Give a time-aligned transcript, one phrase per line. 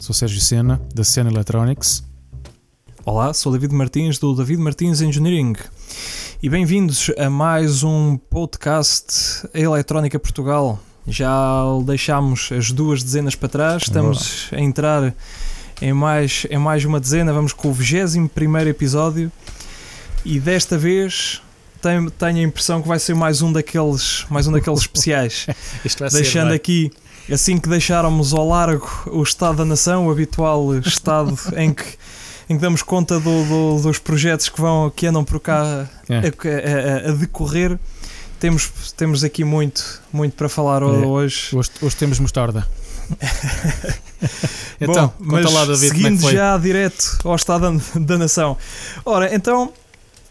[0.00, 2.02] Olá, sou Sérgio Sena, da Sena Electronics.
[3.04, 5.54] Olá, sou David Martins, do David Martins Engineering.
[6.42, 10.80] E bem-vindos a mais um podcast Eletrónica Portugal.
[11.06, 15.14] Já deixámos as duas dezenas para trás, estamos a entrar
[15.82, 19.30] em mais, em mais uma dezena, vamos com o 21 episódio
[20.24, 21.42] e desta vez
[21.82, 25.46] tenho, tenho a impressão que vai ser mais um daqueles, mais um daqueles especiais.
[26.10, 26.90] Deixando ser, aqui,
[27.32, 31.84] assim que deixáramos ao largo o Estado da Nação, o habitual estado em que,
[32.48, 36.18] em que damos conta do, do, dos projetos que, vão, que andam por cá É.
[36.18, 37.78] a, a- a decorrer.
[38.38, 41.54] Temos, temos aqui muito, muito para falar hoje.
[41.54, 42.66] Hoje, hoje temos mostarda.
[44.80, 46.32] então, Bom, mas lá, David, é seguindo foi?
[46.32, 48.56] já direto ao Estado da, da Nação.
[49.04, 49.72] Ora, então,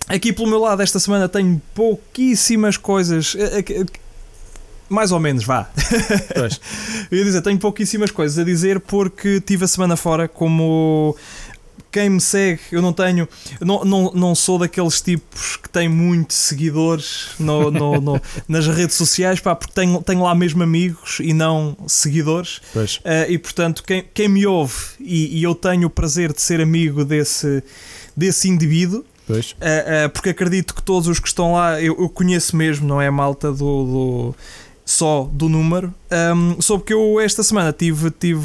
[0.08, 3.36] aqui pelo meu lado, esta semana tenho pouquíssimas coisas.
[4.90, 5.70] Mais ou menos, vá.
[6.36, 6.60] Pois.
[7.12, 11.16] Eu ia dizer, tenho pouquíssimas coisas a dizer porque tive a semana fora como.
[11.92, 13.28] Quem me segue, eu não tenho.
[13.60, 18.96] Não, não, não sou daqueles tipos que têm muitos seguidores no, no- no- nas redes
[18.96, 22.58] sociais, pá, porque tenho, tenho lá mesmo amigos e não seguidores.
[23.00, 26.62] Uh, e portanto, quem, quem me ouve e, e eu tenho o prazer de ser
[26.62, 27.64] amigo desse,
[28.16, 29.04] desse indivíduo,
[29.56, 33.02] uh, uh, porque acredito que todos os que estão lá eu, eu conheço mesmo, não
[33.02, 34.36] é a malta do, do-
[34.90, 35.94] só do número.
[36.36, 38.42] Um, soube que eu esta semana tive, tive,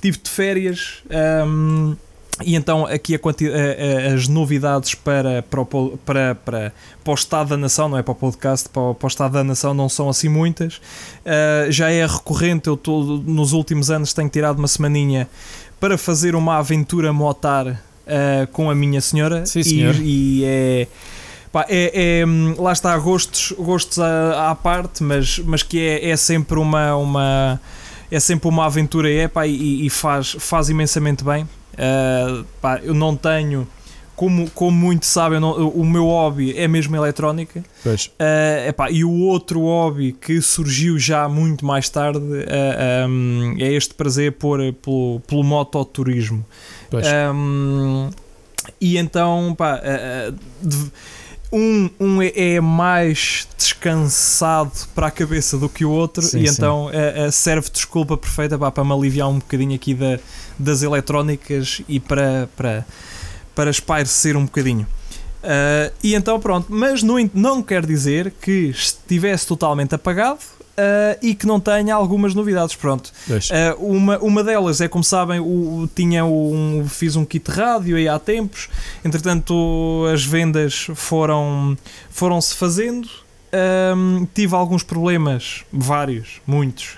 [0.00, 1.02] tive de férias.
[1.46, 1.96] um,
[2.44, 6.72] e então aqui a quanti- a- a- as novidades para, para, o, para, para,
[7.04, 9.32] para o Estado da Nação, não é para o podcast, para o, para o Estado
[9.32, 10.76] da Nação não são assim muitas.
[10.76, 15.28] Uh, já é recorrente, eu tô, nos últimos anos tenho tirado uma semaninha
[15.80, 19.94] para fazer uma aventura motar uh, com a minha senhora Sim, e- senhor.
[20.00, 20.86] e, é,
[21.52, 26.08] pá, é, é, hum, lá está gostos, gostos à, à parte, mas, mas que é,
[26.10, 27.60] é sempre uma, uma
[28.10, 31.44] é sempre uma aventura é, pá, e, e faz, faz imensamente bem.
[31.74, 33.66] Uh, pá, eu não tenho
[34.14, 37.64] como, como muito sabem, não- o meu hobby é mesmo eletrónica.
[37.82, 38.06] Pois.
[38.06, 43.72] Uh, epá, e o outro hobby que surgiu já muito mais tarde uh, um, é
[43.72, 46.44] este prazer por, pelo, pelo mototurismo.
[46.90, 47.06] Pois.
[47.34, 48.10] Um,
[48.80, 50.92] e então, pá, uh, uh, de-
[51.52, 56.48] um, um é, é mais descansado para a cabeça do que o outro, Sim, e
[56.48, 56.54] sim.
[56.54, 60.18] então uh, uh, serve de desculpa perfeita pá, para me aliviar um bocadinho aqui da,
[60.58, 62.86] das eletrónicas e para, para,
[63.54, 64.86] para espairecer um bocadinho.
[65.42, 70.40] Uh, e então pronto, mas no, não quer dizer que estivesse totalmente apagado
[70.78, 72.74] uh, e que não tenha algumas novidades.
[72.74, 73.12] Pronto.
[73.50, 75.44] Uh, uma, uma delas é, como sabem, o,
[75.82, 78.68] o- tinha um, fiz um kit rádio aí há tempos,
[79.04, 81.76] entretanto as vendas foram,
[82.10, 83.08] foram-se fazendo.
[83.54, 86.96] Um, tive alguns problemas, vários, muitos,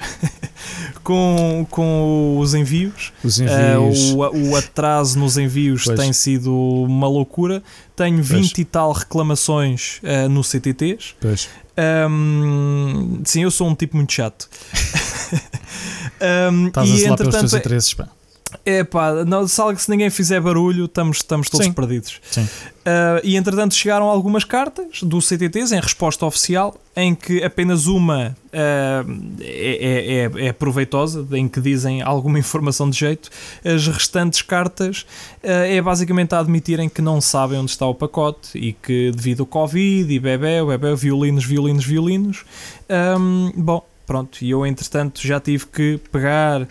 [1.03, 3.13] com, com os envios.
[3.25, 4.13] Os Uh, envios.
[4.13, 5.99] o, o atraso nos envios Pois.
[5.99, 7.61] tem sido uma loucura.
[7.97, 8.29] Tenho Pois.
[8.29, 11.15] 20 e tal reclamações uh, no CTTs.
[11.21, 11.49] Pois.
[12.09, 14.49] Um, sim, eu sou um tipo muito chato.
[16.51, 18.09] Um, Estás a e zelar pelos teus entretanto, interesses, pá.
[18.65, 21.73] É pá, não, se, algo- se ninguém fizer barulho, estamos, estamos todos Sim.
[21.73, 22.21] perdidos.
[22.31, 22.43] Sim.
[22.43, 28.37] Uh, e entretanto chegaram algumas cartas do CTTs em resposta oficial, em que apenas uma
[28.53, 33.31] uh, é, é, é, é proveitosa, em que dizem alguma informação de jeito.
[33.65, 35.07] As restantes cartas
[35.43, 39.41] uh, é basicamente a admitirem que não sabem onde está o pacote e que devido
[39.41, 42.45] ao Covid e bebê, bebê, violinos, violinos, violinos.
[43.19, 46.69] um, bom, pronto, e eu entretanto já tive que pegar.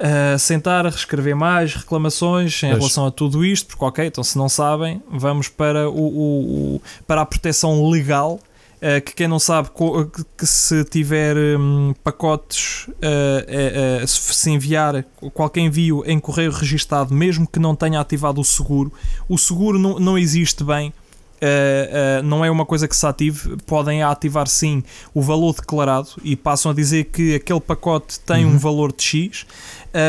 [0.00, 2.78] Uh, sentar, reescrever mais reclamações em Pois.
[2.78, 6.82] relação a tudo isto, porque ok, então se não sabem, vamos para, o, o- o-
[7.04, 8.38] para a proteção legal.
[8.80, 15.04] uh, que quem não sabe co- que, se tiver hum, pacotes, uh, se se enviar
[15.34, 18.92] qualquer envio em correio registado, mesmo que não tenha ativado o seguro,
[19.28, 20.92] o seguro não, não existe bem.
[21.40, 24.82] Uh, uh, não é uma coisa que se ative, podem ativar sim
[25.14, 28.54] o valor declarado e passam a dizer que aquele pacote tem Uhum.
[28.54, 29.46] um valor de X.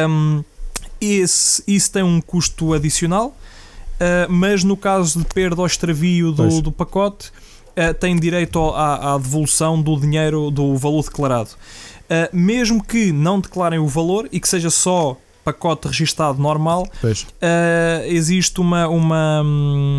[0.09, 0.43] Um,
[0.99, 6.61] esse, isso tem um custo adicional, uh, mas no caso de perda ou extravio do,
[6.61, 7.31] do pacote,
[8.01, 11.51] tem direito à, à devolução do dinheiro do valor declarado.
[12.33, 15.15] Mesmo que não declarem o valor e que seja só
[15.54, 16.88] pacote registado normal.
[17.42, 19.42] Uh, existe uma, uma,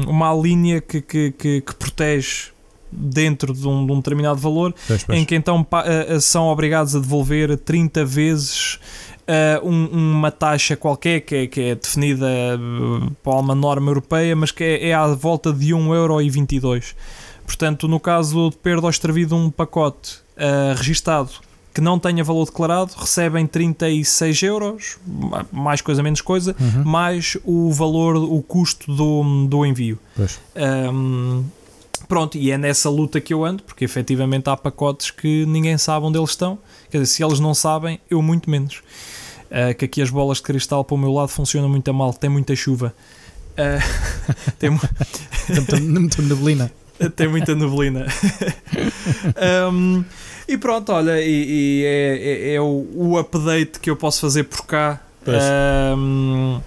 [0.06, 2.48] uma linha que, que, que, que protege
[2.92, 5.18] dentro de um, de um determinado valor, Pois, pois.
[5.18, 8.74] em que então uh, uh, são obrigados a devolver 30 vezes
[9.28, 9.86] uh, um-
[10.18, 14.64] uma taxa qualquer que é, que é definida uh, por uma norma europeia, mas que
[14.64, 16.94] é, é à volta de 1,22€.
[17.46, 21.30] Portanto, no caso de perda ou extravio de um pacote uh, registado
[21.72, 26.84] que não tenha valor declarado recebem 36 euros, ma- mais coisa menos coisa, Uhum.
[26.84, 29.98] mais o valor, o custo do, do envio.
[30.56, 31.44] Ahm,
[32.08, 36.06] pronto, e é nessa luta que eu ando, porque efetivamente há pacotes que ninguém sabe
[36.06, 36.58] onde eles estão.
[36.90, 38.82] Quer dizer, se eles não sabem, eu muito menos.
[39.50, 42.12] Ah, que aqui as bolas de cristal para o meu lado funcionam muito a mal,
[42.12, 42.94] tem muita chuva.
[43.56, 43.78] Ah,
[44.58, 44.80] tem, mu-
[45.48, 46.72] Não me neblina.
[47.16, 48.06] tem muita neblina.
[49.70, 50.04] Um,
[50.52, 52.18] e pronto, olha, e, e é,
[52.50, 55.00] é- é o, o update que eu posso fazer por cá.
[55.96, 56.60] Um,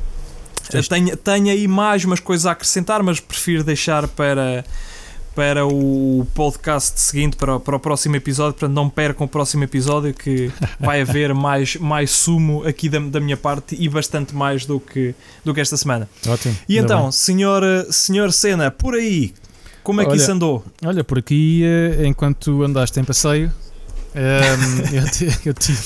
[0.90, 4.64] tenho, tenho aí mais umas coisas a acrescentar, mas prefiro deixar para,
[5.36, 8.54] para o podcast seguinte, para, o- para o próximo episódio.
[8.54, 13.20] Portanto, não percam o próximo episódio, que vai haver mais, mais sumo aqui da, da
[13.20, 15.14] minha parte e bastante mais do que,
[15.44, 16.08] do que esta semana.
[16.28, 16.56] Ótimo.
[16.68, 17.12] E então, bem.
[17.12, 19.34] senhor, senhor Senna, por aí,
[19.84, 20.64] como é que Olha, isso andou?
[20.86, 23.52] Olha, por aqui, eh, enquanto andaste em passeio,
[24.16, 25.80] ehm, eu, ti- eu tive.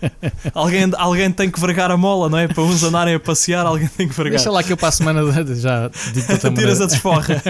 [0.54, 2.48] Alguém, alguém tem que vergar a mola, não é?
[2.48, 4.36] Para uns andarem a passear, alguém tem que vergar.
[4.36, 6.26] Deixa lá que eu para a semana de- já digo
[6.56, 7.42] Tiras a desforra.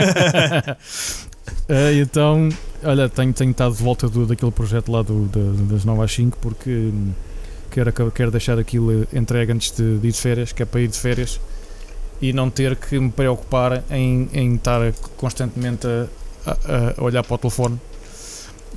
[1.68, 2.48] Eh, então,
[2.82, 6.12] olha, tenho, tenho estado de volta do, daquele projeto lá do, da- das 9 às
[6.12, 7.12] 5 porque hum,
[7.70, 10.88] quero, quero deixar aquilo entregue antes de, de ir de férias, que é para ir
[10.88, 11.40] de férias
[12.20, 14.80] e não ter que me preocupar em, em estar
[15.16, 17.80] constantemente a, a- a olhar para o telefone,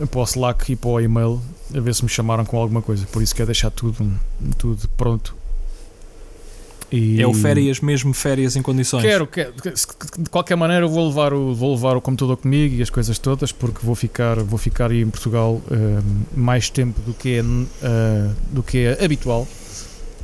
[0.08, 1.42] para o Slack e para o e-mail
[1.76, 3.06] a ver se me chamaram com alguma coisa.
[3.12, 4.12] Por isso quero deixar tudo,
[4.58, 5.36] tudo pronto.
[6.92, 9.04] E É o férias, mesmo férias em condições.
[9.04, 9.54] Quero, quero,
[10.18, 13.20] de qualquer maneira eu vou levar o vou levar o computador comigo e as coisas
[13.20, 16.02] todas porque vou ficar vou ficar aí em Portugal eh,
[16.36, 17.44] mais tempo do que é
[17.84, 19.48] eh, do que é habitual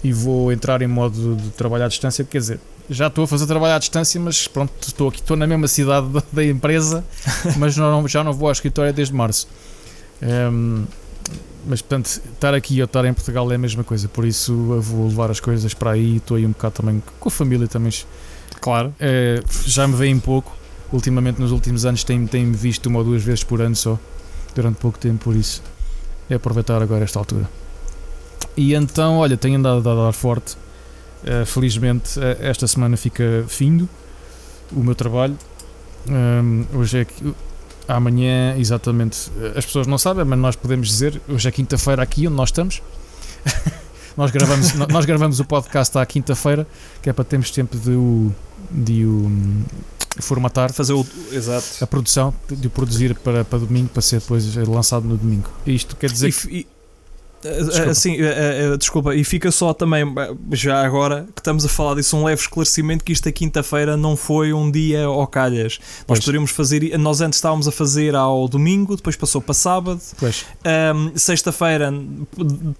[0.05, 3.47] e vou entrar em modo de trabalho à distância, quer dizer, já estou a fazer
[3.47, 7.03] trabalho à distância, mas pronto, estou aqui, estou na mesma cidade da, da empresa,
[7.57, 9.47] mas não, já não vou ao escritório desde março.
[10.25, 10.85] Ehm,
[11.67, 14.81] mas portanto, estar aqui ou estar em Portugal é a mesma coisa, por isso eu
[14.81, 17.91] vou levar as coisas para aí, estou aí um bocado também com a família também
[18.61, 18.93] Claro.
[18.99, 20.55] é, já me veem pouco.
[20.93, 23.97] Ultimamente, nos últimos anos, tenho- tenho-me visto uma ou duas vezes por ano só,
[24.53, 25.61] durante pouco tempo, por isso
[26.29, 27.49] é aproveitar agora esta altura.
[28.55, 30.55] E então, olha, tenho andado a dar forte.
[31.25, 33.89] Eh, felizmente, eh, esta semana fica findo
[34.71, 35.35] o meu trabalho.
[36.07, 37.33] Ahm, hoje é que.
[37.87, 42.27] Amanhã, exatamente, eh, as pessoas não sabem, mas nós podemos dizer, hoje é quinta-feira aqui
[42.27, 42.81] onde nós estamos.
[44.17, 46.65] nós, gravamos, nós gravamos o podcast à quinta-feira,
[47.01, 48.33] que é para termos tempo de o,
[48.71, 49.63] de o hum,
[50.19, 51.05] formatar Fazer o.
[51.31, 51.83] Exato.
[51.83, 55.49] a produção, de o produzir para, para domingo, para ser depois lançado no domingo.
[55.65, 56.67] Isto quer dizer E, que.
[57.41, 57.91] Desculpa.
[57.91, 58.17] assim,
[58.79, 60.03] desculpa, e fica só também,
[60.53, 64.51] já agora que estamos a falar disso, um leve esclarecimento que esta quinta-feira não foi
[64.53, 65.79] um dia ao calhas.
[65.99, 66.19] Nós Pois.
[66.19, 70.01] poderíamos fazer, nós antes estávamos a fazer ao domingo, depois passou para sábado,
[70.65, 71.93] Um, Sexta-feira,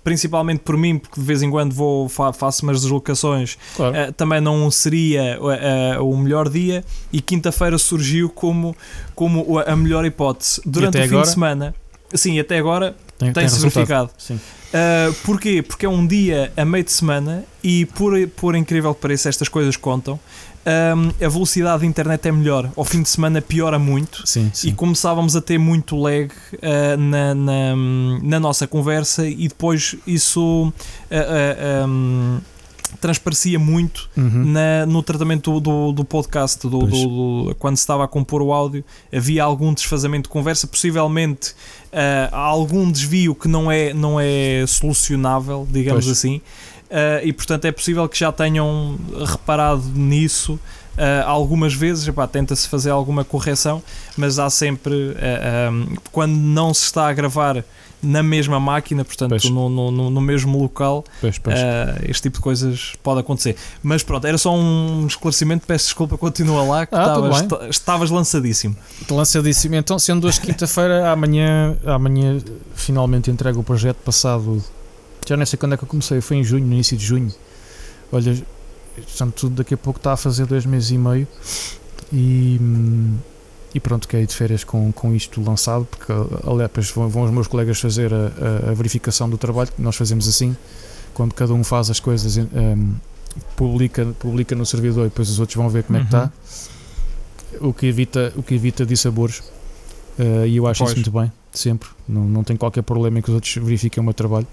[0.04, 3.96] principalmente por mim, porque de vez em quando vou, fa faço umas deslocações, claro.
[3.96, 6.84] uh, também não seria uh, uh, o melhor dia.
[7.12, 8.76] E quinta-feira surgiu como,
[9.14, 10.62] como a melhor hipótese.
[10.66, 11.22] Durante o fim agora?
[11.24, 11.76] de semana,
[12.14, 14.10] sim, até agora tem, tem verificado.
[14.18, 14.36] Sim.
[14.36, 15.62] Uh, porquê?
[15.62, 19.48] Porque é um dia a meio de semana e, por, por incrível que pareça, estas
[19.48, 20.20] coisas contam.
[20.68, 22.72] Um, a velocidade da internet é melhor.
[22.76, 24.70] Ao fim de semana piora muito Sim, sim.
[24.70, 27.76] e começávamos a ter muito lag uh, na, na,
[28.24, 32.40] na nossa conversa e depois isso uh, uh, um,
[33.02, 34.46] transparecia muito Uhum.
[34.46, 38.42] na- no tratamento do, do, do podcast do, do- do- quando se estava a compor
[38.42, 38.84] o áudio
[39.14, 41.52] havia algum desfazamento de conversa possivelmente
[41.92, 46.18] uh, algum desvio que não é, não é solucionável digamos Pois.
[46.18, 46.42] assim
[46.86, 52.92] Uh, e portanto é possível que já tenham reparado nisso uh, algumas vezes, tenta-se fazer
[52.92, 53.82] alguma correção,
[54.16, 57.66] mas há sempre, uh, um, quando não se está a gravar
[58.06, 61.58] na mesma máquina, portanto no, no, no- mesmo local, Pois, pois.
[61.60, 61.64] uh,
[62.08, 63.56] este tipo de coisas pode acontecer.
[63.84, 67.02] Mas pronto, era só um esclarecimento, peço desculpa, continua lá, que Ah,
[67.40, 68.76] estavas, estavas lançadíssimo.
[69.10, 69.76] Lançadíssimo.
[69.76, 72.40] Então, sendo hoje quinta-feira, amanhã, amanhã
[72.76, 74.64] finalmente entrego o projeto passado.
[75.28, 77.34] Já nem sei quando é que eu comecei, foi em junho, no início de junho.
[78.12, 78.38] Olha,
[78.96, 81.28] portanto, tudo daqui a pouco está a fazer dois meses e meio.
[82.14, 83.18] E, hum,
[83.76, 86.12] e pronto, que é de férias com, com isto lançado, porque
[86.48, 88.18] aliás, depois vão, vão os meus colegas fazer a,
[88.68, 90.56] a- a verificação do trabalho, que nós fazemos assim,
[91.14, 92.94] quando cada um faz as coisas, hum,
[93.56, 96.24] publica, publica no servidor e depois os outros vão ver como é que Uhum.
[96.24, 96.32] está
[97.62, 99.44] o que evita, o que evita dissabores.
[100.18, 100.92] Eh, E eu acho Pois.
[100.92, 101.90] isso muito bem, sempre.
[102.08, 104.48] Não, não tem qualquer problema em que os outros verifiquem o meu trabalho.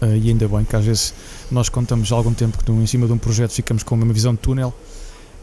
[0.00, 1.12] Eh, e ainda bem que às vezes
[1.50, 4.32] nós contamos há algum tempo que em cima de um projeto ficamos com uma visão
[4.32, 4.72] de túnel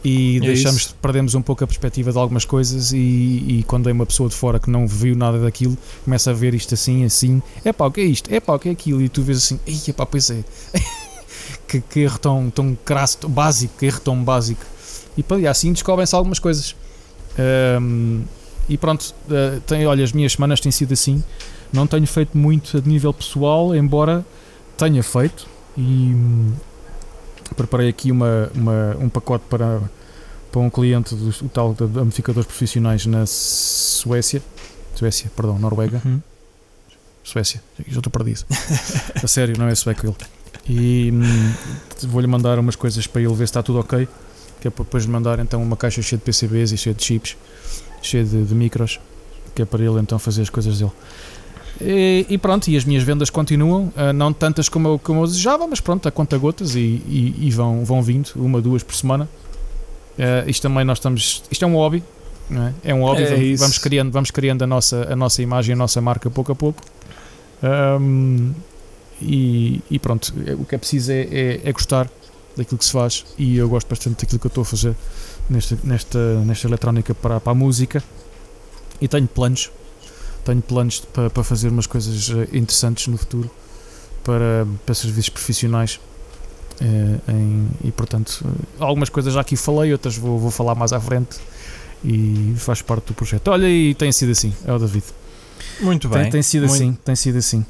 [0.04, 0.96] e É deixamos, isso.
[1.00, 4.34] perdemos um pouco a perspectiva de algumas coisas e, e quando é uma pessoa de
[4.34, 7.90] fora que não viu nada daquilo, começa a ver isto assim, assim, é pá, o
[7.90, 8.32] que é isto?
[8.32, 9.00] É pá, o que é aquilo?
[9.00, 10.44] E tu vês assim, ei, pá, pois é,
[11.66, 14.60] que, que erro tão, tão crasso, tão básico, que erro tão básico.
[15.16, 16.76] E, pá, e assim descobrem-se algumas coisas.
[17.38, 18.22] Ahm,
[18.68, 21.22] e pronto, ah, tem, olha, as minhas semanas têm sido assim.
[21.72, 24.24] Não tenho feito muito a nível pessoal, embora
[24.76, 25.46] tenha feito.
[25.76, 26.14] E
[27.56, 29.80] preparei aqui uma, uma- um pacote para,
[30.50, 34.42] para um cliente do o tal de amplificadores profissionais na Suécia.
[34.94, 36.00] Suécia, perdão, Noruega.
[36.04, 36.20] Uhum.
[37.22, 38.44] Suécia, já estou perdido.
[39.22, 40.16] a sério, não é sueco ele.
[40.68, 41.52] E hum,
[42.08, 44.06] vou-lhe mandar umas coisas para ele ver se está tudo ok.
[44.60, 47.36] Que é para depois mandar então uma caixa cheia de PCBs e cheia de chips,
[48.00, 48.98] cheia de, de micros,
[49.54, 50.92] que é para ele então fazer as coisas dele.
[51.80, 55.26] E, e pronto, e as minhas vendas continuam, ah, não tantas como eu, como eu
[55.26, 58.94] desejava, mas pronto, a conta gotas e, e- e vão, vão vindo, uma, duas por
[58.94, 59.28] semana.
[60.18, 61.42] Ah, isto também nós estamos.
[61.50, 62.02] Isto é um hobby,
[62.84, 62.90] é?
[62.90, 65.76] É um hobby, É vamos, vamos criando, vamos criando a, nossa, a nossa imagem, a
[65.76, 66.82] nossa marca pouco a pouco.
[67.62, 68.52] Ahm,
[69.22, 72.08] e, e pronto, é- o que é preciso é, é, é gostar
[72.56, 74.94] daquilo que se faz e eu gosto bastante daquilo que eu estou a fazer
[75.50, 78.02] nesta, nesta, nesta eletrónica para, para a música
[79.00, 79.70] e tenho planos
[80.44, 81.00] tenho planos
[81.32, 83.50] para fazer umas coisas eh, interessantes no futuro
[84.22, 86.00] para, para serviços profissionais
[86.80, 86.84] eh,
[87.32, 91.00] em- e portanto eh, algumas coisas já aqui falei, outras vou, vou falar mais à
[91.00, 91.36] frente
[92.04, 93.48] e faz parte do projeto.
[93.48, 95.04] Olha, e tem sido assim, é o David.
[95.80, 96.22] Muito bem.
[96.24, 97.64] Tem, tem sido Muito- assim, tem sido assim.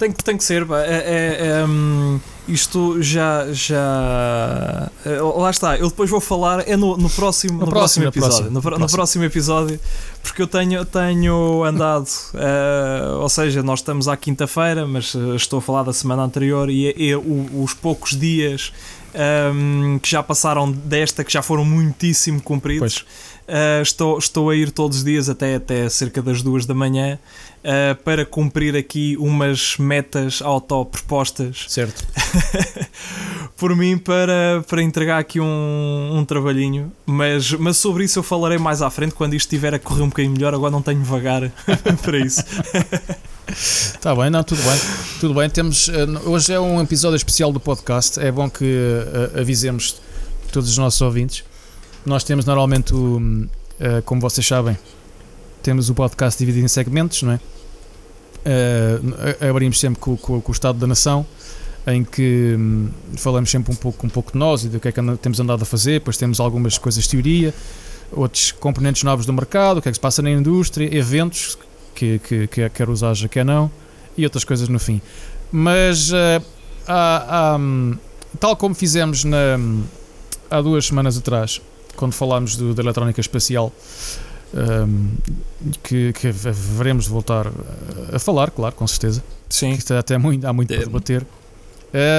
[0.00, 0.80] Tem, que- tem que ser, pá.
[0.80, 4.90] É, é- é, hum, isto já, já.
[5.04, 6.66] é, Lá está, eu depois vou falar.
[6.68, 8.28] É no, no próximo, No no próximo, próximo episódio.
[8.36, 8.96] próximo, no, pro- no próximo.
[8.96, 9.80] próximo episódio,
[10.22, 12.08] porque eu tenho, tenho andado.
[12.34, 16.70] eh, ou seja, nós estamos à quinta-feira, mas eh, estou a falar da semana anterior
[16.70, 18.72] e, é- é o- os poucos dias.
[19.52, 23.04] hum, que já passaram desta, que já foram muitíssimo cumpridos.
[23.50, 27.18] Uh, estou, estou a ir todos os dias até, até cerca das duas da manhã
[27.64, 32.06] uh, para cumprir aqui umas metas autopropostas Certo.
[33.58, 36.92] por mim para, para entregar aqui um, um trabalhinho.
[37.04, 40.08] Mas, mas sobre isso eu falarei mais à frente quando isto estiver a correr um
[40.08, 40.54] bocadinho melhor.
[40.54, 41.50] Agora não tenho vagar
[42.02, 42.44] para isso.
[43.48, 44.80] Está bem, não, tudo bem.
[45.18, 45.88] Tudo bem, temos.
[45.88, 48.20] eh, hoje é um episódio especial do podcast.
[48.20, 48.64] É bom que
[49.34, 50.00] eh, avisemos
[50.52, 51.49] todos os nossos ouvintes.
[52.10, 53.46] Nós temos normalmente, o,
[53.78, 54.76] eh, como vocês sabem,
[55.62, 57.40] temos o podcast dividido em segmentos, não é?
[58.44, 61.24] Eh, abrimos sempre com, com- com o Estado da Nação,
[61.86, 64.92] em que hum, falamos sempre um pouco, um pouco de nós e do que é
[64.92, 66.00] que temos andado a fazer.
[66.00, 67.54] Depois temos algumas coisas de teoria,
[68.10, 71.56] outros componentes novos do mercado, o que é que se passa na indústria, eventos
[71.94, 73.70] que, que, que quer usar, quer não,
[74.18, 75.00] e outras coisas no fim.
[75.52, 76.42] Mas eh,
[76.88, 77.94] há- há, hum,
[78.40, 79.60] tal como fizemos na,
[80.50, 81.60] há duas semanas atrás,
[81.96, 83.72] quando falámos do- da eletrónica espacial,
[84.54, 85.10] hum,
[85.82, 87.46] que, que veremos voltar
[88.12, 89.22] a, falar, claro, com certeza.
[89.48, 89.76] Sim.
[89.76, 90.84] Que até há muito, há muito para É.
[90.84, 91.26] debater.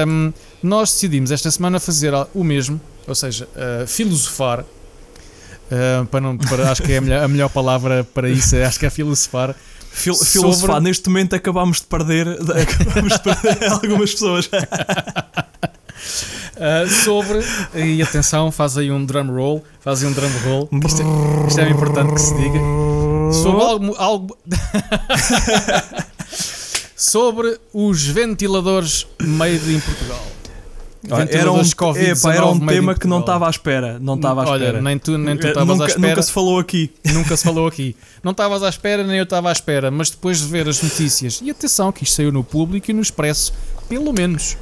[0.06, 4.60] Hum, nós decidimos esta semana fazer o mesmo, ou seja, uh, filosofar.
[4.60, 8.64] uh, para não, para, acho que é a melhor, a melhor palavra para isso, é-
[8.66, 9.54] acho que é filosofar.
[9.90, 12.26] Fil Sobre- Filosofar, neste momento acabámos de perder,
[12.62, 14.48] acabámos de perder algumas pessoas.
[16.56, 17.40] Uh, sobre,
[17.74, 21.60] e atenção, faz aí um drum roll, faz aí um drum roll, isto, é, isto
[21.60, 22.58] é importante que se diga.
[23.32, 23.94] Sobre algo.
[23.96, 24.36] algo
[26.96, 30.26] sobre os ventiladores made in Portugal.
[31.10, 33.98] Olha, Era um, Ventiladores Covid-19 epá, era um tema que não estava à espera.
[33.98, 34.82] Não estava à Olha, espera.
[34.82, 36.08] nem tu nem tu Eh, estavas à espera.
[36.10, 36.92] nunca se falou aqui.
[37.12, 37.96] Nunca se falou aqui.
[38.22, 41.40] Não estavas à espera, nem eu estava à espera, mas depois de ver as notícias,
[41.42, 43.52] e atenção que isto saiu no público e no expresso,
[43.88, 44.56] pelo menos.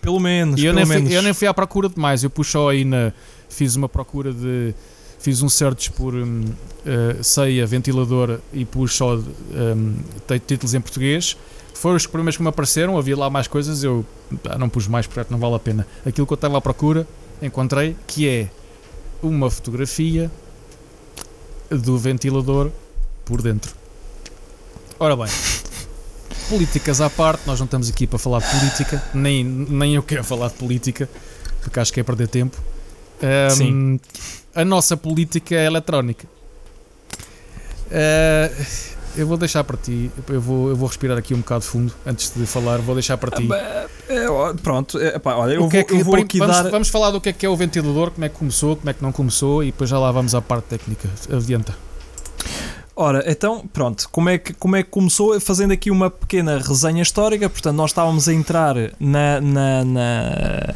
[0.00, 0.60] Pelo menos.
[0.60, 1.08] E eu pelo nem, menos.
[1.08, 3.12] fui, eu nem fui à procura de mais, eu só aí na.
[3.48, 4.74] Fiz uma procura de.
[5.18, 6.44] Fiz um search por hum,
[6.86, 11.36] eh, ceia, ventilador e pus só t- títulos em português.
[11.74, 14.04] Foram os primeiros que me apareceram, havia lá mais coisas, eu
[14.48, 15.86] ah, não pus mais porque não vale a pena.
[16.06, 17.06] Aquilo que eu estava à procura,
[17.42, 18.48] encontrei, que é
[19.22, 20.30] uma fotografia
[21.70, 22.70] do ventilador
[23.24, 23.74] por dentro.
[24.98, 25.28] Ora bem,
[26.50, 30.24] políticas à parte, nós não estamos aqui para falar de política, nem, nem eu quero
[30.24, 31.08] falar de política,
[31.62, 32.58] porque acho que é perder tempo.
[33.22, 34.00] Ahm, Sim.
[34.54, 36.26] A nossa política é eletrónica.
[37.92, 38.50] Ah,
[39.16, 42.32] eu vou deixar para ti, eu vou, eu vou respirar aqui um bocado fundo antes
[42.34, 43.48] de falar, vou deixar para ti.
[44.08, 46.70] É, ó, pronto, é, olha, eu vou, é que- eu vou aqui vamos, dar.
[46.70, 48.92] vamos falar do que é que é o ventilador, como é que começou, como é
[48.94, 51.08] que não começou e depois já lá vamos à parte técnica.
[51.32, 51.74] Adianta.
[53.02, 55.40] Ora, então, pronto, como é, que, como é que começou?
[55.40, 60.74] Fazendo aqui uma pequena resenha histórica, portanto, nós estávamos a entrar na, na, na,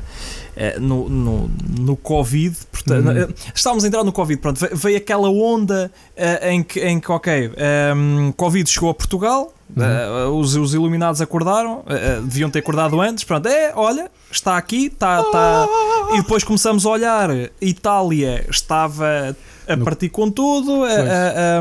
[0.56, 1.50] eh, no, no,
[1.80, 3.18] no Covid, portanto, Uhum.
[3.18, 6.98] eh, estávamos a entrar no Covid, pronto, ve- veio aquela onda eh, em, que, em
[6.98, 10.38] que, ok, ehm, Covid chegou a Portugal, Uhum.
[10.38, 11.82] os, os iluminados acordaram,
[12.24, 15.66] deviam ter acordado antes, pronto, é, olha, está aqui, está, está,
[16.12, 17.28] e depois começamos a olhar,
[17.60, 19.34] Itália estava
[19.66, 21.58] a No- partir com tudo, a, a-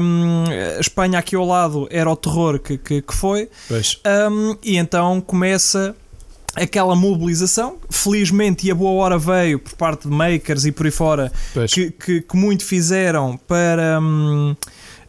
[0.78, 3.50] a Espanha aqui ao lado era o terror que, que, que foi,
[4.32, 5.96] um, e então começa
[6.56, 7.78] aquela mobilização.
[7.90, 11.32] Felizmente, e a boa hora veio por parte de makers e por aí fora,
[11.74, 14.00] que, que, que muito fizeram para.
[14.02, 14.56] hum,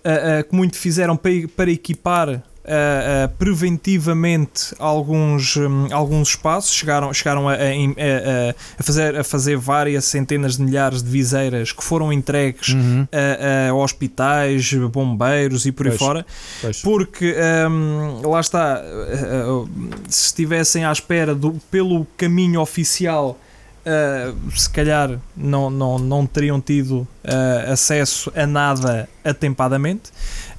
[0.04, 2.42] ah, ah, que muito fizeram para, para equipar.
[2.66, 9.56] Ah, preventivamente alguns, hum, alguns espaços chegaram, chegaram a, a- a- a fazer, a fazer
[9.56, 13.06] várias centenas de milhares de viseiras que foram entregues Uhum.
[13.12, 15.98] a, a hospitais, bombeiros e por aí Pois.
[15.98, 16.26] fora
[16.60, 16.80] Pois.
[16.82, 17.34] porque
[17.70, 19.68] hum, lá está, uh, uh,
[20.08, 23.38] se estivessem à espera do, pelo caminho oficial,
[23.86, 30.10] uh, se calhar não, não, não teriam tido uh, acesso a nada atempadamente.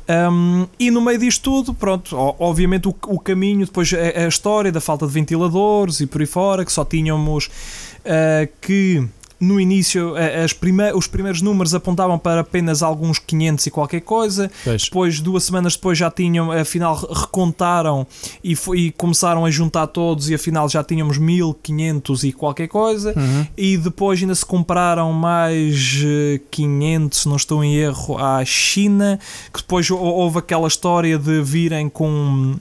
[0.08, 4.72] Um, e no meio disto tudo, pronto, obviamente o, o caminho, depois a, a história
[4.72, 9.04] da falta de ventiladores e por aí fora, que só tínhamos uh, que
[9.39, 10.13] no início
[10.44, 14.84] as prime os primeiros números apontavam para apenas alguns 500 e qualquer coisa, Pois.
[14.84, 18.08] depois, duas semanas depois, já tinham, afinal, recontaram
[18.44, 23.13] e, e começaram a juntar todos, e afinal já tínhamos 1500 e qualquer coisa.
[23.18, 23.48] Uhum.
[23.58, 29.20] E depois ainda se compraram mais eh, 500, se não estou em erro, à China.
[29.54, 32.56] Que depois hou- houve aquela história de virem com,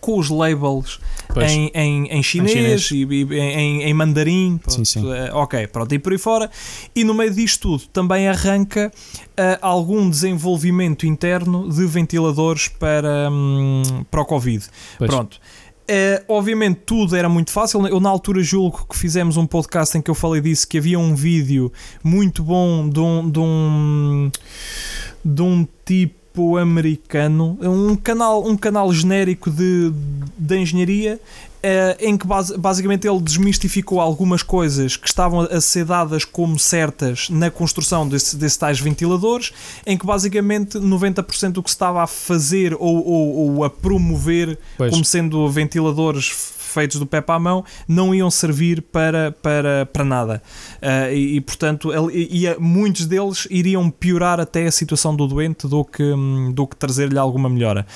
[0.00, 1.00] com os labels
[1.36, 2.90] em, em, em chinês, chinês.
[2.90, 4.52] e, e em, em mandarim.
[4.52, 5.12] Sim, pronto, sim.
[5.12, 6.50] eh, ok, pronto, e por aí fora.
[6.94, 8.90] E no meio disto tudo também arranca
[9.36, 14.64] eh, algum desenvolvimento interno de ventiladores para, hum, para o Covid.
[14.98, 15.10] Pois.
[15.10, 15.40] Pronto.
[15.88, 17.86] Eh, obviamente tudo era muito fácil.
[17.86, 20.98] Eu na altura julgo que fizemos um podcast em que eu falei disso que havia
[20.98, 21.72] um vídeo
[22.02, 24.30] muito bom de um, de um,
[25.24, 26.25] de um tipo
[26.58, 29.92] americano, um canal, um canal genérico de,
[30.38, 31.18] de engenharia
[31.62, 36.58] eh, em que base- basicamente ele desmistificou algumas coisas que estavam a ser dadas como
[36.58, 39.52] certas na construção desse, desses tais ventiladores,
[39.86, 44.58] em que basicamente 90% do que se estava a fazer ou, ou- ou a promover
[44.76, 44.90] Pois.
[44.92, 46.26] como sendo ventiladores
[46.76, 50.42] feitos do pé para a mão, não iam servir para, para, para nada.
[50.82, 55.26] Ah, e, e, portanto, ele- e, e muitos deles iriam piorar até a situação do
[55.26, 57.86] doente do que, hum, do que trazer-lhe alguma melhora.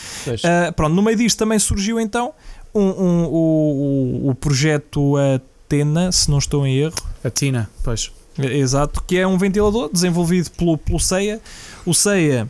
[0.45, 2.33] Ah, pronto, no meio disto também surgiu então
[2.75, 6.95] um, um- o, o, o projeto Atena, se não estou em erro.
[7.23, 7.69] A Tina.
[7.85, 8.11] Pois.
[8.39, 11.41] Exato, que é um ventilador desenvolvido pelo, pelo CEIA.
[11.85, 12.49] O CEIA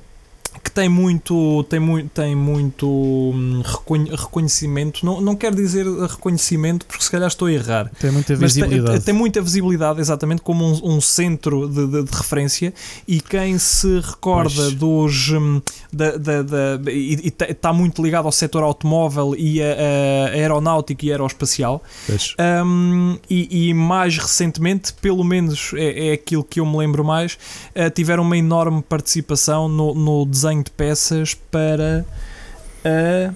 [0.62, 5.04] que tem muito tem muito tem muito hum, reconhe- reconhecimento.
[5.06, 7.90] Não, não quero dizer reconhecimento porque se calhar estou a errar.
[7.98, 9.04] Tem muita mas tem, visibilidade.
[9.04, 12.74] tem muita visibilidade exatamente como um, um centro de, de- de referência.
[13.06, 14.74] E quem se recorda Pois.
[14.74, 20.30] dos hum, da, da, da- e está muito ligado ao setor automóvel e a, a
[20.32, 21.82] aeronáutico e aeroespacial.
[22.66, 27.34] Um, e, e mais recentemente, pelo menos é, é aquilo que eu me lembro mais,
[27.74, 32.04] uh, tiveram uma enorme participação no, no desenho de peças para
[32.84, 33.32] a,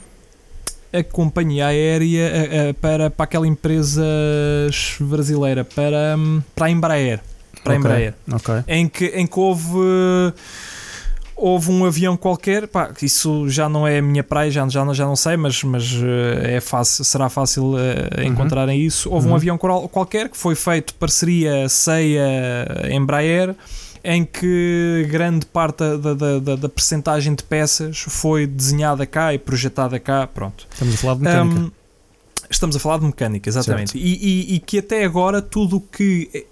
[0.99, 4.05] a companhia aérea, a- a- para, para aquela empresa
[5.01, 7.21] brasileira, para, hum, para a Embraer.
[7.63, 7.79] Para a Ok.
[7.91, 8.55] Embraer Ok.
[8.69, 9.73] em que, em que houve,
[11.35, 14.93] houve um avião qualquer, pá, isso já não é a minha praia, já, já, não-
[14.95, 19.11] já não sei, mas, mas eh, é fácil, será fácil eh, encontrarem isso.
[19.11, 19.37] Houve um Uhum.
[19.37, 23.55] avião qual- qualquer que foi feito parceria Ceia-Embraer,
[24.05, 29.39] em que grande parte da, da, da, da percentagem de peças foi desenhada cá e
[29.39, 30.67] projetada cá, pronto.
[30.73, 31.61] Estamos a falar de mecânica.
[31.61, 31.71] Um,
[32.51, 33.97] estamos a falar de mecânica, exatamente.
[33.97, 34.01] E,
[34.53, 36.45] e- e que até agora tudo o que eh,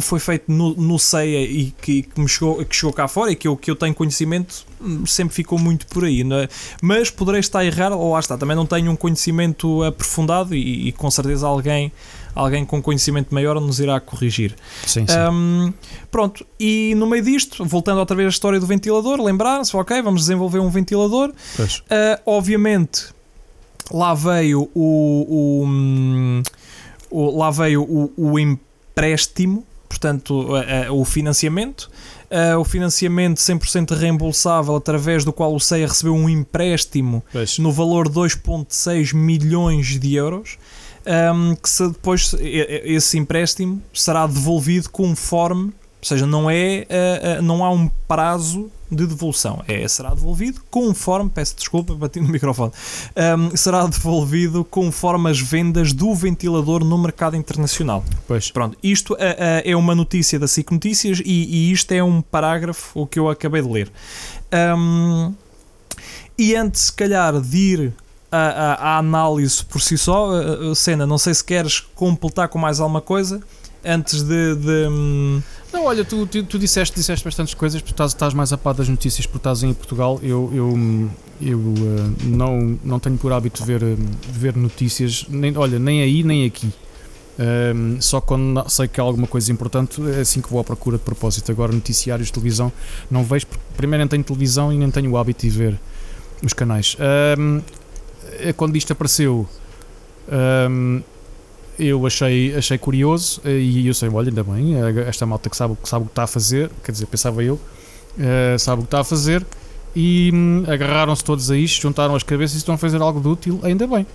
[0.00, 3.36] foi feito no, no CEIA e que, que, me chegou, que chegou cá fora e
[3.36, 6.22] que eu, que eu tenho conhecimento hum, sempre ficou muito por aí.
[6.22, 6.48] não é?
[6.82, 10.88] Mas poderei estar a errar, ou lá está, também não tenho um conhecimento aprofundado e,
[10.88, 11.90] e com certeza alguém,
[12.38, 14.54] alguém com conhecimento maior nos irá corrigir.
[14.86, 15.18] sim, sim.
[15.30, 15.72] Um,
[16.10, 20.22] pronto, e no meio disto, voltando outra vez à história do ventilador, lembrar-se, ok, vamos
[20.22, 21.32] desenvolver um ventilador.
[21.80, 23.06] Uh, obviamente,
[23.90, 26.42] lá veio o, o,
[27.10, 31.90] o- lá veio o, o empréstimo, portanto, a- a- o financiamento.
[32.30, 37.24] Uh, o financiamento 100% reembolsável, através do qual o CEA recebeu um empréstimo
[37.62, 40.58] no valor de 2,6 milhões de euros.
[41.08, 47.42] Um, que se depois esse empréstimo será devolvido conforme, ou seja, não é uh, uh,
[47.42, 49.62] não há um prazo de devolução.
[49.68, 52.72] É, será devolvido conforme, peço desculpa, bati no microfone,
[53.38, 58.04] um, será devolvido conforme as vendas do ventilador no mercado internacional.
[58.26, 58.50] Pois.
[58.50, 62.20] Pronto, isto uh, uh, é uma notícia da SIC Notícias e, e, isto é um
[62.22, 63.92] parágrafo o que eu acabei de ler.
[64.76, 65.34] Um,
[66.36, 67.94] e antes, se calhar, de ir
[68.30, 73.00] à, à análise por si só, Cena, não sei se queres completar com mais alguma
[73.00, 73.40] coisa
[73.84, 74.54] antes de.
[74.56, 75.42] de um...
[75.72, 78.74] Não, olha, tu, tu, tu, disseste, disseste bastantes coisas, porque estás, estás mais a par
[78.74, 80.18] das notícias porque estás em Portugal.
[80.22, 81.10] Eu, eu,
[81.42, 83.82] eu uh, não, não tenho por hábito ver,
[84.30, 86.72] ver notícias, nem, olha, nem aí nem aqui.
[87.38, 90.98] Um, só quando sei que há alguma coisa importante é assim que vou à procura
[90.98, 91.52] de propósito.
[91.52, 92.72] Agora, noticiários, televisão,
[93.10, 95.78] não vejo, porque primeiro nem tenho televisão e nem tenho o hábito de ver
[96.42, 96.96] os canais.
[97.38, 97.60] Um,
[98.56, 99.48] quando isto apareceu,
[100.70, 101.02] um,
[101.78, 105.56] eu achei, achei curioso eh, e eu sei, olha, ainda bem, eh, esta malta que
[105.56, 108.82] sabe, que sabe o que está a fazer, quer dizer, pensava eu, uh, sabe o
[108.82, 109.46] que está a fazer
[109.94, 113.28] e hum, agarraram-se todos a isto, juntaram as cabeças e estão a fazer algo de
[113.28, 114.06] útil, ainda bem.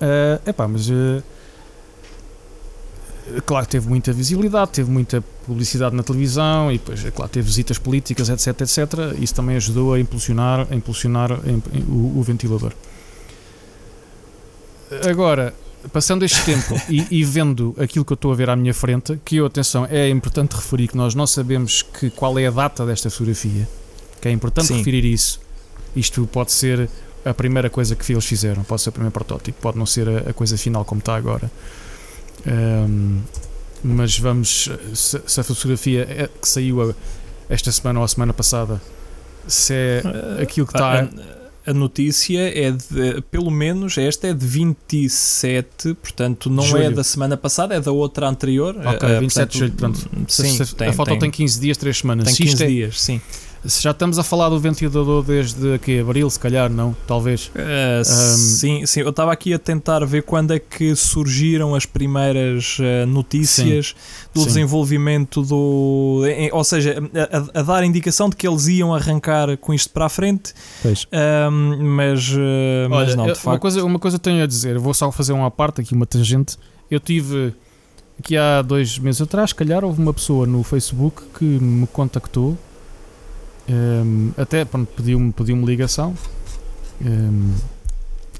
[0.00, 1.22] Uh, pá, mas uh,
[3.46, 8.28] claro, teve muita visibilidade, teve muita publicidade na televisão e depois, claro, teve visitas políticas,
[8.28, 9.16] etc, etc.
[9.20, 11.30] Isso também ajudou a impulsionar, a impulsionar
[11.88, 12.72] o, o ventilador.
[15.08, 15.54] Agora,
[15.92, 19.18] passando este tempo e, e, vendo aquilo que eu estou a ver à minha frente,
[19.24, 22.86] que eu, atenção, é importante referir que nós não sabemos que, qual é a data
[22.86, 23.68] desta fotografia,
[24.20, 24.78] que é importante Sim.
[24.78, 25.40] referir isso.
[25.94, 26.88] Isto pode ser
[27.24, 30.30] a primeira coisa que eles fizeram, pode ser o primeiro protótipo, pode não ser a,
[30.30, 31.50] a coisa final como está agora.
[32.46, 33.20] Um,
[33.84, 36.94] mas vamos, se, se, a fotografia é, que saiu a,
[37.48, 38.80] esta semana ou a semana passada,
[39.46, 41.04] se é uh, aquilo que está.
[41.04, 46.82] Uh, a notícia é de, pelo menos esta é de 27, portanto não julho.
[46.82, 48.76] é da semana passada, é da outra anterior.
[48.84, 50.10] Ok, uh, 27 portanto, de julho, pronto.
[50.28, 52.24] Sim, se, tem, a foto tem, tem 15 dias, 3 semanas.
[52.26, 53.20] Tem 15 é, dias, sim.
[53.64, 56.96] Se já estamos a falar do ventilador desde aqui, abril, se calhar, não?
[57.06, 57.46] Talvez.
[57.46, 59.00] Uh, um, sim, sim.
[59.00, 64.28] Eu estava aqui a tentar ver quando é que surgiram as primeiras uh, notícias sim,
[64.34, 64.46] do sim.
[64.46, 66.24] desenvolvimento do.
[66.26, 66.96] Em, ou seja,
[67.54, 70.52] a, a, dar indicação de que eles iam arrancar com isto para a frente.
[70.82, 71.06] Pois.
[71.12, 72.38] Um, mas, uh,
[72.90, 73.46] Olha, mas não, de facto.
[73.46, 76.56] Uma coisa, uma coisa tenho a dizer, vou só fazer uma parte aqui, uma tangente.
[76.90, 77.54] Eu tive.
[78.18, 82.56] Aqui há dois meses atrás, calhar, houve uma pessoa no Facebook que me contactou
[83.68, 86.16] um, até pediu-me pediu ligação
[87.04, 87.54] um,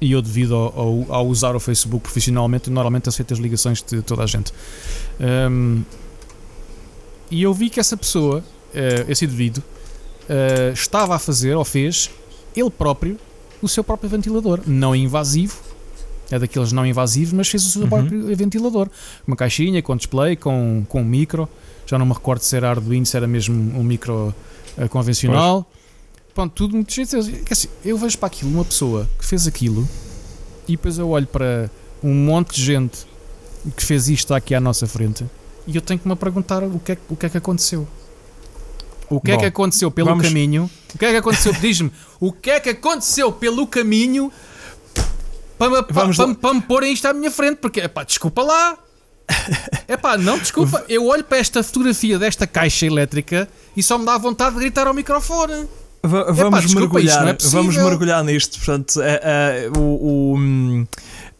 [0.00, 4.02] e eu, devido ao, ao, ao, usar o Facebook profissionalmente, normalmente aceito as ligações de
[4.02, 4.52] toda a gente.
[5.20, 5.82] Um,
[7.30, 9.62] e eu vi que essa pessoa, uh, esse indivíduo,
[10.24, 12.10] uh, estava a fazer, ou fez,
[12.56, 13.16] ele próprio,
[13.62, 14.60] o seu próprio ventilador.
[14.66, 15.56] Não invasivo,
[16.32, 17.88] é daqueles não invasivos, mas fez o seu uhum.
[17.88, 18.88] próprio ventilador.
[19.24, 21.48] Uma caixinha com display, com, com micro.
[21.86, 24.34] Já não me recordo se era Arduino, se era mesmo um micro
[24.88, 25.64] convencional.
[25.64, 25.82] Pois.
[26.34, 27.16] Pronto, tudo muito jeito.
[27.50, 29.86] Assim, eu vejo para aquilo uma pessoa que fez aquilo
[30.66, 31.70] e depois eu olho para
[32.02, 33.06] um monte de gente
[33.76, 35.24] que fez isto aqui à nossa frente
[35.66, 37.86] e eu tenho que me perguntar o que é, o que, é que aconteceu.
[39.08, 40.26] O que Bom, é que aconteceu pelo vamos...
[40.26, 40.70] caminho?
[40.94, 41.52] O que é que aconteceu?
[41.60, 44.32] Diz-me, o que é que aconteceu pelo caminho
[45.58, 47.56] para, para, para, para, me porem isto à minha frente?
[47.56, 48.78] Porque, pá, desculpa lá.
[49.88, 50.84] É pá, não, desculpa.
[50.88, 54.86] Eu olho para esta fotografia desta caixa elétrica e só me dá vontade de gritar
[54.86, 55.68] ao microfone.
[56.04, 58.58] V vamos Epá, mergulhar, é vamos mergulhar nisto.
[58.58, 60.86] Portanto, é, é, o, o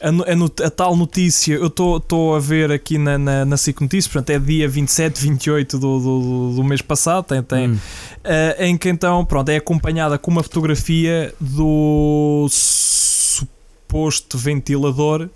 [0.01, 4.13] a, a, a, tal notícia, eu estou a ver aqui na, na, na SIC Notícias,
[4.13, 7.75] portanto é dia 27, 28 do, do, do mês passado, tem, tem, hum.
[7.75, 15.29] uh, em que então pronto, é acompanhada com uma fotografia do suposto ventilador.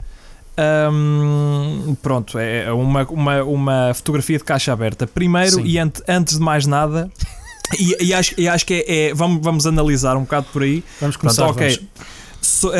[0.59, 5.07] Um, pronto, é uma, uma, uma fotografia de caixa aberta.
[5.07, 5.65] Primeiro, Sim.
[5.65, 7.11] e ante, antes de mais nada,
[7.79, 10.83] e, e, acho, e acho que é, é, vamos, vamos analisar um bocado por aí.
[11.01, 11.45] Vamos começar.
[11.45, 11.77] Portanto, ok.
[11.77, 12.16] Vamos.
[12.41, 12.75] So, uh, uh,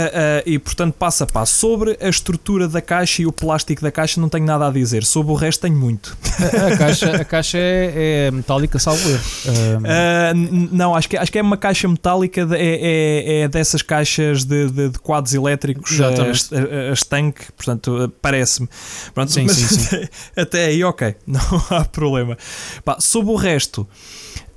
[0.45, 1.55] e portanto, passo a passo.
[1.55, 5.05] Sobre a estrutura da caixa e o plástico da caixa, não tenho nada a dizer.
[5.05, 6.17] Sobre o resto, tenho muito.
[6.41, 9.23] A, a caixa, a caixa é, é metálica, salvo erro.
[9.87, 10.35] Uh,
[10.73, 14.45] não, acho que, acho que é uma caixa metálica, de, é, é, é, dessas caixas
[14.45, 18.69] de, de, de quadros elétricos, a, a, estanque, portanto, parece-me.
[18.69, 19.97] Sim, mas sim, sim.
[19.97, 20.11] Até,
[20.43, 21.41] até aí, ok, não
[21.71, 22.37] há problema.
[22.85, 23.87] Pá, sobre o resto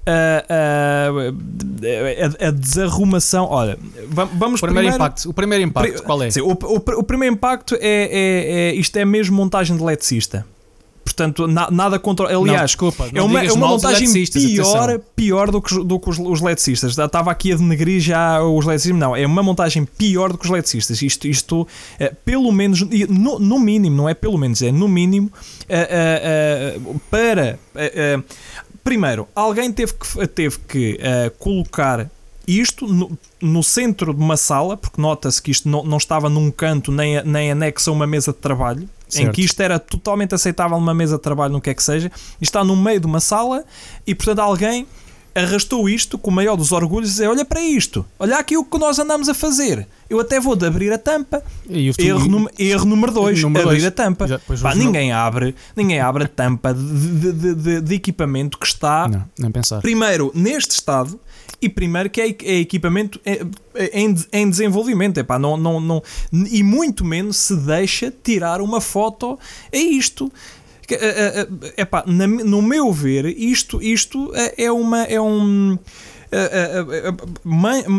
[0.10, 1.06] a,
[2.43, 3.45] a, a, desarrumação.
[3.45, 5.30] Olha, vamos o primeiro, primeiro impacto.
[5.30, 6.32] O primeiro impacto, qual é?
[6.32, 10.45] Sim, o, o, o, primeiro impacto é, é, é, isto é mesmo montagem de eletricista.
[11.04, 12.28] Portanto, na, nada contra.
[12.28, 16.19] Aliás, não, desculpa, é uma, é uma montagem pior, pior do que, do que os,
[16.19, 16.98] os eletricistas.
[16.98, 19.00] Estava aqui a denegrir já os eletricistas.
[19.00, 21.02] Não, é uma montagem pior do que os eletricistas.
[21.02, 21.67] Isto, isto
[21.98, 25.32] é, pelo menos, no, no mínimo, não é pelo menos, é no mínimo,
[25.67, 26.78] é,
[27.10, 27.60] para
[28.84, 32.10] primeiro, alguém teve que, teve que uh, colocar
[32.48, 36.50] isto no, no, centro de uma sala, porque nota-se que isto não, não estava num
[36.50, 39.28] canto nem, nem anexo a uma mesa de trabalho, certo.
[39.28, 42.12] em que isto era totalmente aceitável numa mesa de trabalho, no que é que seja,
[42.42, 43.63] e está no meio de uma sala
[44.06, 44.88] e, portanto, alguém
[45.34, 48.63] arrastou isto com o maior dos orgulhos e dizer: Olha para isto, olha aqui o
[48.63, 49.88] que nós andamos a fazer.
[50.10, 51.44] Eu até vou de abrir a tampa.
[51.70, 53.86] Erro, num, erro número 2, abrir dois.
[53.86, 54.28] a tampa.
[54.28, 59.08] Já, Pá, ninguém abre, ninguém abre a tampa de, de, de, de equipamento que está
[59.08, 59.82] não, nem pensar.
[59.82, 61.20] primeiro neste estado
[61.62, 65.18] e primeiro que é, é equipamento é, é, em, em desenvolvimento.
[65.18, 69.38] Epá, não, não, não, e muito menos se deixa tirar uma foto
[69.74, 70.32] a isto.
[70.95, 71.47] É, é,
[71.78, 75.04] é, epá, na, no meu ver, isto, isto é, é uma.
[75.04, 75.78] É um,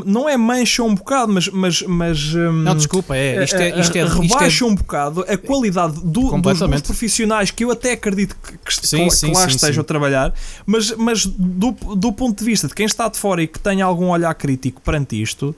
[0.06, 1.48] não é mancha um bocado, mas.
[1.48, 5.24] mas, mas hum, não, desculpa, é, isto é, isto é, rebaixa isto é, um bocado
[5.28, 9.48] a qualidade do, dos profissionais que eu até acredito que, que, sim, que, sim, lá
[9.48, 10.32] sim, estejam a trabalhar,
[10.64, 13.84] mas, mas do, do ponto de vista de quem está de fora e que tenha
[13.84, 15.54] algum olhar crítico perante isto,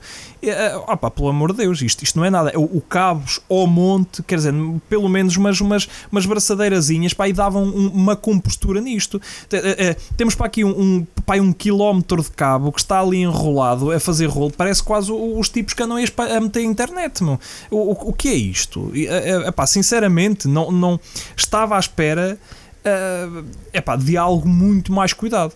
[0.49, 2.51] é, opa, pelo amor de Deus, isto, isto não é nada.
[2.57, 4.53] O, o cabos ao monte, quer dizer,
[4.89, 9.21] pelo menos umas, umas, umas braçadeirazinhas pá, e davam um, uma compostura nisto.
[10.17, 13.99] Temos para aqui um, um, pá, um quilómetro de cabo que está ali enrolado a
[13.99, 17.23] fazer rolo, parece quase os tipos que andam a meter a internet.
[17.23, 17.37] O,
[17.71, 18.91] o, o que é isto?
[18.95, 20.99] É, epá, sinceramente, não, não
[21.35, 22.37] estava à espera
[22.83, 25.53] uh, epá, de algo muito mais cuidado.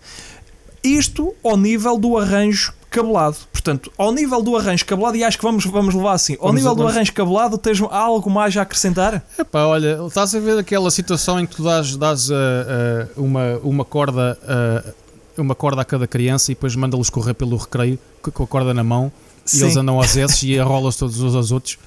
[0.84, 3.38] Isto ao nível do arranjo cabelado.
[3.52, 6.56] Portanto, ao nível do arranjo cabelado, e acho que vamos, vamos levar assim, ao vamos,
[6.56, 9.24] nível do arranjo cabelado, tens algo mais a acrescentar?
[9.38, 13.60] Epá, olha, estás a ver aquela situação em que tu dás, dás uh, uh, uma,
[13.64, 14.94] uma corda uh,
[15.38, 18.00] uma corda a cada criança e depois manda-los correr pelo recreio
[18.34, 19.12] com a corda na mão
[19.46, 19.60] Sim.
[19.60, 21.78] e eles andam aos S e arrolam-se todos uns aos outros.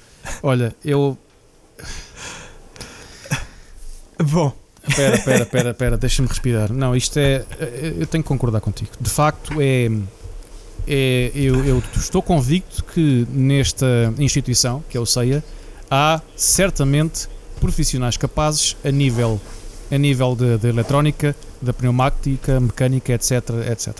[0.41, 1.17] Olha, eu.
[4.23, 4.53] Bom.
[4.87, 6.71] Espera, espera, espera, deixa-me respirar.
[6.71, 7.45] Não, isto é.
[7.97, 8.91] Eu tenho que concordar contigo.
[8.99, 9.89] De facto, é.
[10.87, 15.43] É eu, eu estou convicto que nesta instituição, que é o CEIA,
[15.89, 17.27] há certamente
[17.59, 19.39] profissionais capazes a nível,
[19.91, 23.31] a nível de, de eletrónica, da pneumática, mecânica, etc,
[23.69, 23.95] etc.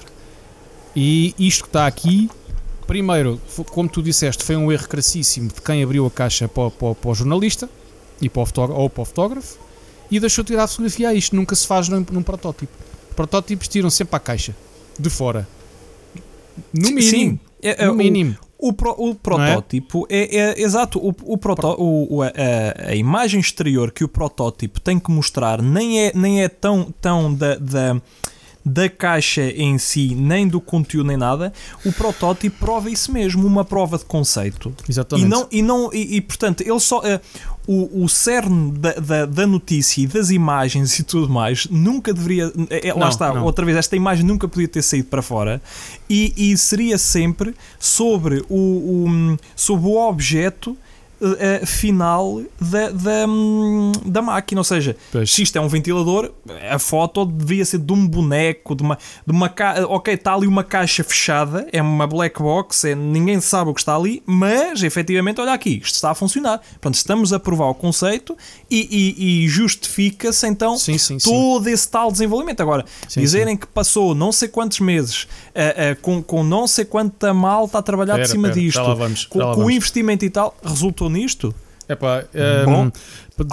[0.96, 2.30] E isto que está aqui,
[2.88, 3.40] primeiro,
[3.70, 7.10] como tu disseste, foi um erro crassíssimo de quem abriu a caixa para, para, para
[7.10, 7.70] o jornalista
[8.22, 9.58] e para o fotógrafo, ou para o fotógrafo
[10.12, 11.36] e deixou tirar a fotografia isto.
[11.36, 12.72] Nunca se faz num, num protótipo.
[13.16, 14.56] Protótipos tiram sempre a caixa,
[15.00, 15.48] de fora.
[16.74, 17.02] No mínimo.
[17.02, 18.38] Sim, é, é, no mínimo.
[18.58, 20.20] O, pro, o protótipo é?
[20.20, 20.36] é?
[20.36, 21.00] é, exato.
[21.00, 22.30] O, o, proto, o, a,
[22.90, 27.34] a, imagem exterior que o protótipo tem que mostrar nem é, nem é tão, tão
[27.34, 28.02] da, da,
[28.64, 31.52] da caixa em si, nem do conteúdo, nem nada.
[31.86, 34.74] O protótipo prova isso mesmo, uma prova de conceito.
[34.88, 35.26] Exatamente.
[35.26, 37.00] E, não, e, não, e, e portanto, ele só.
[37.00, 37.20] Uh,
[37.68, 42.52] o, o cerne da, da, da, notícia e das imagens e tudo mais nunca deveria.
[42.70, 43.44] É, é lá não, está, não.
[43.44, 45.62] outra vez, esta imagem nunca podia ter saído para fora
[46.10, 50.76] e, e seria sempre sobre o, o, sobre o objeto
[51.22, 54.62] uh, final da, da, hum, da máquina.
[54.62, 55.32] Ou seja, pois.
[55.32, 56.32] se isto é um ventilador,
[56.70, 59.86] a foto devia ser de um boneco, de uma, de uma ca...
[59.88, 63.82] ok, está ali uma caixa fechada, é uma black box, é, ninguém sabe o que
[63.82, 66.60] está ali, mas efetivamente, olha aqui, isto está a funcionar.
[66.60, 68.38] Portanto, estamos a provar o conceito
[68.70, 71.72] e, e, e justifica-se então sim, sim, todo sim.
[71.72, 72.62] esse tal desenvolvimento.
[72.62, 77.34] Agora, dizerem que passou não sei quantos meses uh, uh, com, com não sei quanta
[77.34, 81.10] malta a trabalhar pera, de cima pera, disto, com, com o investimento e tal, resultou
[81.12, 81.54] nisto?
[81.88, 82.24] Epá,
[82.66, 82.92] um, Bom,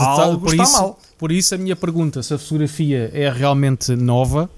[0.01, 0.99] algo por está isso, mal.
[1.19, 4.49] Por isso a minha pergunta, se a fotografia é realmente nova,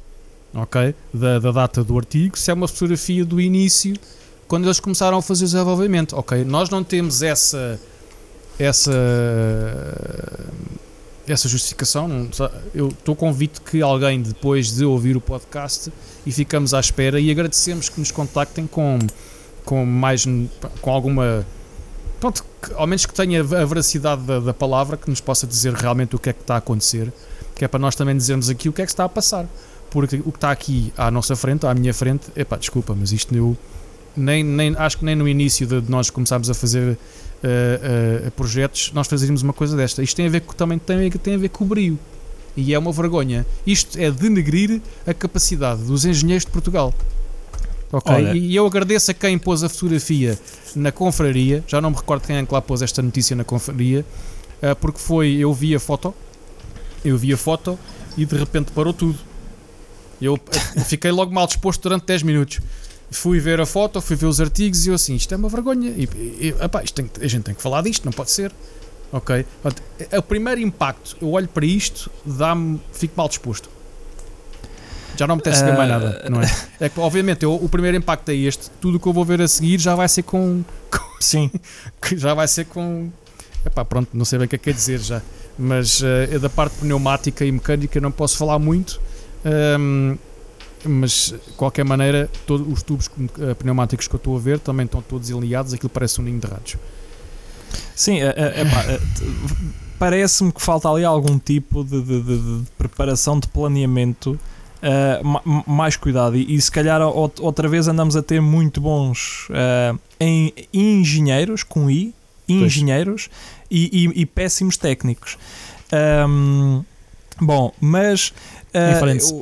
[0.55, 3.95] ok, da, da data do artigo, se é uma fotografia do início,
[4.47, 7.81] quando eles começaram a fazer o desenvolvimento, ok, nós não temos essa
[8.59, 8.93] essa
[11.27, 12.29] essa justificação.
[12.75, 15.93] Eu estou convicto que alguém depois de ouvir o podcast
[16.27, 18.99] e ficamos à espera e agradecemos que nos contactem com
[19.65, 20.25] com mais
[20.81, 21.47] com alguma
[22.21, 25.73] pronto, que, ao menos que tenha a veracidade da, da, palavra, que nos possa dizer
[25.73, 27.13] realmente o que é que está a acontecer,
[27.57, 29.47] que é para nós também dizermos aqui o que é que está a passar.
[29.91, 33.35] Porque o que está aqui à nossa frente, à minha frente, epá, desculpa, mas isto
[33.35, 33.57] eu
[34.17, 38.31] nem, nem, acho que nem no início de, de nós começarmos a fazer uh, uh,
[38.33, 40.03] projetos, nós fazeríamos uma coisa desta.
[40.03, 41.99] Isto tem a ver com, também tem, tem a ver com o brio.
[42.57, 43.47] E é uma vergonha.
[43.67, 46.95] Isto é denegrir a capacidade dos engenheiros de Portugal.
[47.93, 48.37] Ok, Olha.
[48.37, 50.39] e eu agradeço a quem pôs a fotografia
[50.77, 54.05] na confraria, já não me recordo quem é que lá pôs esta notícia na confraria,
[54.63, 56.15] uh, porque foi, eu vi a foto,
[57.05, 57.77] eu vi a foto
[58.17, 59.19] e de repente parou tudo.
[60.23, 60.39] Eu,
[60.87, 62.61] fiquei logo mal disposto durante 10 minutos.
[63.11, 65.91] Fui ver a foto, fui ver os artigos e eu assim, isto é uma vergonha.
[65.91, 66.09] E,
[66.41, 68.53] e epá, tem, a gente tem que falar disto, não pode ser.
[69.11, 69.45] Ok?
[70.17, 73.69] O primeiro impacto, eu olho para isto, dá-me, fico mal disposto
[75.21, 76.51] Já não me apetece ver mais nada, não é?
[76.81, 78.71] É que, obviamente, eu, o primeiro impacto é este.
[78.81, 80.65] Tudo o que eu vou ver a seguir já vai ser com.
[80.91, 81.51] com Sim.
[82.17, 83.11] já vai ser com.
[83.67, 85.21] Epá, pronto, não sei bem o que é que quer dizer já.
[85.59, 88.99] Mas uh, da parte pneumática e mecânica não posso falar muito.
[89.79, 90.17] Um,
[90.87, 93.11] mas de qualquer maneira, todos os tubos
[93.59, 95.75] pneumáticos que eu estou a ver também estão todos alinhados.
[95.75, 96.77] Aquilo parece um ninho de ratos.
[97.95, 99.01] Sim, é, é, é,
[99.99, 104.41] parece-me que falta ali algum tipo de, de, de, de preparação, de planeamento.
[104.83, 106.37] Uh, mais cuidado.
[106.37, 111.91] E, e, se calhar outra vez andamos a ter muito bons uh, em engenheiros com
[111.91, 112.15] I
[112.49, 113.29] engenheiros
[113.71, 115.37] e, e, e, péssimos técnicos.
[116.27, 116.83] Um,
[117.41, 118.33] bom mas
[118.75, 119.35] uh, em frente,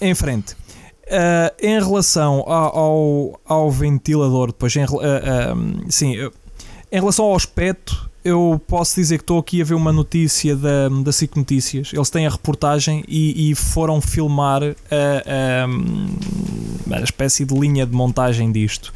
[0.00, 0.56] em, frente.
[1.60, 4.86] em relação ao, ao, ao, ventilador depois em,
[5.88, 6.14] sim
[6.92, 10.88] em relação ao aspecto, eu posso dizer que estou aqui a ver uma notícia da,
[10.88, 11.90] da SIC Notícias.
[11.92, 14.74] Eles têm a reportagem e, e foram filmar a,
[16.92, 18.92] a, a, espécie de linha de montagem disto.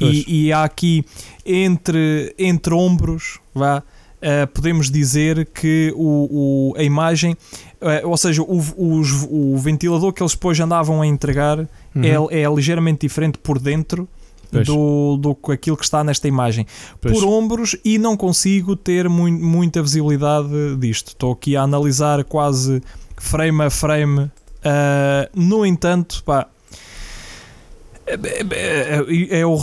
[0.00, 1.04] E, e, há aqui
[1.46, 7.34] entre, entre ombros, vá, uh, podemos dizer que o, o a imagem,
[7.80, 12.28] uh, ou seja, o, o, o, ventilador que eles depois andavam a entregar uhum.
[12.30, 14.08] é, é ligeiramente diferente por dentro
[14.50, 16.66] do, do aquilo que está nesta imagem
[17.00, 17.18] pois.
[17.18, 21.08] por ombros e não consigo ter mu muita visibilidade disto.
[21.08, 22.82] Estou aqui a analisar quase
[23.16, 24.20] frame a frame.
[24.64, 26.48] Uh, no entanto, pá,
[28.06, 29.58] é, é, é, o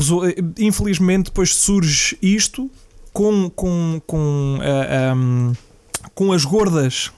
[0.58, 2.70] infelizmente depois surge isto
[3.14, 5.54] com, com, com, uh, um,
[6.16, 7.12] com as gordas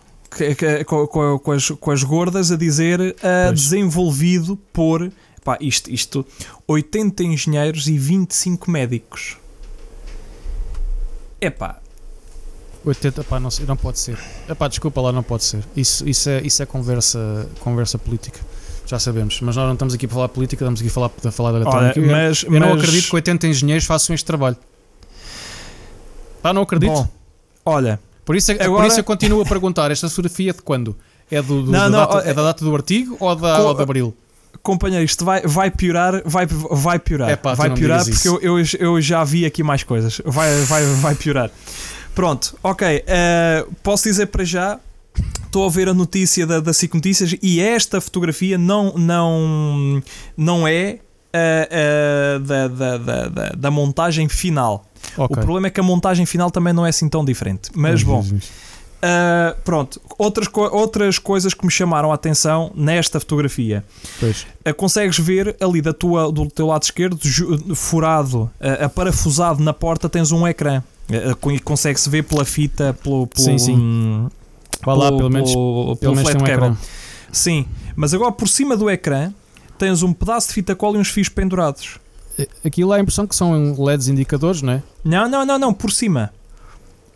[0.86, 5.12] com, com, com, as, com as gordas a dizer uh, desenvolvido por
[5.44, 6.26] Pá, isto, isto,
[6.68, 9.38] 80 engenheiros e 25 médicos.
[11.42, 11.80] Epá.
[12.86, 14.18] 80, pá, não, não pode ser.
[14.50, 15.64] Epá, desculpa lá, não pode ser.
[15.76, 18.40] Isso, isso, é, isso é conversa, conversa política.
[18.86, 19.40] Já sabemos.
[19.42, 21.58] Mas nós não estamos aqui para falar política, estamos aqui a falar, a falar de
[21.58, 22.00] eletrónica.
[22.00, 22.62] Olha, mas, eu, mas...
[22.62, 24.58] não acredito que 80 engenheiros façam este trabalho.
[26.42, 26.92] Pá, não acredito.
[26.92, 27.08] Bom,
[27.66, 28.00] olha.
[28.26, 28.84] Por isso, é, agora...
[28.84, 30.96] por isso eu continuo a perguntar: esta fotografia é de quando?
[31.32, 33.74] É, do, do não, da não, data, é da data do artigo ou da, ou
[33.74, 34.14] de abril?
[34.64, 37.30] Companheiro, isto vai, vai piorar, vai, vai piorar.
[37.30, 40.22] É pá, vai piorar porque eu, eu, eu, já vi aqui mais coisas.
[40.26, 41.52] Vai, vai, vai piorar.
[42.16, 43.04] Pronto, ok.
[43.04, 44.80] Uh, posso dizer para já.
[45.46, 50.02] Estou a ver a notícia da, da SIC Notícias e esta fotografia não, não,
[50.36, 50.98] não é
[51.34, 54.84] uh, uh, da, da, da, da, montagem final.
[55.16, 55.38] Okay.
[55.38, 57.70] O problema é que a montagem final também não é assim tão diferente.
[57.76, 58.26] Mas bom.
[59.04, 63.84] Uh, pronto, outras, co outras coisas que me chamaram a atenção nesta fotografia.
[64.22, 67.20] Uh, consegues ver ali da tua, do teu lado esquerdo,
[67.76, 70.82] furado, uh, parafusado na porta, tens um ecrã.
[71.10, 73.28] Uh, Consegue-se ver pela fita, pelo.
[73.28, 74.30] pelo sim, sim.
[74.86, 76.78] Vai lá, pelo, menos, pelo, pelo menos tem um.
[77.30, 77.66] Sim,
[77.98, 79.34] mas agora por cima do ecrã
[79.78, 82.00] tens um pedaço de fita cola e uns fios pendurados.
[82.64, 84.84] Aquilo é a impressão que são LEDs indicadores, não é?
[85.04, 86.32] Não, não, não, não, por cima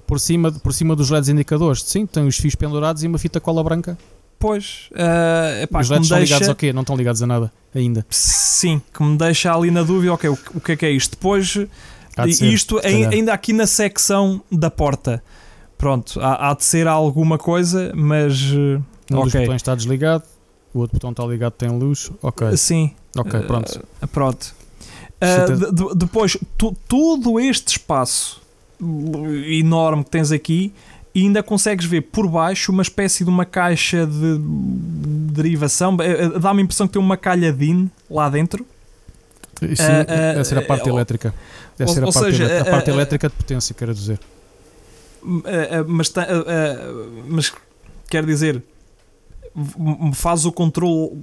[0.08, 1.84] por cima, por cima dos LEDs indicadores.
[1.84, 3.98] Sim, tem os fios pendurados e uma fita cola branca.
[4.40, 6.34] Pois, uh, epá, os LEDs estão deixa...
[6.34, 6.72] ligados ao quê?
[6.72, 8.06] Não estão ligados a nada ainda.
[8.10, 11.12] Sim, que me deixa ali na dúvida, ok, o, o que é que é isto?
[11.12, 15.24] Depois, de ser, isto ainda aqui na secção da porta.
[15.78, 18.42] Pronto, há, há de ser alguma coisa, mas.
[18.52, 19.24] Uh, um okay.
[19.24, 20.24] dos botões está desligado,
[20.74, 22.12] o outro botão está ligado, tem luz.
[22.22, 22.56] Ok.
[22.58, 22.94] Sim.
[23.16, 23.84] Ok, pronto.
[24.02, 24.56] Uh, pronto.
[25.22, 28.42] Uh, de, depois, tu, todo este espaço
[28.80, 30.74] enorme que tens aqui
[31.18, 34.38] e ainda consegues ver por baixo uma espécie de uma caixa de
[35.32, 35.98] derivação.
[36.00, 38.66] Eh, eh, dá-me a impressão que tem uma calha DIN lá dentro.
[39.60, 41.34] Sim, uh, deve ser a parte uh, elétrica.
[41.80, 44.20] Ou, a, parte, seja, a parte elétrica de potência, quero dizer.
[45.88, 46.14] mas,
[47.28, 47.54] mas
[48.08, 48.62] quer dizer,
[50.14, 51.18] faz o controle,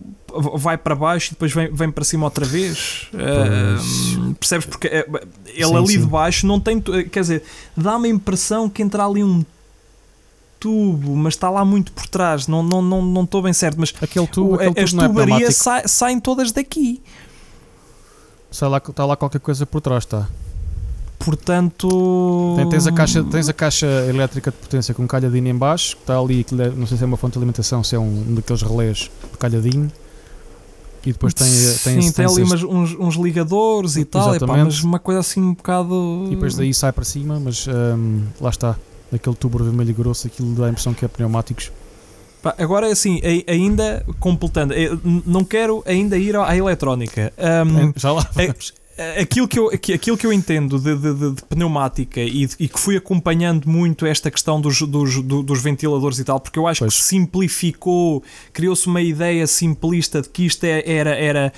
[0.55, 3.09] vai para baixo e depois vem, vem para cima outra vez.
[3.15, 4.67] Uh, percebes?
[4.67, 5.07] Porque é,
[5.47, 6.01] ele sim, ali sim.
[6.01, 6.81] de baixo não tem.
[6.81, 7.45] Quer dizer,
[7.77, 9.45] dá-me a impressão que entra ali um
[10.59, 12.49] tubo, mas está lá muito por trás.
[12.49, 13.79] Não estou não, não, não bem certo.
[13.79, 17.01] Mas aquele tubo, aquele as tubo tubarias é saem todas daqui.
[18.51, 20.29] Sai lá, está lá qualquer coisa por trás, está.
[21.19, 22.57] Portanto.
[22.71, 26.19] Tens a, caixa, tens a caixa elétrica de potência com calhadinho em baixo, que está
[26.19, 28.63] ali, é, não sei se é uma fonte de alimentação, se é um, um daqueles
[28.63, 29.91] relés de calhadinho.
[31.07, 34.83] E depois tem, tem, Sim, tem ali umas, uns, uns, ligadores e tal, epá, mas
[34.83, 36.25] uma coisa assim um bocado.
[36.27, 38.77] E depois daí sai para cima, mas um, lá está,
[39.13, 41.71] aquele tubo vermelho e grosso, aquilo dá a impressão que é pneumáticos.
[42.59, 44.75] Agora, assim, ainda completando,
[45.27, 47.33] não quero ainda ir à eletrónica.
[47.39, 48.73] Um, já lá vamos
[49.21, 52.97] aquilo que eu, aquilo que eu entendo de, de, de pneumática e, e, que fui
[52.97, 56.97] acompanhando muito esta questão dos, dos, dos ventiladores e tal, porque eu acho pois.
[56.97, 58.23] que simplificou,
[58.53, 61.53] criou-se uma ideia simplista de que isto é, era, era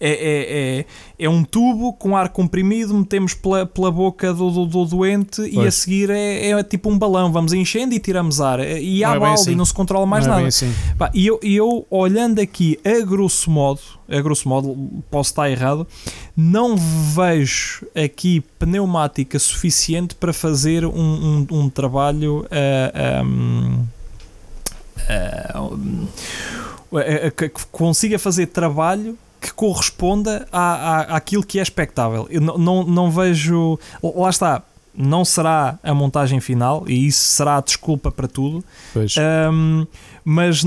[0.00, 0.86] é, é, é,
[1.18, 5.52] é, um tubo com ar comprimido, metemos pela, pela boca do, do, do doente pois.
[5.52, 8.60] e a seguir é, é, tipo um balão, vamos enchendo e tiramos ar.
[8.60, 9.52] E há não balde assim.
[9.52, 10.48] e não se controla mais não é nada.
[10.48, 10.72] Assim.
[10.96, 14.76] Pá, e eu, eu, olhando aqui a grosso modo, a grosso modo,
[15.10, 15.86] posso estar errado,
[16.36, 22.46] não vejo aqui pneumática suficiente para fazer um, um, um trabalho.
[22.46, 23.86] Uh, um,
[26.92, 32.26] uh, que consiga fazer trabalho que corresponda à, à, àquilo que é expectável.
[32.30, 33.78] Eu não, não, não vejo.
[34.02, 34.62] Lá está,
[34.94, 38.64] não será a montagem final e isso será a desculpa para tudo.
[39.52, 39.86] Um,
[40.24, 40.62] mas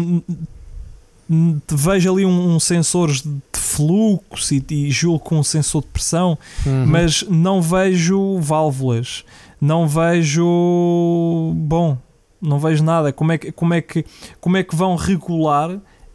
[1.69, 6.37] vejo ali um, um sensor de fluxo e, e julgo com um sensor de pressão,
[6.65, 6.85] uhum.
[6.85, 9.23] mas não vejo válvulas,
[9.59, 11.53] não vejo.
[11.55, 11.97] Bom,
[12.41, 13.13] não vejo nada.
[13.13, 14.05] Como é que, como é que,
[14.39, 15.71] como é que vão regular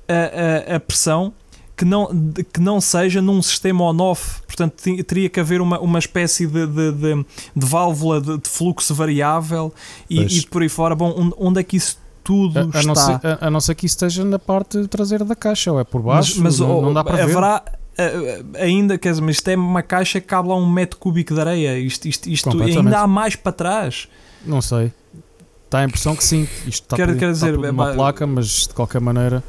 [0.09, 1.33] a, a, a pressão?
[1.77, 2.09] Que não,
[2.53, 4.41] que não seja num sistema on-off.
[4.47, 8.95] Portanto, teria que haver uma, uma espécie de, de, de, de válvula de, de, fluxo
[8.95, 9.73] variável
[10.09, 10.95] e, e, por aí fora.
[10.95, 12.83] Bom, onde é que isso tudo a, a está?
[12.83, 15.79] Não ser, a, a, não ser que isso esteja na parte traseira da caixa, ou
[15.79, 17.87] é por baixo, mas, mas não, não dá para haverá, ver
[18.59, 21.41] ainda, quer dizer, mas isto é uma caixa que cabe lá um metro cúbico de
[21.41, 21.79] areia.
[21.79, 24.09] Isto, isto, isto ainda há mais para trás.
[24.45, 24.93] Não sei.
[25.71, 26.47] Dá a impressão que sim.
[26.67, 29.43] Isto está, quer, tudo, quer dizer, está uma placa, mas de qualquer maneira.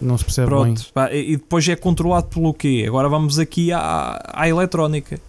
[0.00, 0.92] Não se percebe Pronto, bem.
[0.92, 2.84] Pá, e depois é controlado pelo quê?
[2.86, 5.20] Agora vamos aqui à, à eletrónica.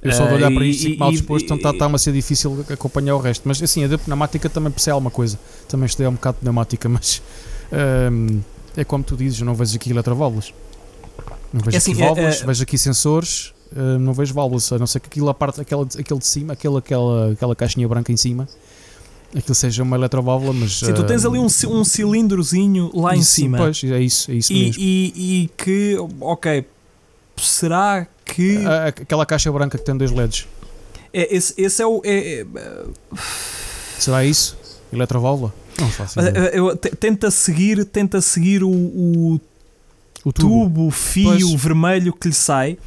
[0.00, 2.12] Eu só de olhar uh, para isto e, mal disposto, então está, está a ser
[2.12, 3.42] difícil acompanhar o resto.
[3.46, 5.38] Mas assim, a da pneumática também percebe alguma coisa.
[5.68, 7.20] Também estudei um bocado de pneumática, mas
[8.12, 8.40] um,
[8.76, 10.54] é como tu dizes, eu não vejo aqui eletroválvulas.
[11.52, 14.70] Não vejo é assim, aqui válvulas, é, é, vejo aqui sensores, uh, não vejo válvulas,
[14.72, 17.88] a não ser que aquilo a parte, aquela, aquele de cima, aquela, aquela, aquela caixinha
[17.88, 18.46] branca em cima,
[19.36, 20.78] aquilo seja uma eletroválvula, mas.
[20.78, 23.58] Sim, tu tens ali um, um cilindrozinho lá em cima.
[23.58, 24.82] Pois, é isso, é isso e, mesmo.
[24.82, 26.64] E, e que, ok,
[27.36, 28.58] será que.
[28.86, 30.46] aquela caixa branca que tem dois LEDs.
[31.12, 32.00] É, esse, esse é o.
[32.04, 32.46] É, é...
[33.98, 34.56] Será isso?
[34.92, 35.52] Eletroválvula?
[35.78, 36.18] Não faço.
[36.20, 39.40] Eu, tenta seguir, tenta seguir o, o,
[40.24, 41.54] o tubo, tubo fio pois.
[41.54, 42.78] vermelho que lhe sai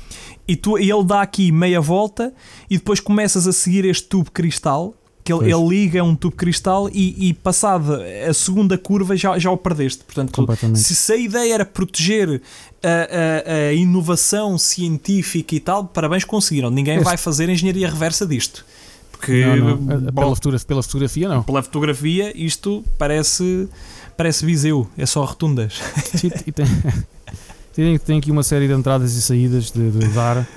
[0.48, 2.34] e, tu, e ele dá aqui meia volta
[2.70, 4.94] e depois começas a seguir este tubo cristal
[5.40, 9.52] que ele, ele, liga um tubo cristal e, e passada a segunda curva já, já
[9.52, 10.04] o perdeste.
[10.04, 12.42] Portanto, se, se a ideia era proteger
[12.84, 16.70] a, a, a, inovação científica e tal, parabéns, conseguiram.
[16.70, 17.06] Ninguém este...
[17.06, 18.66] vai fazer engenharia reversa disto.
[19.12, 19.78] Porque, não, não.
[19.78, 21.44] Bom, pela, fotografia, pela fotografia, não.
[21.44, 23.70] Pela fotografia, isto parece,
[24.18, 25.80] parece Viseu, é só rotundas.
[26.20, 26.32] tem,
[27.74, 30.48] tem, tem, aqui uma série de entradas e saídas de, de dar.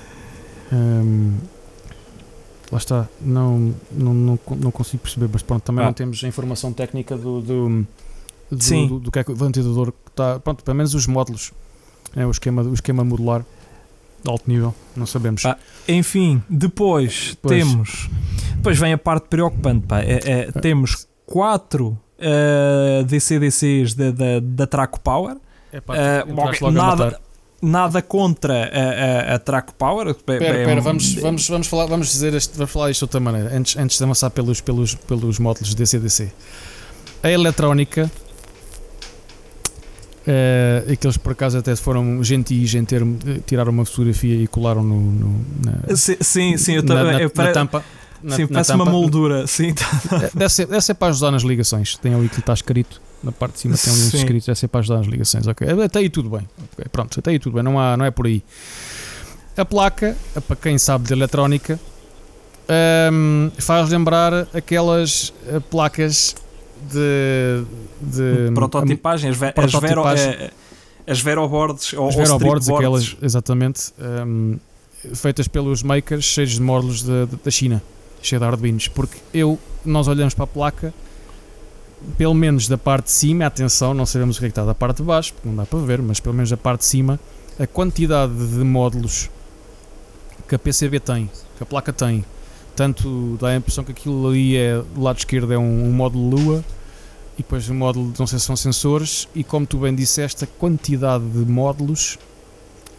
[0.73, 1.35] Um,
[2.75, 5.87] lá está, não, não, não, não consigo perceber, mas pronto, também ah.
[5.87, 7.87] não temos a informação técnica do, do,
[8.51, 8.89] do, Sim.
[8.89, 11.53] do, do que é que o ventilador está, pronto, pelo menos os módulos,
[12.17, 13.45] é, o, esquema, o esquema modular
[14.25, 15.47] de alto nível, não sabemos.
[15.47, 15.57] Ah,
[15.87, 17.65] enfim, depois pois.
[17.65, 18.11] temos,
[18.57, 20.61] depois vem a parte preocupante, pá, é, é, ah.
[20.61, 25.37] temos quatro uh, eh, DCDCs da, Traco Power,
[25.73, 27.21] é, pá, uh, nada,
[27.65, 30.09] nada contra a, a, a Track Power.
[30.09, 33.57] Espera, espera, vamos, vamos, vamos, falar, vamos, dizer este, vamos falar isto de outra maneira,
[33.57, 36.31] antes, antes de avançar pelos, pelos, pelos módulos DCDC.
[37.23, 38.11] A eletrónica,
[40.27, 43.03] uh, aqueles por acaso até foram gentis em ter,
[43.47, 47.53] tiraram uma fotografia e colaram no, no na, sim, sim, eu na, na, eu na
[47.53, 47.85] tampa.
[48.23, 49.47] Na, sim, parece uma moldura.
[49.47, 49.75] Sim.
[50.35, 51.97] Deve, ser, deve ser para ajudar nas ligações.
[51.99, 54.81] Tem ali que está escrito na parte de cima tem link escrito, é sempre para
[54.81, 55.47] ajudar nas ligações.
[55.47, 56.49] Ok, até aí tudo bem.
[56.73, 58.43] Okay, pronto, até aí tudo bem, não, há, não é por aí.
[59.57, 60.17] A placa,
[60.47, 61.79] para quem sabe de eletrónica,
[63.13, 66.35] um, faz lembrar aquelas eh, placas
[66.91, 67.65] de,
[68.01, 70.51] de prototipagem, as, as, vero, eh,
[71.07, 73.93] as veroboards, as veroboards, aquelas exatamente
[74.27, 74.59] um,
[75.15, 77.83] feitas pelos makers cheios de módulos da China,
[78.23, 80.95] cheio de arduinos, porque eu nós olhamos para a placa
[82.17, 84.75] pelo menos da parte de cima, atenção, não sabemos o que é que está da
[84.75, 87.19] parte de baixo, porque não dá para ver, mas pelo menos da parte de cima,
[87.59, 89.31] a quantidade de módulos
[90.49, 92.25] que a PCB tem, que a placa tem,
[92.77, 96.37] tanto dá a impressão que aquilo ali é, do lado esquerdo é um, um módulo
[96.37, 96.65] Lua,
[97.35, 100.47] e depois um módulo, não sei se são sensores, e como tu bem disseste, a
[100.47, 102.19] quantidade de módulos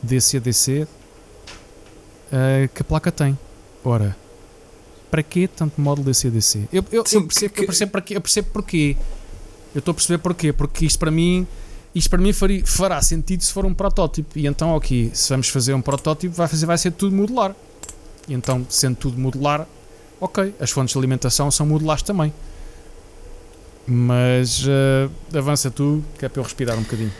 [0.04, 0.88] DC a DC uh,
[2.74, 3.38] que a placa tem.
[3.84, 4.16] Ora,
[5.16, 6.68] para quê tanto módulo DC-DC?
[6.74, 7.62] Eu, eu, Sim, eu, percebo, que...
[7.62, 8.98] eu, percebo para quê, eu percebo porquê.
[9.74, 10.52] Eu estou a perceber porquê.
[10.52, 11.48] Porque isto para mim
[11.94, 14.38] isto para mim faria, fará sentido se for um protótipo.
[14.38, 17.56] E então, ok, se vamos fazer um protótipo, vai, fazer, vai ser tudo modular.
[18.28, 19.66] E então, sendo tudo modular,
[20.20, 22.34] ok, as fontes de alimentação são modulares também.
[23.88, 27.14] Mas uh, avança tu, que é para eu respirar um bocadinho.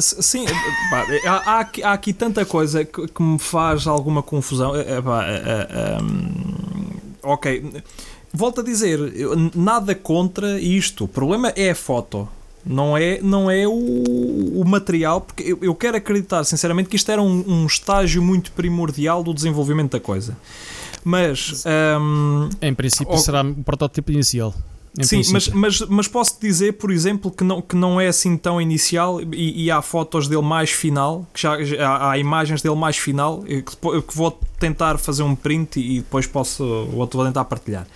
[0.00, 0.44] Sim,
[0.90, 4.76] pá, há, aqui, há, aqui, tanta coisa que, que, me faz alguma confusão.
[4.76, 6.90] É, pá, é, é, um,
[7.22, 7.82] ok,
[8.32, 8.98] volto a dizer,
[9.54, 11.04] nada contra isto.
[11.04, 12.28] O problema é a foto.
[12.66, 17.10] Não é, não é o, o material, porque eu, eu, quero acreditar sinceramente que isto
[17.10, 20.36] era um, um estágio muito primordial do desenvolvimento da coisa.
[21.04, 21.62] Mas.
[22.00, 24.54] Um, em princípio, será o protótipo inicial.
[25.02, 28.60] Sim, mas, mas, mas posso dizer, por exemplo, que não, que não é assim tão
[28.60, 32.96] inicial e, e há fotos dele mais final, que já, já há imagens dele mais
[32.96, 37.86] final, que, que vou tentar fazer um print e depois posso, vou tentar partilhar.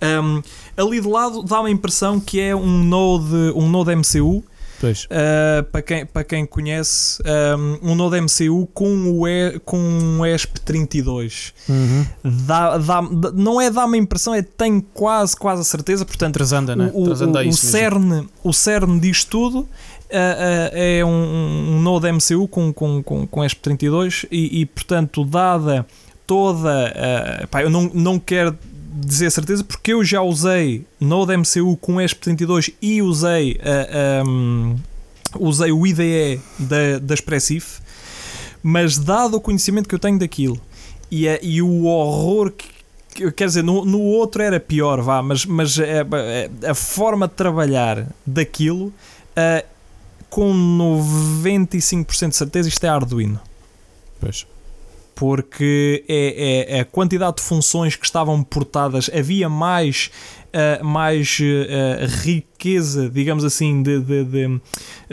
[0.00, 0.42] Um,
[0.76, 4.44] ali de lado dá-me a impressão que é um Node, um Node MCU
[4.84, 7.22] Uh, para, quem, para quem conhece,
[7.82, 11.52] um, um Node MCU com o, e, com um ESP32.
[11.68, 12.06] Uhum.
[12.46, 13.02] Dá, dá,
[13.34, 16.04] não é dá-me a impressão, é tenho quase, quase a certeza.
[16.04, 16.90] Portanto, Trasanda, né?
[16.94, 19.68] o, Trasanda o, o, cerne, o cerne disto tudo.
[20.04, 25.86] Uh, é um, um Node MCU com, com, com, com ESP32 e, e, portanto, dada
[26.26, 26.92] toda.
[26.92, 28.56] Uh, pá, eu não, não quero
[28.94, 34.76] dizer certeza porque eu já usei Node MCU com ESP32 e usei, uh, um,
[35.38, 37.80] usei o IDE da, da Expressif,
[38.62, 40.60] mas dado o conhecimento que eu tenho daquilo
[41.10, 45.78] e, e o horror que quer dizer, no, no outro era pior, vá, mas, mas
[45.78, 45.82] a,
[46.66, 49.64] a, a forma de trabalhar daquilo, uh,
[50.28, 53.40] com 95% de certeza, isto é Arduino.
[54.20, 54.46] Pois
[55.14, 60.10] porque é, é, a quantidade de funções que estavam portadas havia mais
[60.54, 64.60] uh, mais uh, riqueza, digamos assim, de, de, de,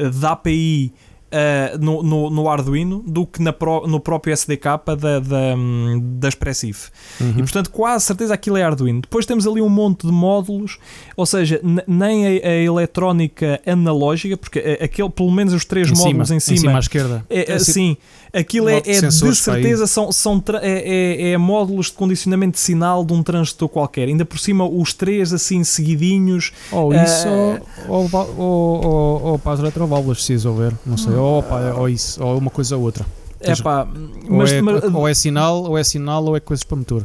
[0.09, 0.93] de API
[1.31, 4.63] uh, no, no, no, Arduino do que na pro, no próprio SDK
[4.99, 5.55] da, da,
[5.99, 6.89] da Expressif.
[7.19, 7.31] Uhum.
[7.31, 9.01] E portanto, quase certeza aquilo é Arduino.
[9.01, 10.77] Depois temos ali um monte de módulos,
[11.15, 16.27] ou seja, nem a, a eletrónica analógica, porque aquele, pelo menos os três em módulos
[16.27, 17.25] cima, em cima, em cima à esquerda.
[17.29, 17.97] É, é, sim,
[18.33, 23.03] aquilo é, é de certeza são, são é, é, é, módulos de condicionamento de sinal
[23.03, 24.07] de um transistor qualquer.
[24.07, 26.51] Ainda por cima, os três assim seguidinhos.
[26.71, 31.43] Ou isso, uh, ou, ou, ou, ou, para as eletroválvulas, se houver, não sei ou,
[31.43, 33.05] pá, ou isso, ou uma coisa ou outra.
[33.39, 33.87] É pá,
[34.29, 37.03] mas, ou, é, mas, ou é sinal, ou é sinal, ou é coisas para motor.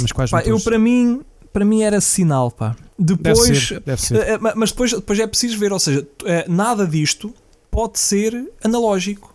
[0.00, 1.20] Mas quais pá, eu para mim,
[1.52, 2.76] para mim era sinal, pá.
[2.98, 4.16] Depois, deve ser, deve ser.
[4.16, 7.32] Eh, eh, mas depois, depois é preciso ver, ou seja, eh, nada disto
[7.70, 9.34] pode ser analógico.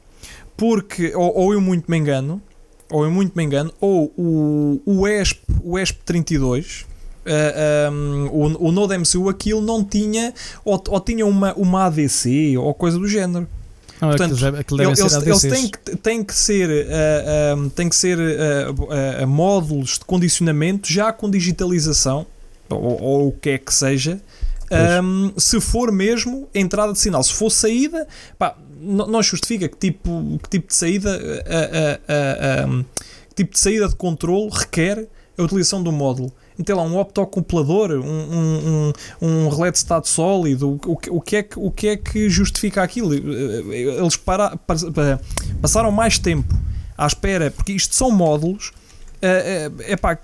[0.55, 2.41] Porque, ou, ou eu muito me engano,
[2.91, 6.85] ou eu muito me engano, ou o, o ESP, o ESP32,
[7.25, 10.33] Uh, um, o, o Node MCU aquilo não tinha
[10.65, 13.47] ou, ou, tinha uma, uma ADC ou coisa do género.
[14.01, 17.95] Não, Portanto, aquilo, aquilo eles, eles têm, que, têm que ser, uh, um, têm que
[17.95, 22.27] ser uh, uh, módulos de condicionamento já com digitalização,
[22.69, 24.19] ou, ou o que é que seja,
[25.01, 27.23] um, se for mesmo entrada de sinal.
[27.23, 31.19] Se for saída, pá, não, justifica que tipo, que tipo de saída,
[32.67, 32.83] um,
[33.29, 35.07] que tipo de saída de controle requer
[35.37, 36.31] a utilização do módulo
[36.61, 41.43] tem lá um optoacoplador, um, um, um, relé de estado sólido, o, o, que é
[41.43, 43.13] que, o que é que justifica aquilo?
[43.13, 45.19] Eles para, para,
[45.61, 46.53] passaram mais tempo
[46.95, 48.71] à espera, porque isto são módulos,
[49.21, 50.19] é, é, é pá,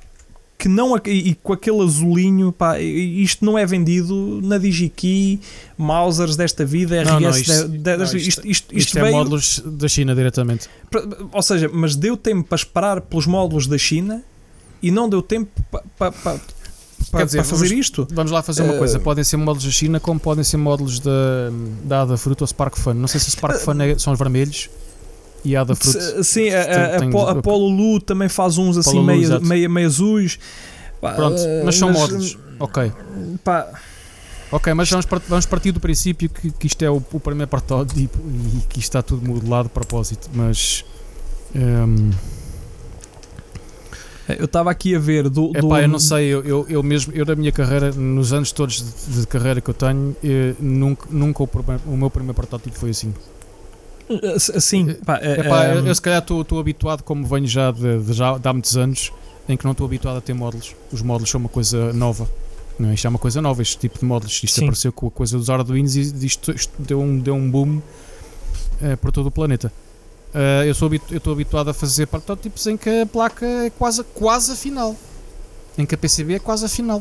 [0.59, 5.39] que não e com aquele azulinho, pá, isto não é vendido na DigiKey,
[5.77, 9.87] Mausers desta vida, não, RS não, isto, não, isto, isto, isto, isto é módulos da
[9.87, 10.67] China diretamente.
[11.31, 14.21] Ou seja, mas deu tempo para esperar pelos módulos da China
[14.83, 16.39] e não deu tempo para pa, pa,
[17.09, 18.05] pa, fazer vamos, isto.
[18.11, 20.99] Vamos lá fazer uma uh, coisa: podem ser módulos da China, como podem ser módulos
[20.99, 21.11] da,
[21.85, 22.95] da Ada Fruit ou Spark Fun.
[22.95, 24.69] Não sei se Spark uh, Fun é, são os vermelhos
[25.43, 26.23] e a Ada Fruit.
[26.23, 30.39] Sim, a, a, a, Polo Lu também faz uns assim meio, meio, meio azuis.
[30.99, 32.37] Pronto, mas são mas, módulos.
[32.59, 32.91] Ok.
[33.43, 33.67] Pá.
[34.51, 38.17] Ok, mas vamos, vamos partir do princípio que, que isto é o, o primeiro protótipo
[38.27, 40.83] e que isto está tudo modelado de propósito, mas.
[41.55, 42.11] Um, ehm,
[44.37, 45.51] eu estava aqui a ver do.
[45.55, 48.51] É pá, eu não sei, eu, eu, eu, mesmo, eu na minha carreira, nos anos
[48.51, 51.49] todos de, de carreira que eu tenho, eu, nunca, nunca o,
[51.87, 53.13] o, meu primeiro protótipo foi assim.
[54.39, 58.13] Sim, pá, é, é, eu, eu, se calhar estou habituado, como venho já de, de,
[58.13, 59.11] já de há muitos anos,
[59.47, 60.75] em que não estou habituado a ter módulos.
[60.91, 62.29] Os módulos são uma coisa nova.
[62.77, 64.41] Não, isto é uma coisa nova, este tipo de módulos.
[64.43, 64.65] Isto Sim.
[64.65, 67.81] apareceu com a coisa dos Arduinos e isto, isto deu, um, deu um boom
[68.81, 69.71] é, por todo o planeta.
[70.33, 70.71] Uh, eu
[71.17, 74.95] estou habituado a fazer protótipos em que a placa é quase, quase a final.
[75.77, 76.99] Em que a PCB é quase a final.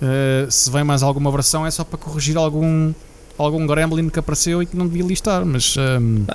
[0.00, 2.92] Uh, se vem mais alguma versão é só para corrigir algum,
[3.38, 5.76] algum gremlin que apareceu e que não devia listar, mas.
[5.76, 6.26] Um...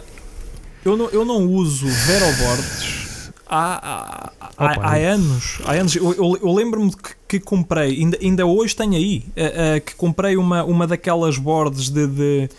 [0.86, 3.08] Eu, não, eu não uso Veroboards
[3.50, 5.60] há, há, há, há anos.
[5.66, 5.96] Há anos.
[5.96, 9.96] Eu, eu, eu lembro-me que, que, comprei, ainda, ainda hoje tenho aí, uh, uh, que
[9.96, 12.50] comprei uma, uma daquelas boards de, de,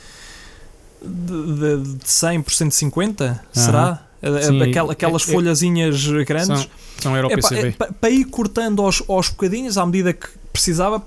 [1.02, 3.96] de, de 100 por 150, será?
[3.96, 6.46] Sim, Aquela, aquelas é, folhazinhas grandes.
[6.48, 6.66] São,
[7.00, 7.28] são Euro.
[7.30, 11.00] É, para, para ir cortando aos, aos bocadinhos à medida que precisava,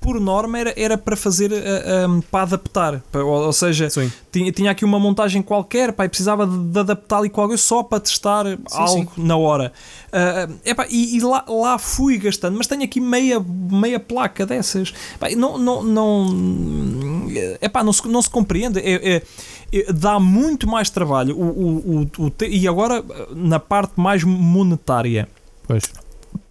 [0.00, 3.88] por norma era, era para fazer uh, eh, um, para adaptar, para, ou, ou, seja,
[4.32, 7.82] tinha, tinha aqui uma montagem qualquer, pá, e precisava de, de adaptar ali qualquer só
[7.82, 9.22] para testar sim, algo sim.
[9.22, 9.72] na hora.
[10.06, 14.94] Uh, epá, e, e lá, lá fui gastando, mas tenho aqui meia, meia placa dessas.
[15.14, 17.26] Epá, não, não, não,
[17.60, 18.80] epá, não, se, não se compreende.
[18.80, 19.22] É, é,
[19.70, 21.36] é, dá muito mais trabalho.
[21.36, 23.04] O, o, o, e agora,
[23.36, 25.28] na parte mais monetária,
[25.66, 25.84] pois.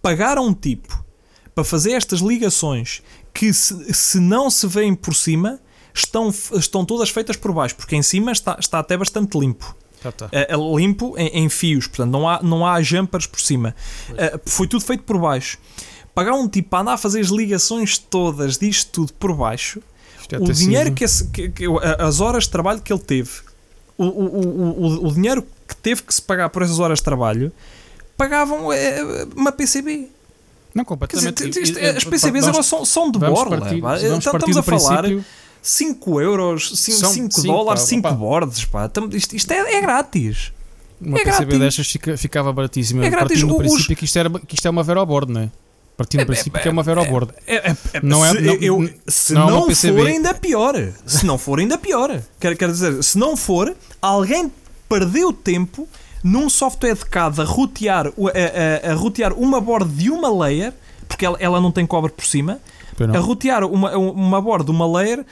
[0.00, 1.00] pagar a um tipo
[1.54, 5.60] para fazer estas ligações que se, se não se veem por cima,
[5.94, 9.76] estão, estão todas feitas por baixo, porque em cima está, está até bastante limpo.
[10.02, 10.28] Já tá.
[10.32, 13.74] é, limpo em, em, fios, portanto não há, não há jumpers por cima.
[14.10, 15.58] Uh, foi tudo feito por baixo.
[16.14, 19.82] Pagar um tipo para andar a fazer as ligações todas disto tudo por baixo,
[20.32, 21.64] é o dinheiro que, esse, que, que,
[21.98, 23.30] as horas de trabalho que ele teve,
[23.98, 27.52] o, o, o, o, dinheiro que teve que se pagar por essas horas de trabalho,
[28.16, 30.08] pagavam é, uma PCB.
[30.74, 31.48] Não, completamente.
[31.48, 33.58] Dizer, isto, as PCBs agora são, são de borla.
[34.18, 35.04] Estamos a falar
[35.62, 38.64] 5 euros, 5 dólares, 5 bordes.
[38.64, 38.90] Pá.
[39.12, 40.52] Isto, isto é, é grátis.
[41.00, 41.58] Uma é PCB grátis.
[41.58, 43.04] destas fica, ficava baratíssima.
[43.04, 43.40] É grátis.
[43.40, 45.50] Partindo do princípio que isto, era, que isto é uma Veroboard, não é?
[45.96, 46.82] Partindo do princípio é, que é uma.
[47.46, 50.74] É, é, é, não é, se, não, eu, se não, não for, ainda pior.
[51.04, 52.22] Se não for, ainda pior.
[52.38, 54.50] Quer, quer dizer, se não for, alguém
[54.88, 55.86] perdeu tempo
[56.22, 60.72] num software de CAD a rotear, a, a, a rotear uma board de uma layer,
[61.08, 62.58] porque ela, ela não tem cobre por cima,
[63.16, 65.24] a rotear uma, uma board de uma layer.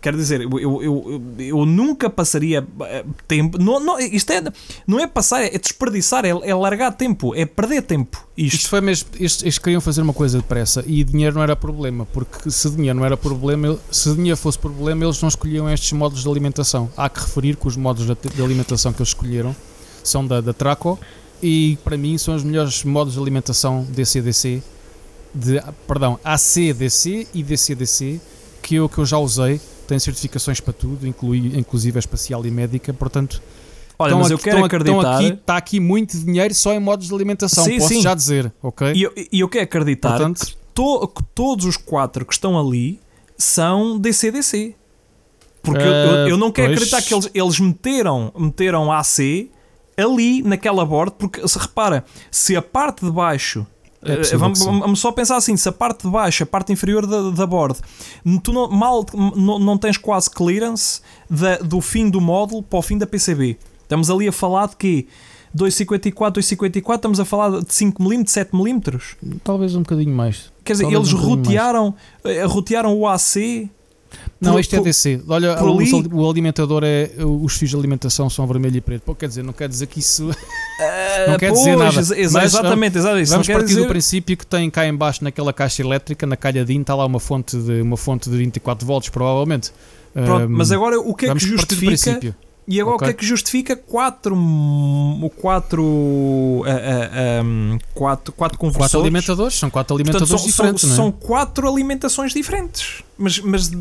[0.00, 3.58] Eh, Quer dizer, eu, eu, eu, eu nunca passaria eh, tempo.
[3.58, 4.42] Não, não, isto é,
[4.86, 8.26] não é passar, é desperdiçar, é, é largar tempo, é perder tempo.
[8.36, 9.08] Isto, isto foi mesmo.
[9.18, 12.98] Eles, eles, queriam fazer uma coisa depressa e dinheiro não era problema, porque se dinheiro
[12.98, 16.90] não era problema, se dinheiro fosse problema, eles não escolhiam estes modos de alimentação.
[16.96, 19.54] Há que referir que os modos de alimentação que eles escolheram
[20.02, 20.98] são da, da Traco
[21.42, 24.62] e para mim são os melhores modos de alimentação DCDC,
[25.34, 28.20] de, perdão, ACDC e DCDC
[28.62, 29.60] que eu, que eu já usei
[29.90, 33.42] tem certificações para tudo, inclui, inclusive a espacial e médica, portanto.
[33.98, 35.16] Olha, mas aqui, eu quero estão, acreditar.
[35.16, 38.00] Aqui, está aqui muito dinheiro só em modos de alimentação, sim, posso sim.
[38.00, 38.92] já dizer, ok?
[38.94, 43.00] E eu, eu quero acreditar portanto, que, to, que todos os quatro que estão ali
[43.36, 44.76] são DCDC.
[45.60, 46.76] Porque uh, eu, eu, eu, não quero pois...
[46.78, 49.50] acreditar que eles, eles meteram, meteram AC
[49.96, 53.66] ali naquela board, porque se repara, se a parte de baixo
[54.02, 57.30] é vamos, vamos, só pensar assim: se a parte de baixo, a parte inferior da,
[57.30, 57.78] da board,
[58.42, 59.04] tu não, mal
[59.36, 63.58] não, não tens quase clearance da, do fim do módulo para o fim da PCB.
[63.82, 65.06] Estamos ali a falar de quê?
[65.56, 69.40] 2,54, 2,54, estamos a falar de 5mm, 7mm?
[69.42, 70.52] Talvez um bocadinho mais.
[70.64, 71.94] Quer dizer, Talvez eles um rotearam,
[72.24, 73.68] eh, rotearam o AC
[74.40, 75.22] não, isto é DC.
[75.28, 75.76] Olha, o,
[76.14, 77.10] o, alimentador é.
[77.18, 79.02] Os fios de alimentação são vermelho e preto.
[79.02, 80.30] Pô, quer dizer, não quer dizer que isso.
[80.30, 80.34] Uh,
[81.28, 81.92] não quer pois, dizer nada.
[81.94, 83.28] Mas, exatamente, exatamente.
[83.28, 83.80] Vamos partir dizer...
[83.82, 87.20] do princípio que tem cá embaixo naquela caixa elétrica, na calha DIN, está lá uma
[87.20, 89.72] fonte de, uma fonte de 24 volts, provavelmente.
[90.12, 92.34] Pronto, um, mas agora o que é que justifica?
[92.70, 93.08] E agora okay.
[93.08, 94.36] o que é que justifica quatro,
[95.40, 98.92] quatro, uh, uh, um, quatro, quatro conversores?
[98.92, 100.94] Quatro alimentadores, são quatro alimentadores Portanto, são, diferentes, são, é?
[100.94, 103.02] são, quatro alimentações diferentes.
[103.18, 103.72] Mas, mas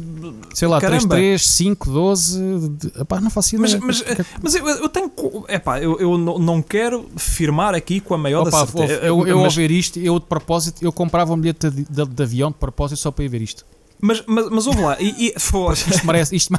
[0.56, 1.16] sei lá, caramba.
[1.18, 3.80] 3, 3, 5, 12, epá, não faço ideia.
[3.80, 5.12] Mas, mas, mas eu, eu, tenho,
[5.48, 8.94] epá, eu, eu não quero firmar aqui com a maior Opa, certeza.
[9.06, 12.06] Eu, eu, mas, ao ver isto, eu de propósito, eu comprava um bilhete de, de,
[12.08, 13.64] de avião de propósito só para ir ver isto.
[14.02, 16.36] Mas, mas, mas ouve lá, e, e, isto merece.
[16.36, 16.54] Isto,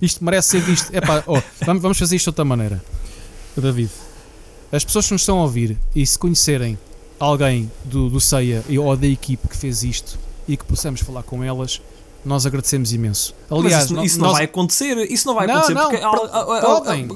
[0.00, 0.94] isto merece ser visto.
[0.94, 2.82] Epá, oh, vamos, vamos fazer isto de outra maneira.
[3.56, 3.90] David,
[4.72, 6.78] as pessoas que nos estão a ouvir e se conhecerem
[7.18, 10.18] alguém do, do CEIA ou da equipe que fez isto
[10.48, 11.80] e que possamos falar com elas,
[12.24, 13.34] nós agradecemos imenso.
[13.50, 14.28] Aliás, isso, isso nós...
[14.28, 15.10] não vai acontecer.
[15.10, 17.08] Isso não vai não, acontecer não, porque, podem,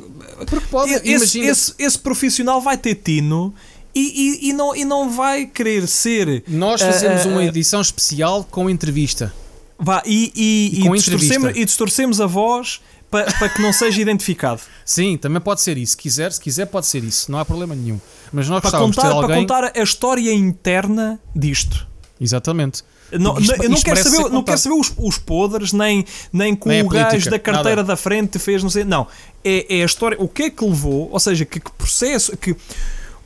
[0.47, 0.95] porque podem.
[0.95, 3.55] Esse, esse, esse, profissional vai ter tino.
[3.95, 6.45] E, e, e, não, e não vai querer ser.
[6.47, 9.33] Nós fazemos uh, uh, uma edição especial com entrevista.
[9.79, 14.61] Vá, e, e, e, distorcemos, e distorcemos a voz para, para que não seja identificado.
[14.85, 15.93] Sim, também pode ser isso.
[15.93, 17.31] Se quiser, se quiser pode ser isso.
[17.31, 18.01] Não há problema nenhum.
[18.33, 19.47] Mas nós para contar, alguém...
[19.47, 21.87] para contar a história interna disto.
[22.21, 22.83] Exatamente.
[23.13, 26.69] Não, isto, eu não quero saber, não quero saber os, os podres, nem, nem com
[26.69, 27.89] nem o gajo da carteira nada.
[27.89, 28.85] da frente fez, não sei.
[28.85, 29.07] Não.
[29.43, 30.19] É, é a história.
[30.21, 32.37] O que é que levou, ou seja, que, que processo.
[32.37, 32.55] Que,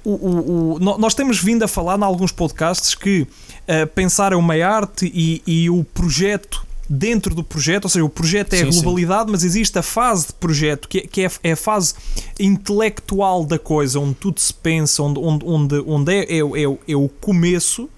[0.04, 4.36] o, o, o, nós temos vindo a falar em alguns podcasts que uh, pensar é
[4.36, 8.64] uma arte e, e o projeto dentro do projeto, ou seja, o projeto é sim,
[8.64, 9.32] a globalidade, sim.
[9.32, 11.94] mas existe a fase de projeto que, é, que é, é, a fase
[12.38, 16.96] intelectual da coisa, onde tudo se pensa, onde, onde, onde, onde é, é, é, é
[16.96, 17.88] o começo.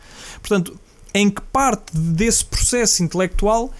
[0.40, 0.78] Portanto,
[1.12, 3.72] em que parte desse processo intelectual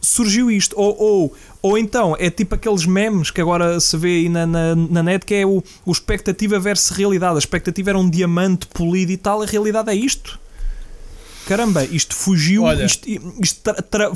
[0.00, 0.74] surgiu isto.
[0.78, 4.74] Ou, ou, ou então é tipo aqueles memes que agora se vê aí na, na,
[4.74, 7.36] na net que é o, o expectativa versus realidade.
[7.36, 10.38] A expectativa era um diamante polido e tal, a realidade é isto.
[11.46, 12.64] Caramba, isto fugiu.
[12.64, 13.08] Olha, isto,
[13.40, 14.12] isto, tra, tra,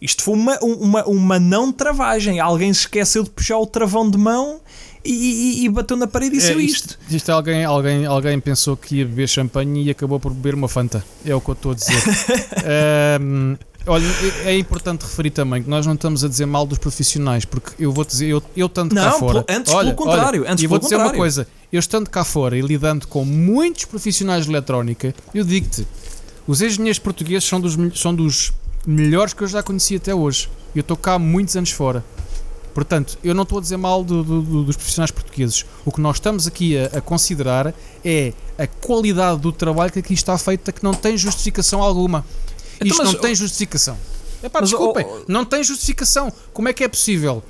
[0.00, 2.40] isto foi uma, uma, uma não travagem.
[2.40, 4.60] Alguém se esqueceu de puxar o travão de mão
[5.04, 6.60] e, e, e, bateu na parede e é, isto.
[6.60, 6.98] isto.
[7.08, 11.04] isto alguém, alguém, alguém pensou que ia beber champanhe e acabou por beber uma Fanta.
[11.24, 12.02] É o que eu estou a dizer.
[13.20, 13.56] um,
[13.88, 14.04] Olha,
[14.44, 17.92] é importante referir também que nós não estamos a dizer mal dos profissionais, porque eu
[17.92, 19.44] vou dizer, eu, eu tanto não, cá fora.
[19.48, 21.12] Antes olha, pelo contrário, olha, antes e vou dizer contrário.
[21.12, 25.86] uma coisa: eu estando cá fora e lidando com muitos profissionais de eletrónica, eu digo-te,
[26.46, 28.52] os engenheiros portugueses são dos, são dos
[28.86, 30.48] melhores que eu já conheci até hoje.
[30.74, 32.04] Eu estou cá há muitos anos fora.
[32.74, 35.64] Portanto, eu não estou a dizer mal do, do, dos profissionais portugueses.
[35.82, 37.72] O que nós estamos aqui a, a, considerar
[38.04, 42.22] é a qualidade do trabalho que aqui está feita, que não tem justificação alguma.
[42.76, 43.98] Então, Isto mas, não tem justificação.
[44.42, 46.32] Epá, mas, desculpem, oh, não tem justificação.
[46.52, 47.42] Como é que é possível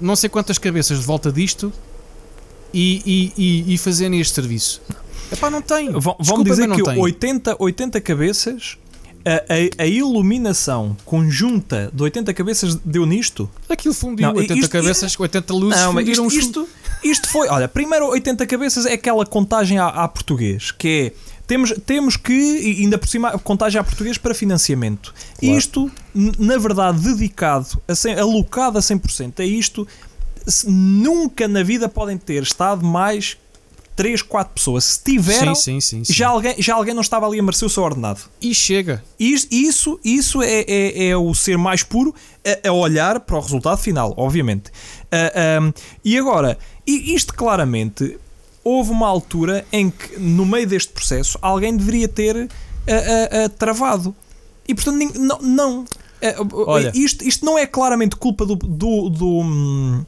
[0.00, 1.72] não sei quantas cabeças de volta disto
[2.72, 4.82] e, e, e, e fazerem este serviço?
[5.32, 5.90] Epá, não tem.
[5.92, 6.98] Vamos dizer que tem.
[6.98, 8.76] 80, 80 cabeças
[9.24, 13.48] a, a, a, iluminação conjunta de 80 cabeças deu nisto?
[13.68, 16.68] Aquilo fundiu, não, 80 isto, cabeças, isto, 80 luzes não, fundiram isto, isto,
[17.02, 21.74] isto, foi, olha, primeiro 80 cabeças é aquela contagem à, à português, que é temos,
[21.84, 25.14] temos que, ainda por cima, contagem a português para financiamento.
[25.38, 25.56] Claro.
[25.56, 25.90] Isto,
[26.38, 29.86] na verdade, dedicado, a 100, alocado a 100% a isto,
[30.66, 33.36] nunca na vida podem ter estado mais
[33.96, 34.84] 3, 4 pessoas.
[34.84, 37.70] Se tiveram, sim, sim, sim, Já, alguém, já alguém não estava ali a merecer o
[37.70, 38.22] seu ordenado.
[38.40, 39.04] E chega.
[39.18, 42.14] Isso, isso, isso é, é, é o ser mais puro
[42.44, 44.70] a, a, olhar para o resultado final, obviamente.
[45.12, 45.72] Uh, um,
[46.04, 48.18] e agora, isto claramente
[48.64, 53.48] houve uma altura em que, no meio deste processo, alguém deveria ter uh, uh, uh,
[53.50, 54.14] travado.
[54.66, 55.38] E portanto, não.
[55.42, 55.84] não
[56.52, 56.90] Olha.
[56.94, 60.04] Isto, isto não é claramente culpa do, do, do,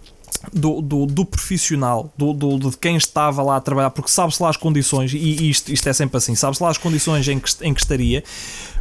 [0.53, 4.49] do, do, do profissional, do, do, de quem estava lá a trabalhar, porque sabe-se lá
[4.49, 7.75] as condições, e isto, isto é sempre assim, sabe-se lá as condições em que, em
[7.75, 8.25] que estaria,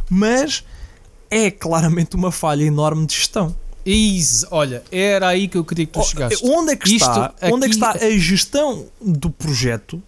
[0.08, 0.64] mas
[1.30, 3.54] é claramente uma falha enorme de gestão.
[3.86, 6.40] Isso, olha, era aí que eu queria que tu oh, chegasses.
[6.42, 10.02] Onde é que está, Isto onde é que está a gestão do projeto?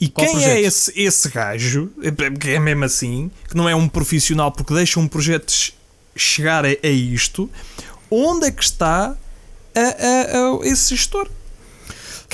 [0.00, 0.56] E Qual quem é projeto?
[0.56, 1.92] é esse, esse gajo,
[2.40, 5.72] que é mesmo assim, que não é um profissional porque deixa um projeto
[6.16, 7.48] chegar a, a isto,
[8.10, 9.16] onde é que está
[9.74, 11.28] a, a, a esse gestor?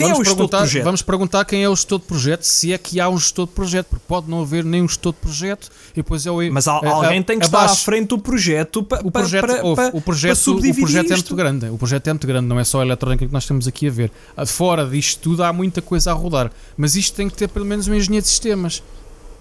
[0.01, 0.85] Quem vamos é o gestor de projeto?
[0.85, 3.53] Vamos perguntar quem é o gestor de projeto, se é que há um gestor de
[3.53, 6.53] projeto, porque pode não haver nem um gestor de projeto e depois é o.
[6.53, 9.55] Mas a, alguém tem que abaixo, estar à frente do projeto para o projeto, para,
[9.57, 11.67] para, o projeto, para o projeto é muito grande.
[11.69, 13.91] O projeto é muito grande, não é só a eletrónica que nós estamos aqui a
[13.91, 14.11] ver.
[14.47, 17.87] Fora disto tudo há muita coisa a rodar, mas isto tem que ter pelo menos
[17.87, 18.83] um engenheiro de sistemas.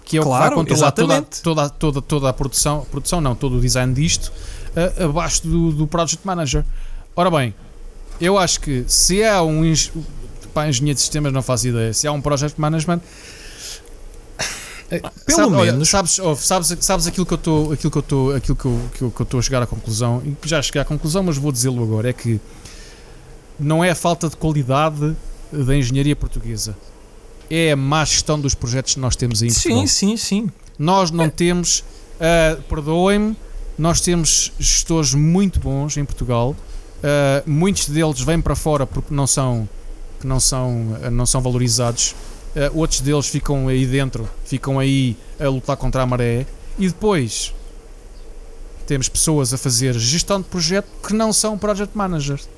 [0.04, 3.34] Que é o claro, que vai controlar toda, toda, toda, toda a produção, produção não,
[3.36, 4.32] todo o design disto,
[4.74, 6.64] uh, abaixo do, do Project Manager.
[7.14, 7.54] Ora bem,
[8.20, 9.64] eu acho que se há um
[10.50, 11.92] Pá, engenheiro de sistemas não faço ideia.
[11.92, 13.00] Se há um project management.
[14.92, 15.72] Ah, pelo Sabe, menos.
[15.72, 18.80] Olha, sabes, sabes, sabes aquilo que eu estou aquilo que eu estou aquilo que eu,
[18.92, 21.36] que eu, que eu estou a chegar à conclusão e já cheguei à conclusão mas
[21.36, 22.40] vou dizê-lo agora é que
[23.56, 25.16] não é a falta de qualidade
[25.52, 26.74] da engenharia portuguesa
[27.50, 30.50] é a má gestão dos projetos que nós temos aí em Sim, sim, sim.
[30.78, 31.28] Nós não é.
[31.28, 33.36] temos, uh, perdoem-me,
[33.76, 36.54] nós temos gestores muito bons em Portugal.
[37.02, 39.68] Uh, muitos deles vêm para fora porque não são
[40.20, 42.14] que não são, não são valorizados.
[42.54, 46.46] Uh, outros deles ficam aí dentro, ficam aí a lutar contra a maré.
[46.78, 47.54] E depois
[48.86, 52.48] temos pessoas a fazer gestão de projeto que não são project managers.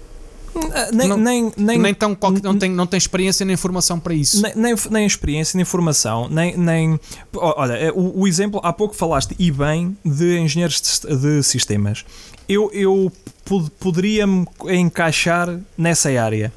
[0.54, 4.12] Ah, nem, não, nem, nem, nem tão, não, tem, não tem experiência nem formação para
[4.12, 4.42] isso.
[4.42, 6.56] Nem, nem, nem experiência, nem formação, nem.
[6.56, 7.00] nem
[7.34, 12.04] olha, é, o, o, exemplo, há pouco falaste e bem de engenheiros de, de sistemas.
[12.48, 13.10] Eu, eu
[13.44, 16.52] pod, poderia-me encaixar nessa área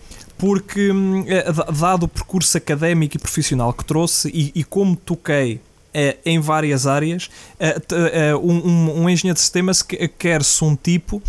[0.46, 5.60] porque, hum, é, dado o percurso académico e profissional que trouxe e, e como toquei
[5.91, 11.20] é, em várias áreas, é, um, um, engenheiro de sistemas quer-se um tipo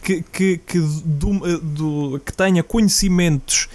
[0.00, 3.68] que, que, que, do, do, que tenha conhecimentos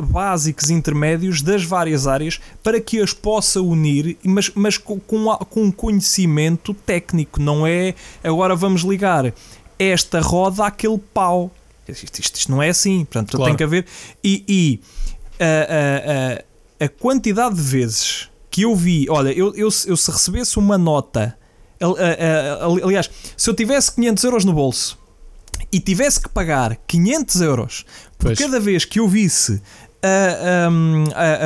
[0.00, 6.72] básicos intermédios das várias áreas para que as possa unir, mas, mas com, com conhecimento
[6.72, 9.34] técnico, não é agora vamos ligar
[9.76, 11.50] esta roda àquele pau
[11.92, 13.50] isto, isto, isto não é assim, portanto claro.
[13.50, 13.86] tem que haver.
[14.22, 14.80] E, e
[15.38, 20.10] a, a, a, a, quantidade de vezes que eu vi, olha, eu, eu, eu se
[20.10, 21.36] recebesse uma nota,
[22.82, 24.98] aliás, se eu tivesse 500 euros no bolso
[25.72, 27.84] e tivesse que pagar 500 euros
[28.18, 28.38] por pois.
[28.38, 29.60] cada vez que eu visse
[30.02, 30.68] a,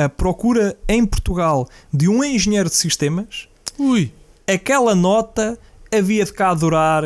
[0.03, 4.11] a, a, procura em Portugal de um engenheiro de sistemas, Ui.
[4.47, 5.57] aquela nota
[5.93, 7.03] havia de cá durar,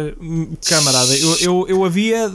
[0.67, 1.17] camarada.
[1.17, 2.29] Eu, eu, eu havia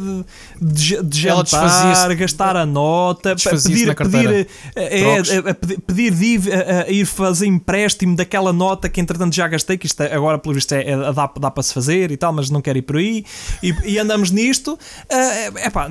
[0.60, 5.18] de, de jantar, gastar a nota, pedir, pedir, é,
[5.50, 10.02] a, pedir, de a, ir fazer empréstimo daquela nota que entretanto já gastei, que isto
[10.02, 12.60] é, agora pelo visto é, é, dá, dá para se fazer e tal, mas não
[12.60, 13.24] quero ir por aí.
[13.62, 14.72] E, e andamos nisto.
[14.72, 15.88] Uh, epá,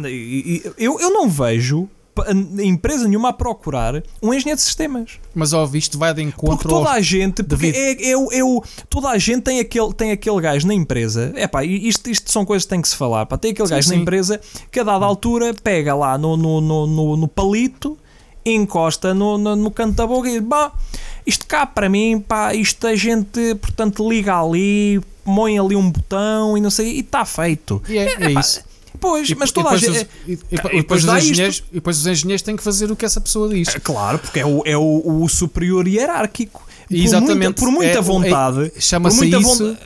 [0.77, 1.87] eu, eu não vejo
[2.63, 5.19] empresa nenhuma a procurar um engenheiro de sistemas.
[5.33, 9.09] Mas ó, isto vai de encontro Porque toda a gente, porque é, é, é, toda
[9.09, 11.31] a gente tem aquele, tem aquele gajo na empresa.
[11.35, 13.25] É pá, isto, isto são coisas que tem que se falar.
[13.25, 13.95] Pá, tem aquele sim, gajo sim.
[13.95, 14.41] na empresa
[14.71, 17.97] que a dada altura pega lá no, no, no, no, no palito,
[18.45, 20.71] encosta no, no, no canto da boca e diz: Bah,
[21.25, 26.57] isto cá para mim, pá, isto a gente, portanto, liga ali, põe ali um botão
[26.57, 27.81] e não sei, e está feito.
[27.87, 28.68] É, é, é isso.
[28.99, 30.07] Pois, e, mas toda a gente.
[30.27, 33.21] E, e, depois os engenheiros, e depois os engenheiros têm que fazer o que essa
[33.21, 33.69] pessoa diz.
[33.75, 36.67] É, claro, porque é o, é o, o superior hierárquico.
[36.87, 37.37] Por Exatamente.
[37.37, 38.71] Muita, por muita é, vontade.
[38.75, 39.77] É, Chama-se isso.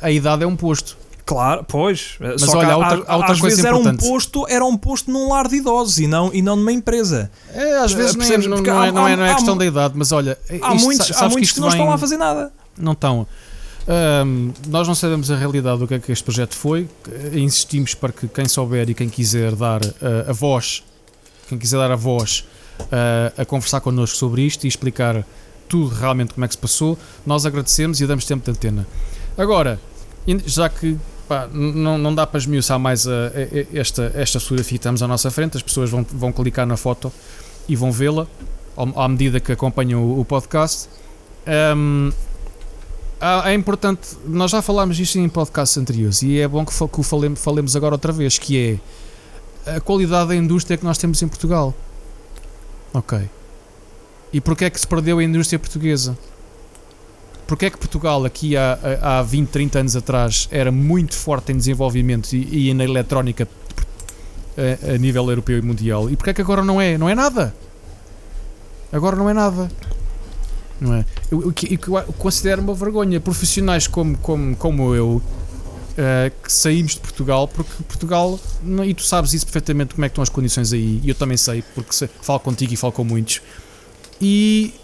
[0.00, 0.96] A idade é um posto.
[1.26, 2.16] Claro, pois.
[2.20, 3.86] Mas Só olha, há outra, há outra às coisa vezes importante.
[3.86, 6.72] era um posto, era um posto num lar de idosos e não, e não numa
[6.72, 7.30] empresa.
[7.52, 9.94] É, às vezes não, é, não, não, é, não, é, não é questão da idade,
[9.96, 12.52] mas olha, há muitos, há muitos que, que não vem, estão lá a fazer nada.
[12.76, 13.26] Não estão.
[13.86, 16.88] Um, nós não sabemos a realidade do que é que este projeto foi.
[17.32, 20.82] Insistimos para que quem souber e quem quiser dar uh, a voz,
[21.48, 22.46] quem quiser dar a voz
[22.80, 25.24] uh, a conversar connosco sobre isto e explicar
[25.68, 28.86] tudo realmente como é que se passou, nós agradecemos e damos tempo de antena.
[29.36, 29.80] Agora,
[30.46, 34.76] já que pá, não, não dá para esmiuçar mais a, a, esta, esta fotografia que
[34.76, 37.12] estamos à nossa frente, as pessoas vão, vão clicar na foto
[37.68, 38.26] e vão vê-la
[38.96, 40.88] à medida que acompanham o, o podcast.
[41.76, 42.10] Um,
[43.46, 47.02] é importante, nós já falámos isto em podcasts anteriores e é bom que, que o
[47.02, 48.80] falemos, falemos agora outra vez, que
[49.66, 51.72] é a qualidade da indústria que nós temos em Portugal.
[52.92, 53.18] Ok.
[54.30, 56.18] E porquê é que se perdeu a indústria portuguesa?
[57.46, 61.56] Porquê é que Portugal, aqui há, há 20, 30 anos atrás, era muito forte em
[61.56, 63.48] desenvolvimento e, e na eletrónica
[64.56, 66.10] a, a, nível europeu e mundial?
[66.10, 66.98] E porquê é que agora não é?
[66.98, 67.54] Não é nada.
[68.92, 69.70] Agora não é nada
[70.80, 71.04] não é?
[71.30, 75.22] Eu, eu, eu, eu considero uma vergonha profissionais como, como, como eu
[75.94, 80.08] uh, que saímos de Portugal porque Portugal, não, e tu sabes isso perfeitamente como é
[80.08, 82.92] que estão as condições aí, e eu também sei, porque se, falo contigo e falo
[82.92, 83.40] com muitos.
[84.20, 84.74] E,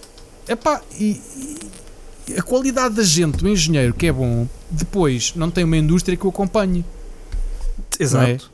[0.48, 1.20] epá, e,
[2.28, 6.16] e a qualidade da gente, do engenheiro que é bom, depois não tem uma indústria
[6.16, 6.84] que o acompanhe.
[7.98, 8.50] Exato.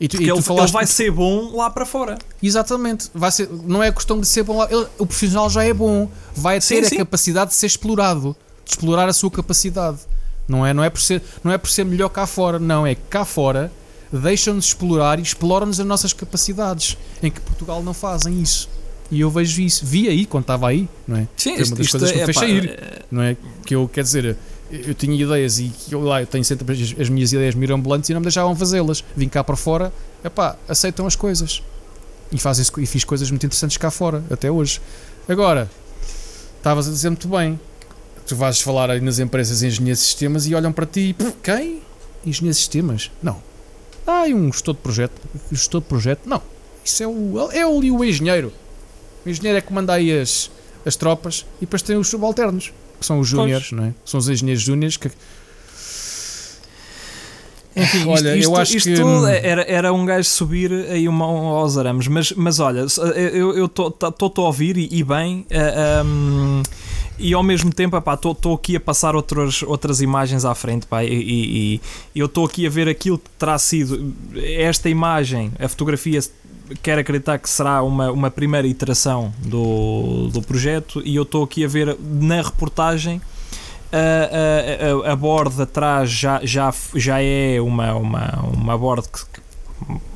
[0.00, 0.68] E tu, e tu ele, falaste...
[0.68, 2.18] ele vai ser bom lá para fora.
[2.42, 3.10] Exatamente.
[3.14, 4.68] Vai ser, não é questão de ser bom lá.
[4.70, 6.08] Ele, o profissional já é bom.
[6.34, 6.96] Vai ter sim, a sim.
[6.98, 8.36] capacidade de ser explorado.
[8.64, 9.98] De explorar a sua capacidade.
[10.46, 12.58] Não é, não, é por ser, não é por ser melhor cá fora.
[12.58, 13.70] Não, é cá fora
[14.12, 16.96] deixam-nos explorar e exploram-nos as nossas capacidades.
[17.22, 18.68] Em que Portugal não fazem isso.
[19.10, 19.84] E eu vejo isso.
[19.86, 21.28] Vi aí quando estava aí, não é?
[21.36, 22.70] Sim, Foi uma das coisas que me é, fez sair.
[22.70, 23.36] É- não é?
[23.64, 24.36] Que eu, quer dizer,
[24.70, 28.20] eu tinha ideias e lá eu tenho sempre as, as minhas ideias mirambulantes e não
[28.20, 29.02] me deixavam fazê-las.
[29.16, 29.92] Vim cá para fora,
[30.22, 31.62] epá, aceitam as coisas.
[32.30, 34.80] E, fazem e fiz coisas muito interessantes cá fora, até hoje.
[35.26, 35.70] Agora,
[36.58, 37.58] estavas a dizer muito bem.
[38.26, 41.80] Tu vais falar aí nas empresas de engenheiros de sistemas e olham para ti, quem?
[42.26, 43.10] Engenheiros de sistemas?
[43.22, 43.42] Não.
[44.06, 45.20] Ah, um gestor de projeto.
[45.50, 46.20] Gestor de projeto?
[46.26, 46.42] Não.
[46.84, 48.52] Isso é o, é o, o engenheiro.
[49.24, 50.50] O engenheiro é que manda aí as,
[50.84, 53.94] as tropas e depois tem os subalternos são os júniores, não é?
[54.04, 55.10] São os engenheiros júniores que.
[57.76, 61.24] Enfim, olha, isto, eu acho isto que hum, era, era um gajo subir aí uma,
[61.26, 62.84] aos arames, mas, mas olha,
[63.32, 65.40] eu estou a ouvir e, e bem.
[65.42, 66.62] Uh, eh, um,
[67.20, 71.08] e ao mesmo tempo, estou aqui a passar outras, outras imagens à frente, pá, e,
[71.08, 71.80] e,
[72.14, 76.20] e eu estou aqui a ver aquilo que terá sido esta imagem, a fotografia
[76.82, 81.64] quero acreditar que será uma, uma primeira iteração do, do projeto e eu estou aqui
[81.64, 83.20] a ver na reportagem
[83.92, 89.24] a, a, a, a board atrás já, já, já é uma, uma, uma board que,
[89.24, 89.40] que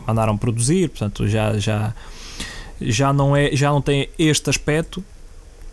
[0.07, 1.95] mandaram produzir, portanto já, já,
[2.81, 5.03] já, não é, já não tem este aspecto,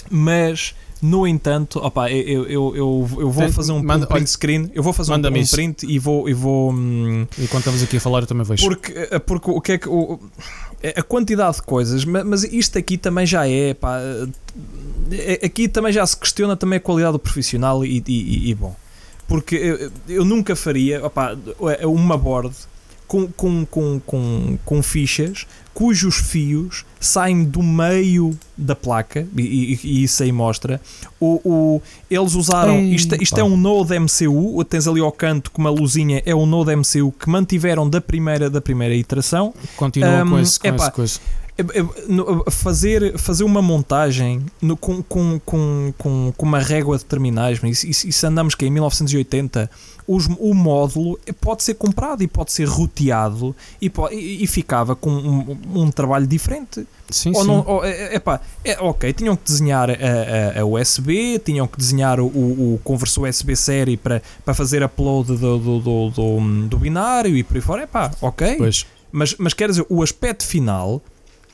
[0.10, 4.84] mas no entanto, opa, eu, eu, eu, eu vou fazer um, manda, print screen, eu
[4.84, 6.28] vou fazer um, um print e vou.
[6.28, 8.66] E vou hum, Enquanto estamos aqui a falar, eu também vejo.
[8.66, 9.88] Porque, eh, porque o que é que.
[9.88, 10.20] O,
[10.96, 13.74] a quantidade de coisas, mas, isto aqui também já é.
[13.74, 14.00] Pá,
[15.12, 18.76] eh, aqui também já se questiona também a qualidade do profissional e, e, e bom.
[19.26, 21.38] Porque eu, eu nunca faria opa,
[21.86, 22.54] uma board
[23.10, 29.80] com, com, com, com, com fichas cujos fios saem do meio da placa, e, e,
[29.82, 30.82] e isso aí mostra.
[31.18, 31.82] O, o,
[32.12, 32.76] eles usaram.
[32.76, 36.36] Ei, isto isto é um Node MCU, tens ali ao canto com uma luzinha, é
[36.36, 39.54] um Node MCU que mantiveram da primeira, da primeira iteração.
[39.78, 41.20] Continua com Hum, esse, com epá, esse coisa.
[41.62, 47.04] É- é- no- fazer, fazer uma montagem no- com, com, com, com, uma régua de
[47.06, 49.70] terminais, mas isso, isso andamos que em 1980
[50.08, 55.10] os- o módulo pode ser comprado e pode ser roteado e, e- e ficava com
[55.12, 56.88] um, um trabalho diferente.
[57.10, 57.48] Sim, Ou sim.
[57.48, 61.78] não, ou, é, epá, é, ok, tinham que desenhar a, a- a USB, tinham que
[61.78, 66.68] desenhar o, o, o conversor USB série para, para fazer upload do, do, do, do,
[66.68, 67.84] do binário e por aí fora.
[67.84, 68.56] Epá, ok.
[68.58, 71.02] Pois, Mas, mas quer dizer, o aspecto final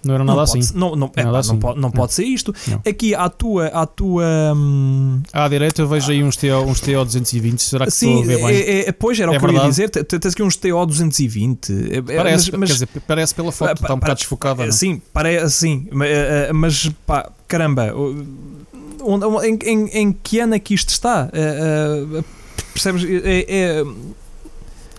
[0.06, 0.62] não era não nada pode, assim.
[0.74, 1.58] ser- Não, não, Nada epá, não assim.
[1.58, 1.92] pode, não Não.
[1.92, 2.54] pode ser isto.
[2.68, 2.82] Não.
[2.88, 3.68] Aqui à tua.
[3.68, 4.24] À tua
[4.56, 7.62] hum, À direita eu vejo aí uns TO, uns TO 220.
[7.62, 8.56] Será que sim, estou a ver bem?
[8.56, 9.90] é, é, pois era É o que eu ia dizer.
[9.90, 11.74] Tens aqui uns TO 220.
[11.74, 14.66] é- é- Parece, mas- dizer, parece pela foto, Ah, está um bocado desfocada.
[14.66, 14.72] não?
[14.72, 15.88] Sim, parece sim.
[16.02, 17.94] eh, eh, Mas pá, caramba.
[19.04, 21.30] onde- em, em, em que ano é que isto está?
[21.34, 22.24] Eh, eh,
[22.74, 23.04] percebes?
[23.24, 23.86] É, é-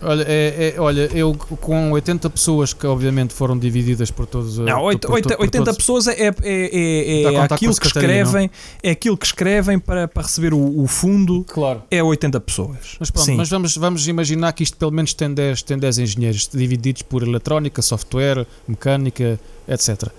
[0.03, 4.59] Olha, é, é- olha, eu com 80 pessoas que obviamente foram divididas por todos.
[4.59, 7.75] não, por- oito- por- oito- por 80 todos- pessoas é, é, é, é com aquilo
[7.75, 8.51] que escrevem,
[8.83, 11.45] é aquilo que escrevem para, para receber o, o fundo.
[11.49, 11.83] Claro.
[11.91, 12.97] É 80 pessoas.
[13.01, 13.37] Mas pronto, Sim.
[13.37, 17.23] mas vamos, vamos imaginar que isto pelo menos tem 10, tem 10 engenheiros divididos por
[17.23, 20.11] eletrónica, software, mecânica, etc.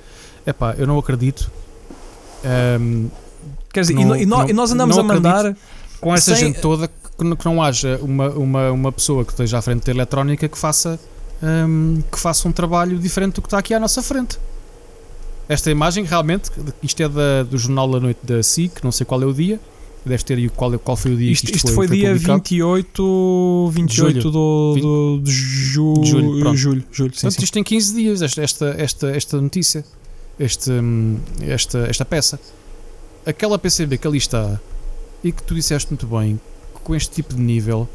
[0.46, 1.52] Epá, eu não acredito.
[2.44, 3.08] Ahm,
[3.72, 5.56] Quer dizer, Não- e, no- não- e nós andamos não a mandar.
[6.02, 9.32] com essa Sem- gente toda que, não- que não haja uma, uma, uma pessoa que
[9.32, 11.00] esteja à frente da eletrónica que faça,
[11.42, 14.38] ahm, que faça um trabalho diferente do que está aqui à nossa frente.
[15.50, 16.52] Esta imagem realmente,
[16.84, 19.60] isto é da, do Jornal da Noite da SIC, não sei qual é o dia,
[20.06, 22.38] deve ter aí qual, qual foi o dia Isto, que isto foi, dia publicado.
[22.40, 24.32] 28, 28 Julho.
[24.32, 26.58] do, do, de ju- de julho, pronto.
[26.58, 27.44] julho, julho, sim, Portanto, sim.
[27.44, 29.86] isto tem 15 dias, esta, esta, esta, esta notícia,
[30.40, 32.40] este, hum, esta, esta peça.
[33.26, 34.60] Aquela PCB que ali está,
[35.24, 36.40] e que tu disseste muito bem,
[36.88, 37.88] com este tipo de nível,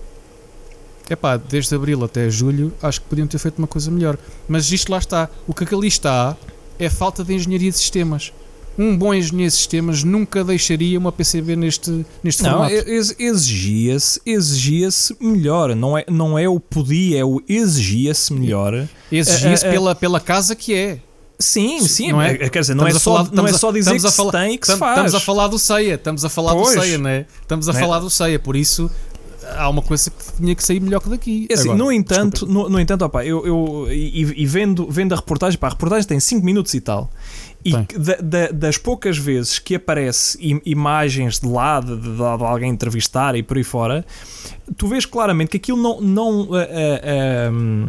[1.09, 4.19] epá, desde abril até julho, acho que podiam ter feito uma coisa melhor.
[4.47, 5.31] Mas isto lá está.
[5.49, 6.37] O que ali está
[6.79, 8.35] é falta de engenharia de sistemas.
[8.79, 12.75] Um bom engenheiro de sistemas nunca deixaria uma PCB neste, neste Não, formato.
[12.75, 15.75] ex- exigia-se exigia-se melhor.
[15.75, 18.87] Não é, não é o podia, é o exigia-se melhor.
[19.11, 20.99] Exigia-se é, é, pela, pela casa que é.
[21.39, 22.37] Sim, sim, Não é?
[22.49, 24.57] quer dizer, não é, só, falar- não é só dizer que a se falar- tem
[24.59, 24.91] que se faz.
[24.93, 26.75] Estamos a falar do ceia, estamos a falar Pois.
[26.77, 27.27] do ceia, não é?
[27.41, 27.83] Estamos a Não é?
[27.83, 28.89] falar do ceia, por isso
[29.57, 31.47] há uma coisa que tinha que sair melhor que daqui.
[31.51, 35.13] É assim, Agora, no entanto, no, no entanto opa, eu, eu e, e vendo, vendo
[35.15, 37.11] a reportagem, pá, a reportagem tem 5 minutos e tal.
[37.65, 42.23] E da- da- das poucas vezes que aparece im- imagens de lá de, de- de
[42.23, 44.05] alguém entrevistar e por aí fora,
[44.77, 46.01] tu vês claramente que aquilo não.
[46.01, 47.89] não ah, hum,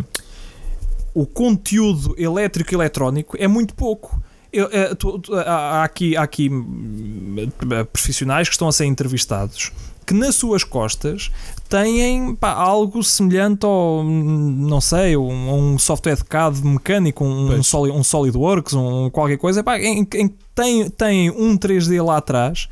[1.13, 4.21] o conteúdo elétrico e eletrónico é muito pouco.
[4.51, 7.35] Eu, eh, tu- tu- há aqui, há aqui hum,
[7.71, 9.71] eh, profissionais que estão a ser entrevistados
[10.05, 11.31] que nas suas costas
[11.69, 17.47] têm pá, algo semelhante ao, hum, não sei, um, um software de CAD mecânico, um,
[17.47, 17.67] Pois.
[17.67, 22.17] Soli- um SolidWorks, um qualquer coisa, pá, em, em que tem, tem um 3D lá
[22.17, 22.67] atrás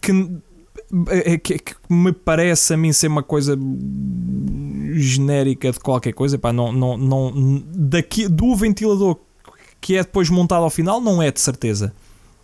[0.00, 0.12] que,
[1.42, 3.56] que, que me parece a mim ser uma coisa
[4.94, 9.16] genérica de qualquer coisa, pá, não, não, não, daqui, do ventilador
[9.80, 11.92] que é depois montado ao final não é de certeza.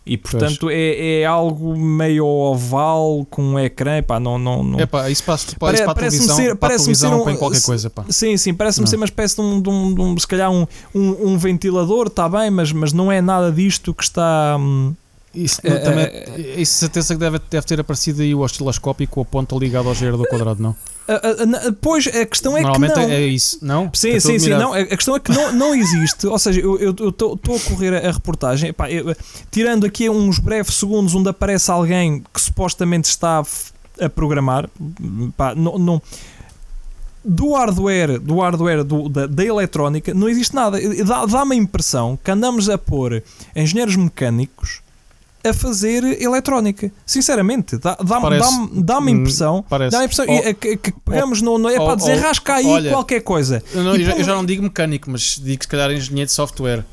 [0.04, 5.10] E portanto é, é algo meio oval com um ecrã, pá, não, não, não, Epá,
[5.10, 7.36] isso para, para, Pare- isso para a televisão, ser- para a televisão ser um- põe
[7.36, 8.04] qualquer coisa, pá.
[8.08, 10.66] Sim, sim, parece-me ser uma espécie de um, de um, de um- se calhar um,
[10.94, 14.56] um, um ventilador, está bem, mas, mas não é nada disto que está.
[14.58, 14.94] hum,
[15.34, 19.20] Isso, É, também, é, isso certeza que deve, deve ter aparecido aí o osciloscópio com
[19.20, 20.74] a ponta ligada ao gerador quadrado, não?
[21.06, 23.08] a- pois a questão é Normalmente que não.
[23.10, 23.90] é isso, não?
[23.94, 24.50] Sim, sim, sim.
[24.50, 26.26] Não, a questão é que não, não existe.
[26.26, 29.14] Ou seja, eu estou a correr a, a reportagem, epá, eu,
[29.50, 33.42] tirando aqui uns breves segundos onde aparece alguém que supostamente está
[34.00, 34.68] a programar,
[35.36, 36.02] pá, não, não-
[37.24, 40.78] do hardware, do hardware do- da, da eletrónica, não existe nada.
[41.04, 43.22] Dá- Dá-me a impressão que andamos a pôr
[43.54, 44.80] engenheiros mecânicos
[45.44, 46.90] a fazer eletrónica.
[47.06, 48.68] Sinceramente, dá- dá-me Parece.
[48.74, 49.64] dá-me a Hum, impressão.
[49.68, 49.92] Parece.
[49.96, 51.68] Dá a impressão Oh, que, que pegamos no, no.
[51.68, 53.62] É oh, para oh, desenrasca aí olha, qualquer coisa.
[53.72, 56.26] eu, não- eu já, pô- eu já não digo mecânico, mas digo se calhar engenheiro
[56.26, 56.84] de software.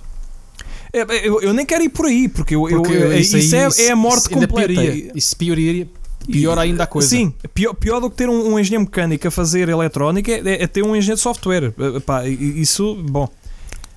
[0.94, 3.62] É, Eu, eu nem quero ir por aí, porque, eu, Porque eu- isso, isso, aí,
[3.64, 4.68] é, é a morte isso completa.
[4.68, 5.88] Pioraria, isso pioraria,
[6.32, 7.10] pior ainda a coisa.
[7.10, 10.68] Sim, pior, pior do que ter um, um engenheiro mecânico a fazer eletrónica é, é
[10.68, 11.74] ter um engenheiro de software.
[11.78, 13.28] Eh, pá, i- isso, bom.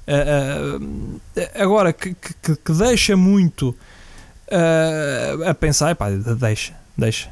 [0.06, 0.78] Eh,
[1.36, 3.74] eh, agora, que, que- que deixa muito
[4.50, 7.30] eh, a pensar, pá, deixa, deixa.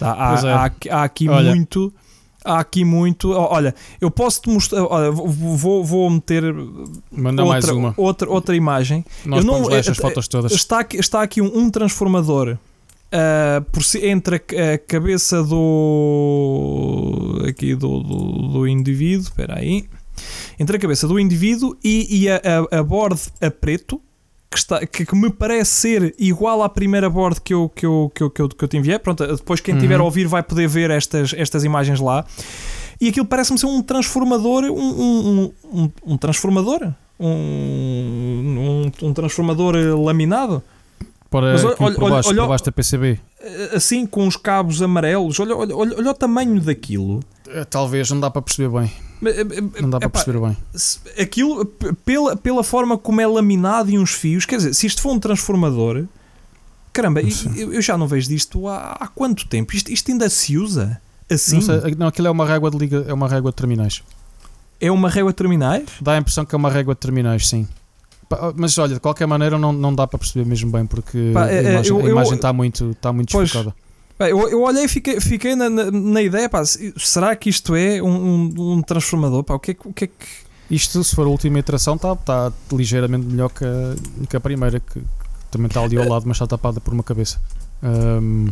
[0.00, 0.52] Há, é.
[0.52, 1.54] há aqui- há aqui Olha.
[1.54, 1.92] muito.
[2.44, 3.30] há aqui muito.
[3.32, 4.82] Olha, eu posso te mostrar.
[4.84, 6.42] Olha, vou, vou meter
[7.10, 7.94] Manda outra, mais uma.
[7.96, 9.04] Outra, outra imagem.
[9.24, 10.52] Nós eu não, lá estas é- fotos todas.
[10.52, 12.58] Está aqui, está aqui um, um transformador
[13.10, 17.42] ah, por si- entre a, a cabeça do.
[17.48, 19.24] aqui do, do, do indivíduo.
[19.24, 19.86] Espera aí.
[20.58, 22.40] Entre a cabeça do indivíduo e, e a,
[22.70, 24.00] a, a board a preto.
[24.54, 28.08] Que, está, que, que me parece ser igual à primeira board que eu, que eu,
[28.14, 28.98] que eu, que eu, que eu te enviei.
[29.00, 30.04] Pronto, depois quem estiver a Uhum.
[30.04, 32.24] ouvir vai poder ver estas, estas imagens lá.
[33.00, 34.62] E aquilo parece-me ser um transformador.
[34.64, 36.92] Um, um, um, um transformador?
[37.18, 40.62] Um, um, um transformador laminado?
[41.34, 43.18] Para Mas olha- por, olha- baixo, olha- por baixo da PCB.
[43.74, 45.40] Assim, com os cabos amarelos.
[45.40, 47.24] Olha, olha, olha, o tamanho daquilo.
[47.48, 48.92] Eh, Talvez, não dá para perceber bem.
[49.26, 50.56] Eh, eh, Não dá para perceber bem.
[51.20, 51.64] Aquilo,
[52.04, 55.18] pela, pela forma como é laminado e uns fios, quer dizer, se isto for um
[55.18, 56.04] transformador,
[56.92, 57.20] caramba,
[57.56, 59.74] eu, eu já não vejo disto há, há quanto tempo?
[59.74, 61.00] Isto, isto ainda se usa?
[61.28, 61.56] Assim?
[61.56, 64.04] Não, sei, não, aquilo é uma régua de liga, é uma régua de terminais.
[64.80, 65.82] É uma régua de terminais?
[66.00, 67.66] Dá a impressão que é uma régua de terminais, sim.
[68.56, 71.52] Mas olha, de qualquer maneira não, não dá para perceber mesmo bem porque Pá, a
[71.52, 73.50] é, é, imagem, eu- a eu- imagem está muito, está muito Pois.
[73.50, 73.74] desfocada.
[74.20, 77.74] Eu, eu olhei e fiquei, fiquei na, na, na ideia, pá, se- será que isto
[77.74, 79.42] é um, um, um transformador?
[79.42, 80.26] Pá, o, que é, o que é que.
[80.70, 84.78] Isto, se for a última iteração, está está ligeiramente melhor que a, que a primeira,
[84.80, 85.06] que, que
[85.50, 87.40] também está ali ao lado, mas está tapada por uma cabeça.
[87.82, 88.48] Ahm,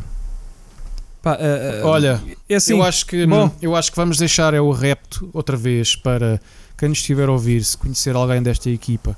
[1.22, 3.48] Pá, eh, eh, olha, é assim, eu, acho que, bom.
[3.62, 6.40] eu acho que vamos deixar é o repto outra vez para
[6.76, 9.16] quem nos estiver a ouvir, se conhecer alguém desta equipa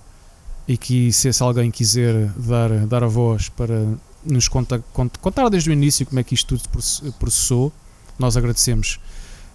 [0.66, 3.86] e que se esse alguém quiser dar, dar a voz para
[4.24, 7.70] nos conta, cont- contar desde o início como é que isto tudo processou,
[8.18, 8.98] nós agradecemos.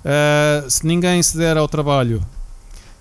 [0.05, 2.24] Ah, se ninguém se der ao trabalho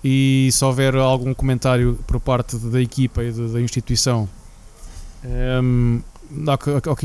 [0.03, 4.27] e se houver algum comentário por parte da equipa e de- da instituição
[5.23, 5.99] ehm,
[6.47, 6.95] ao, que, ao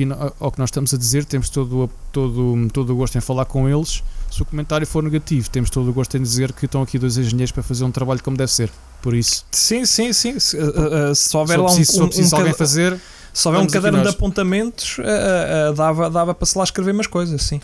[0.53, 4.03] que- nós estamos a dizer, temos todo, todo, todo o gosto em falar com eles.
[4.35, 7.17] Se o comentário for negativo, temos todo o gosto em dizer que estão aqui dois
[7.17, 8.69] engenheiros para fazer um trabalho como deve ser.
[9.01, 10.41] Por isso, Sim, sim, sim.
[10.41, 12.99] Se, eh, se houver lá um, preciso, um- preciso um alguém fazer,
[13.33, 17.07] se houver um caderno de apontamentos, eh, eh, dava, dava para se lá escrever umas
[17.07, 17.61] coisas, sim.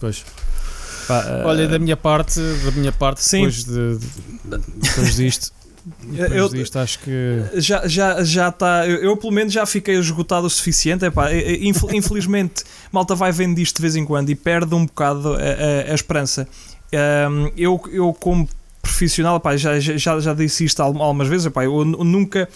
[0.00, 0.24] pois.
[1.06, 3.38] Pá, Olha, da minha parte, da minha parte, Sim.
[3.46, 4.08] depois, de, de-
[4.76, 5.52] depois disto,
[6.32, 10.46] Eu- disto, acho que já já já está eu, eu, pelo menos já fiquei esgotado
[10.46, 14.74] o suficiente Epá, infel- infelizmente malta vai vendo disto de vez em quando e perde
[14.74, 16.48] um bocado a, a- a esperança.
[16.92, 18.48] Ahm, eu, eu como
[18.80, 22.48] profissional epá, já, já, já disse isto al- algumas vezes epá, eu nu- nunca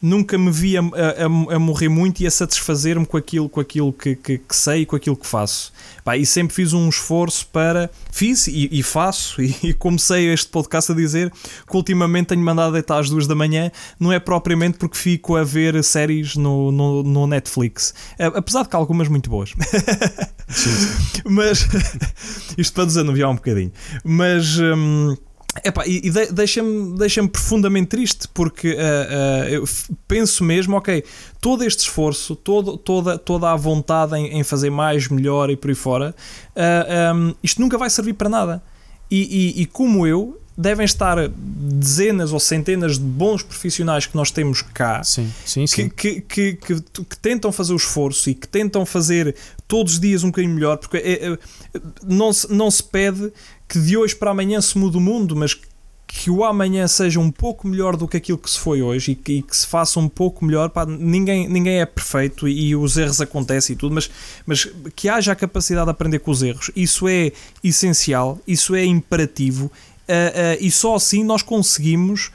[0.00, 3.92] nunca me vi a, a- a morrer muito e a satisfazer-me com aquilo, com aquilo
[3.92, 5.72] que, que, que sei e com aquilo que faço.
[6.04, 7.90] Pá, e sempre fiz um esforço para.
[8.10, 12.72] Fiz e, e faço, e, e comecei este podcast a dizer que ultimamente tenho mandado
[12.72, 17.02] deitar às duas da manhã, não é propriamente porque fico a ver séries no, no,
[17.02, 17.92] no Netflix.
[18.18, 19.52] Apesar de que há algumas muito boas.
[21.24, 21.66] Mas
[22.56, 23.72] isto para desanuviar um bocadinho.
[24.04, 24.58] Mas.
[24.58, 25.16] hum,
[25.64, 29.64] epá, e e de- deixa-me deixa profundamente triste porque ah, ah, eu
[30.06, 31.02] penso mesmo, ok,
[31.40, 35.68] todo este esforço, todo, toda, toda a vontade em, em fazer mais, melhor e por
[35.70, 36.14] aí fora,
[36.56, 38.62] ah, hum, isto nunca vai servir para nada.
[39.10, 44.30] E, e- e como eu, devem estar dezenas ou centenas de bons profissionais que nós
[44.32, 45.88] temos cá sim, sim, que, sim.
[45.88, 49.36] que, que, que, que tentam fazer o esforço e que tentam fazer
[49.68, 51.38] todos os dias um bocadinho melhor, porque é- é-
[52.04, 53.32] não, se, não se pede
[53.68, 55.56] que de hoje para amanhã se mude o mundo, mas
[56.10, 59.14] que o amanhã seja um pouco melhor do que aquilo que se foi hoje e
[59.14, 60.70] que, e que se faça um pouco melhor.
[60.70, 64.10] Pá, ninguém, ninguém é perfeito e, e os erros acontecem e tudo, mas,
[64.46, 64.66] mas
[64.96, 67.30] que haja a capacidade de aprender com os erros, isso é
[67.62, 69.70] essencial, isso é imperativo.
[70.08, 70.12] ah,
[70.54, 72.30] ah, e só assim nós conseguimos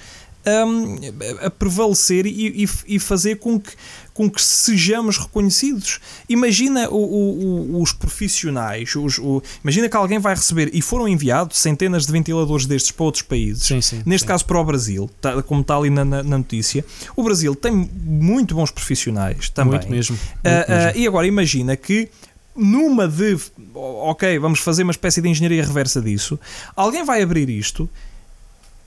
[0.46, 0.98] hum,
[1.42, 3.72] a prevalecer e, e- e fazer com que,
[4.14, 6.00] com que sejamos reconhecidos.
[6.30, 9.20] Imagina o- o- o- os profissionais, os-
[9.64, 13.64] imagina que alguém vai receber e foram enviados centenas de ventiladores destes para outros países.
[13.64, 14.28] sim, sim, Neste sim.
[14.28, 16.86] caso para o Brasil, tá- como está ali na, na- notícia,
[17.16, 19.72] o Brasil tem muito bons profissionais também.
[19.80, 20.16] muito mesmo.
[20.16, 21.00] muito Ah, ah, mesmo.
[21.00, 22.10] e agora imagina que
[22.56, 23.36] numa de
[23.74, 26.40] ok, vamos fazer uma espécie de engenharia reversa disso,
[26.76, 27.90] alguém vai abrir isto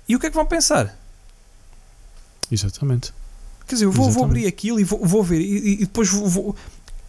[0.09, 0.96] e o que é que vão pensar?
[2.50, 3.12] Exatamente.
[3.66, 6.28] Quer dizer, eu vou, vou abrir aquilo e vou, vou ver, e, e depois vou.
[6.28, 6.56] vou-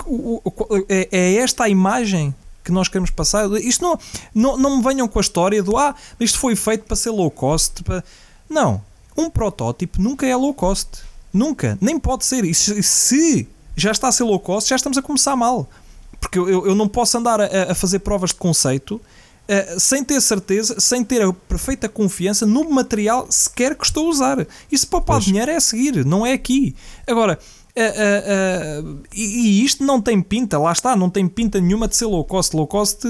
[0.06, 3.50] o- o- é, é esta a imagem que nós queremos passar.
[3.62, 4.00] Isto não,
[4.34, 7.30] não, não me venham com a história do ah, isto foi feito para ser low
[7.32, 7.84] cost.
[7.84, 8.04] para-"
[8.50, 8.82] Não,
[9.16, 10.88] um protótipo nunca é low cost.
[11.34, 12.44] Nunca, nem pode ser.
[12.46, 15.70] E se, se já está a ser low cost, já estamos a começar mal.
[16.20, 19.00] Porque eu, eu não posso andar a, a fazer provas de conceito
[19.48, 24.10] eh, sem ter certeza, sem ter a perfeita confiança no material sequer que estou a
[24.10, 24.48] usar.
[24.72, 26.76] E se poupar dinheiro é a seguir, não é aqui.
[27.08, 27.40] Agora,
[27.74, 28.84] eh, eh,
[29.16, 32.26] e, e isto não tem pinta, lá está, não tem pinta nenhuma de ser low
[32.26, 32.56] cost.
[32.56, 33.04] Low cost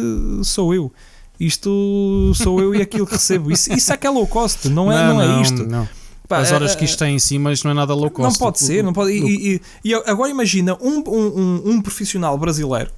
[0.44, 0.92] sou eu.
[1.40, 3.52] Isto sou eu e aquilo que recebo.
[3.52, 5.66] Isso, isso é que é low cost, não é, não, não é isto.
[5.66, 5.90] Não.
[6.28, 8.30] Pá, As horas que isto tem em cima, isto não é nada low cost.
[8.30, 9.12] Não pode ser, não pode.
[9.12, 12.92] E, e, e agora imagina um, um, um, profissional brasileiro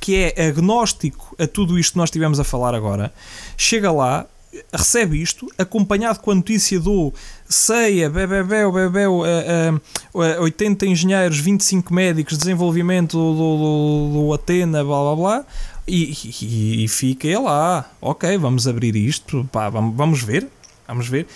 [0.00, 3.12] que é agnóstico a tudo isto que nós estivemos a falar agora,
[3.56, 4.26] chega lá,
[4.72, 7.12] recebe isto, acompanhado com a notícia do
[7.48, 9.76] CEIA, uh,
[10.14, 15.44] uh, 80 engenheiros, 25 médicos, desenvolvimento do, do, do Atena, blá blá blá,
[15.86, 20.48] e, e, e, fica ele lá, ok, vamos abrir isto, pá, vamos, vamos ver,
[20.86, 21.26] vamos ver,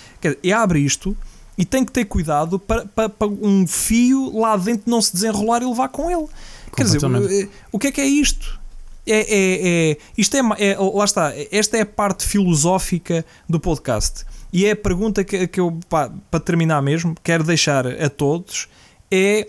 [0.43, 1.15] e abre isto
[1.57, 5.61] e tem que ter cuidado para, para, para um fio lá dentro não se desenrolar
[5.61, 6.27] e levar com ele.
[6.75, 8.59] Quer dizer, eh, o que é que é isto?
[9.05, 14.25] É, é, é, isto é, é, lá está, esta é a parte filosófica do podcast.
[14.53, 18.67] E é a pergunta que, que eu, pá, para terminar mesmo, quero deixar a todos:
[19.09, 19.47] é,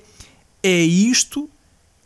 [0.63, 1.51] é isto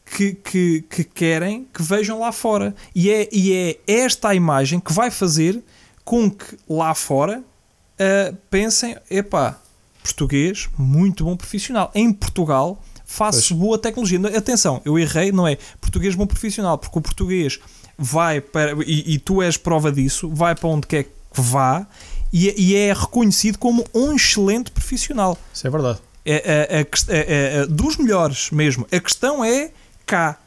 [0.04, 2.74] que, que, que querem que vejam lá fora.
[2.94, 5.62] E é, e é esta a imagem que vai fazer
[6.04, 9.60] com que lá fora uh, pensem: epá,
[10.02, 11.90] português, muito bom profissional.
[11.94, 13.60] Em Portugal faço pois.
[13.60, 14.20] boa tecnologia.
[14.36, 17.58] Atenção, eu errei, não é português bom profissional, porque o português
[17.96, 21.86] vai para, e, e tu és prova disso, vai para onde quer que vá
[22.32, 25.38] e, e é reconhecido como um excelente profissional.
[25.54, 26.00] Isso é verdade.
[26.24, 28.86] É, é, é, é, dos melhores mesmo.
[28.90, 29.70] A questão é
[30.04, 30.38] cá.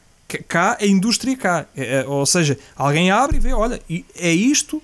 [0.48, 1.66] Cá, a indústria cá.
[1.76, 3.82] É, é, ou seja, alguém abre e vê, olha,
[4.16, 4.84] é isto,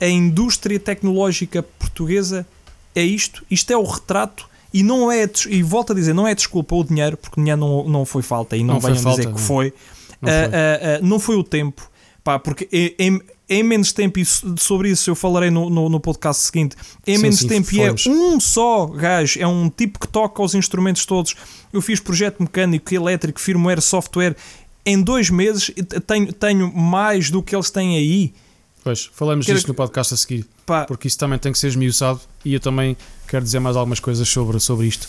[0.00, 2.46] a indústria tecnológica portuguesa
[2.94, 6.34] é isto, isto é o retrato e não é, e volto a dizer, não é
[6.34, 9.32] desculpa o dinheiro, porque o dinheiro não, não foi falta e não, não venham dizer
[9.32, 9.72] que foi.
[10.20, 10.48] Não, uh, foi.
[10.48, 11.90] Uh, uh, não foi o tempo,
[12.22, 16.44] pá, porque em, em menos tempo, e sobre isso eu falarei no, no, no podcast
[16.44, 16.76] seguinte,
[17.06, 20.42] em sim, menos sim, tempo e é um só gajo, é um tipo que toca
[20.42, 21.34] os instrumentos todos.
[21.72, 24.36] Eu fiz projeto mecânico, elétrico, firmware, software,
[24.84, 25.70] em dois meses
[26.06, 28.34] tenho, tenho mais do que eles têm aí.
[28.82, 29.58] Pois, falamos Quero...
[29.58, 30.84] disto no podcast a seguir, Pá.
[30.84, 32.96] porque isso também tem que ser esmiuçado e eu também
[33.26, 35.08] quero dizer mais algumas coisas sobre, sobre isto.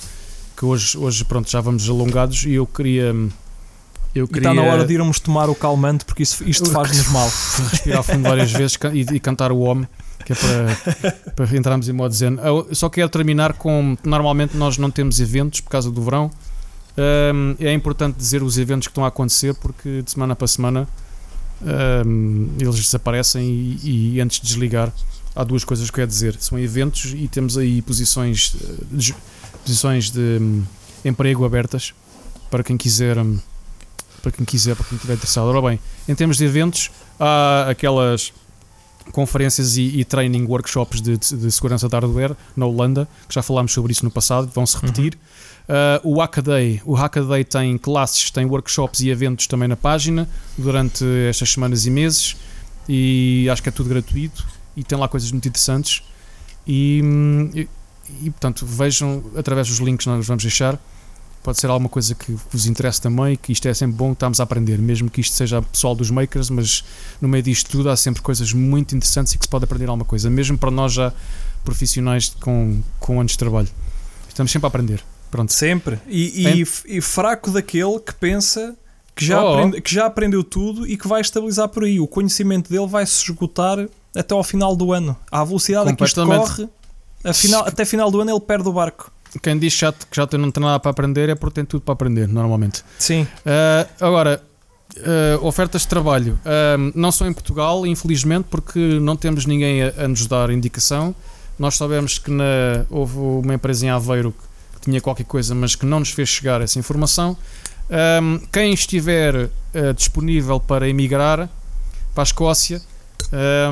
[0.58, 3.16] Que hoje, hoje, pronto, já vamos alongados e eu queria.
[4.14, 4.50] Eu queria...
[4.50, 7.30] E está na hora de irmos tomar o calmante porque isso, isto faz-nos mal.
[7.72, 9.88] Respirar fundo várias vezes e, e, cantar o homem,
[10.26, 12.38] que é para, para entrarmos em modo zen.
[12.44, 13.96] Eu só quero terminar com.
[14.04, 16.30] Normalmente nós não temos eventos por causa do verão.
[16.98, 20.88] Um, é importante dizer os eventos que estão a acontecer porque de semana para semana
[21.62, 24.94] um, eles desaparecem e, e antes de desligar
[25.36, 26.36] há duas coisas que eu quero dizer.
[26.40, 29.16] São eventos e temos aí posições eh, de,
[29.64, 30.64] posições de um,
[31.06, 31.94] emprego abertas
[32.50, 33.40] para quem quiser um,
[34.22, 35.46] para quem quiser, para quem estiver interessado.
[35.46, 38.34] Ora bem, em termos de eventos, há aquelas
[39.12, 43.42] conferências e, e training workshops de, de, de, segurança de hardware na Holanda, que já
[43.42, 45.14] falámos sobre isso no passado, vão-se repetir.
[45.14, 45.20] Uhum.
[45.70, 50.28] Uh, o Hackaday, o Hackaday tem classes, tem workshops e eventos também na página
[50.58, 52.36] durante estas semanas e meses
[52.88, 56.02] e acho que é tudo gratuito e tem lá coisas muito interessantes.
[56.66, 57.04] E,
[57.54, 57.70] e,
[58.24, 60.80] e, portanto, vejam através dos links que nós vamos deixar.
[61.44, 64.44] Pode ser alguma coisa que vos interesse também, que isto é sempre bom, estamos a
[64.44, 66.84] aprender, mesmo que isto seja pessoal dos makers, mas
[67.22, 70.04] no meio disto tudo há sempre coisas muito interessantes e que se pode aprender alguma
[70.04, 71.14] coisa, mesmo para nós já
[71.64, 73.70] profissionais com, com anos de trabalho.
[74.28, 75.04] Estamos sempre a aprender.
[75.30, 75.54] Pronto.
[75.54, 76.00] Sempre.
[76.08, 78.76] E, e, e fraco daquele que pensa
[79.16, 79.54] que já, oh.
[79.54, 82.00] aprende, que já aprendeu tudo e que vai estabilizar por aí.
[82.00, 83.78] O conhecimento dele vai se esgotar
[84.16, 85.16] até ao final do ano.
[85.32, 86.70] À velocidade que isto corre,
[87.34, 89.12] final, até final do ano ele perde o barco.
[89.44, 91.82] Quem diz que já, que já não tem nada para aprender é porque tem tudo
[91.82, 92.84] para aprender, normalmente.
[92.98, 93.24] Sim.
[93.24, 94.42] Uh, agora,
[94.98, 96.40] uh, ofertas de trabalho.
[96.46, 101.14] Uh, não só em Portugal, infelizmente, porque não temos ninguém a, a nos dar indicação.
[101.60, 104.49] Nós sabemos que na, houve uma empresa em Aveiro que
[104.82, 107.38] tinha qualquer coisa, mas que não nos fez chegar essa informação.
[107.90, 109.50] Um, quem estiver uh,
[109.96, 111.50] disponível para emigrar
[112.14, 112.82] para a Escócia,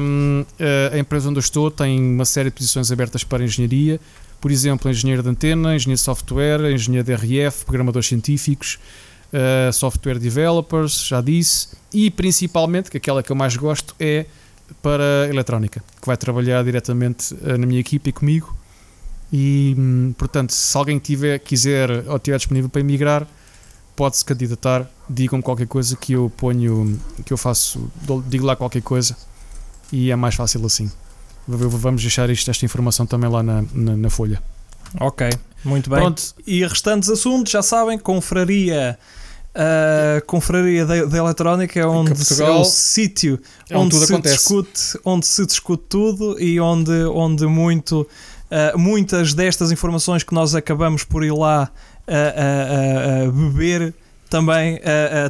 [0.01, 3.99] um, uh, a empresa onde eu estou tem uma série de posições abertas para engenharia,
[4.41, 8.79] por exemplo, engenheiro de antena, engenheiro de software, engenheiro de RF, programadores científicos,
[9.31, 14.25] uh, software developers, já disse, e principalmente, que aquela que eu mais gosto é
[14.81, 18.56] para eletrónica, que vai trabalhar diretamente na minha equipe e comigo.
[19.31, 23.27] E, hum, portanto, se alguém tiver, quiser ou estiver disponível para emigrar,
[23.95, 27.91] pode-se candidatar, digam qualquer coisa que eu ponho, que eu faço,
[28.27, 29.17] digo lá qualquer coisa
[29.91, 30.89] e é mais fácil assim.
[31.47, 34.41] Vamos deixar isto, esta informação também lá na, na, na folha.
[34.99, 35.29] Ok,
[35.63, 35.99] muito bem.
[35.99, 36.23] Pronto.
[36.45, 38.97] E restantes assuntos, já sabem, confraria.
[39.55, 44.35] Uh, confraria da, da Eletrónica é onde é o sítio é onde, onde se acontece.
[44.35, 48.07] discute onde se discute tudo e onde, onde muito,
[48.51, 51.69] uh, muitas destas informações que nós acabamos por ir lá
[52.07, 53.93] a, a, a beber
[54.29, 54.77] também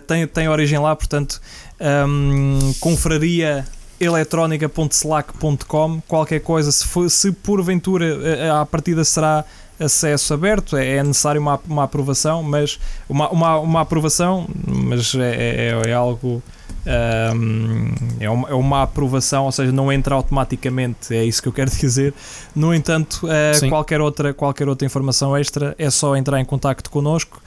[0.08, 1.40] tem, tem origem lá, portanto,
[1.80, 3.66] um, confraria
[4.00, 6.02] eletrónica.slack.com.
[6.08, 9.44] Qualquer coisa, se, for, se porventura a partida será
[9.80, 15.70] acesso aberto, é, é necessário uma, uma aprovação, mas uma, uma, uma aprovação, mas é,
[15.70, 16.42] é, é algo.
[16.88, 21.54] Um, é, uma, é uma aprovação, ou seja, não entra automaticamente, é isso que eu
[21.54, 22.14] quero dizer.
[22.56, 27.42] No entanto, uh, qualquer, outra, qualquer outra informação extra é só entrar em contato connosco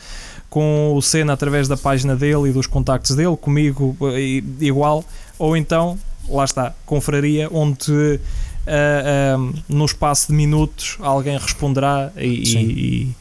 [0.50, 3.96] com o Senna através da página dele e dos contactos dele, comigo
[4.60, 5.04] igual,
[5.38, 5.96] ou então,
[6.28, 8.20] lá está, confraria, onde uh,
[9.38, 13.16] uh, no espaço de minutos alguém responderá e, e,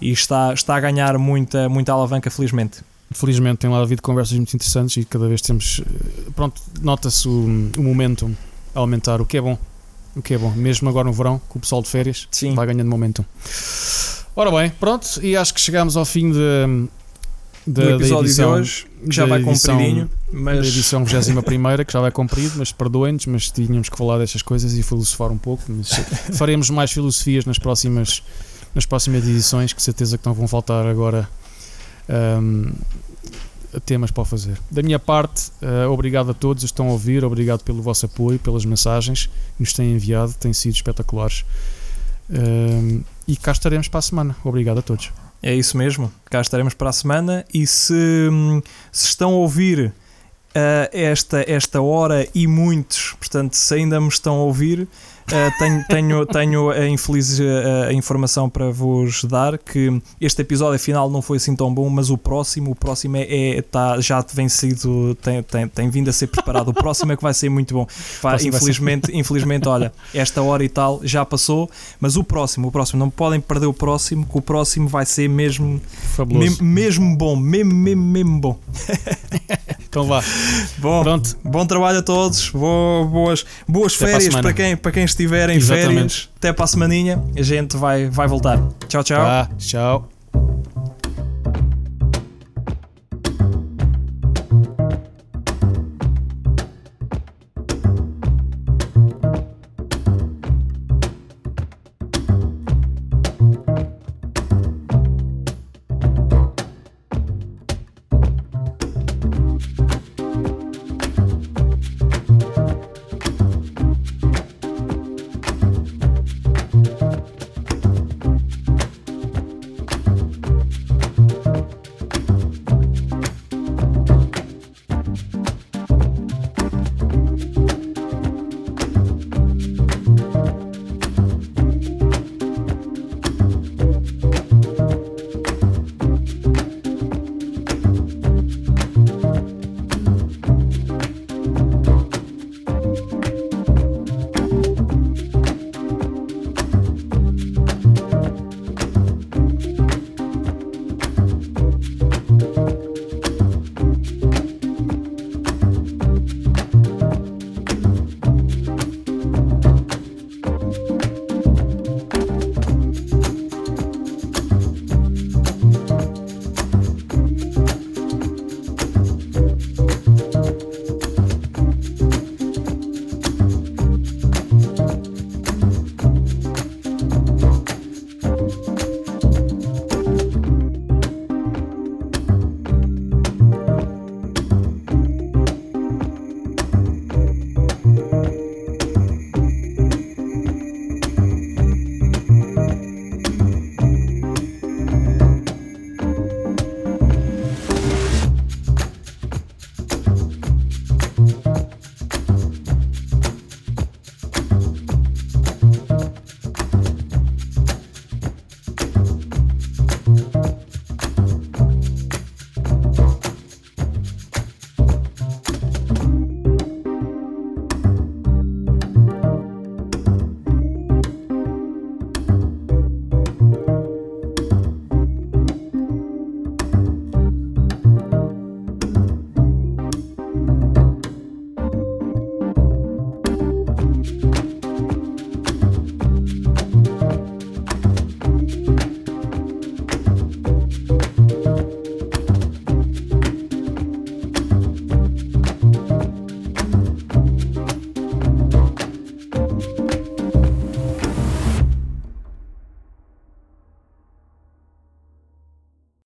[0.00, 2.82] e, está, está a ganhar muita, muita alavanca, felizmente.
[3.14, 7.70] Felizmente tem lá havido conversas muito interessantes e cada vez temos, eh, pronto, nota-se o,
[7.78, 8.34] o momentum
[8.74, 9.56] a aumentar, o que é bom.
[10.16, 12.54] O que é bom, mesmo agora no verão, com o pessoal de férias, Sim.
[12.54, 13.24] vai ganhando momentum.
[14.36, 16.38] Ora bem, pronto, e acho que chegamos ao fim de,
[17.66, 20.10] de, do episódio edição, de hoje, que já vai edição, compridinho.
[20.32, 20.60] Mas...
[20.60, 21.42] Da edição 21,
[21.84, 25.38] que já vai comprido, mas perdoem-nos, mas tínhamos que falar destas coisas e filosofar um
[25.38, 25.62] pouco.
[26.34, 28.22] Faremos mais filosofias nas próximas,
[28.74, 31.28] nas próximas edições, que certeza que não vão faltar agora
[32.08, 32.72] um,
[33.80, 34.58] temas para fazer.
[34.70, 38.38] Da minha parte, uh, obrigado a todos que estão a ouvir, obrigado pelo vosso apoio,
[38.38, 41.44] pelas mensagens que nos têm enviado, têm sido espetaculares.
[42.30, 44.36] Um, e cá estaremos para a semana.
[44.44, 45.12] Obrigado a todos.
[45.42, 47.44] É isso mesmo, cá estaremos para a semana.
[47.52, 47.92] E se,
[48.30, 49.92] hum, se estão a ouvir uh,
[50.90, 54.88] esta, esta hora e muitos, portanto, se ainda me estão a ouvir,
[55.24, 61.08] Uh, tenho, tenho, tenho a infeliz uh, informação para vos dar que este episódio final
[61.08, 64.50] não foi assim tão bom, mas o próximo, o próximo é, é tá, já vem
[64.50, 66.68] sido, tem, tem, tem vindo a ser preparado.
[66.68, 67.86] O próximo é que vai ser muito bom.
[68.20, 69.16] Pá, infelizmente, ser...
[69.16, 73.40] infelizmente, olha, esta hora e tal já passou, mas o próximo, o próximo, não podem
[73.40, 75.80] perder o próximo, que o próximo vai ser mesmo,
[76.14, 76.62] Fabuloso.
[76.62, 78.58] mesmo bom, mesmo, mesmo, mesmo bom.
[79.88, 80.22] então vá.
[80.78, 81.36] Bom, Pronto.
[81.42, 85.92] bom trabalho a todos, boas, boas férias para, para quem, para quem estiver em Exatamente.
[85.92, 88.60] férias, até para a semaninha, a gente vai, vai voltar.
[88.88, 89.20] Tchau, tchau.
[89.20, 90.13] Ah, tchau.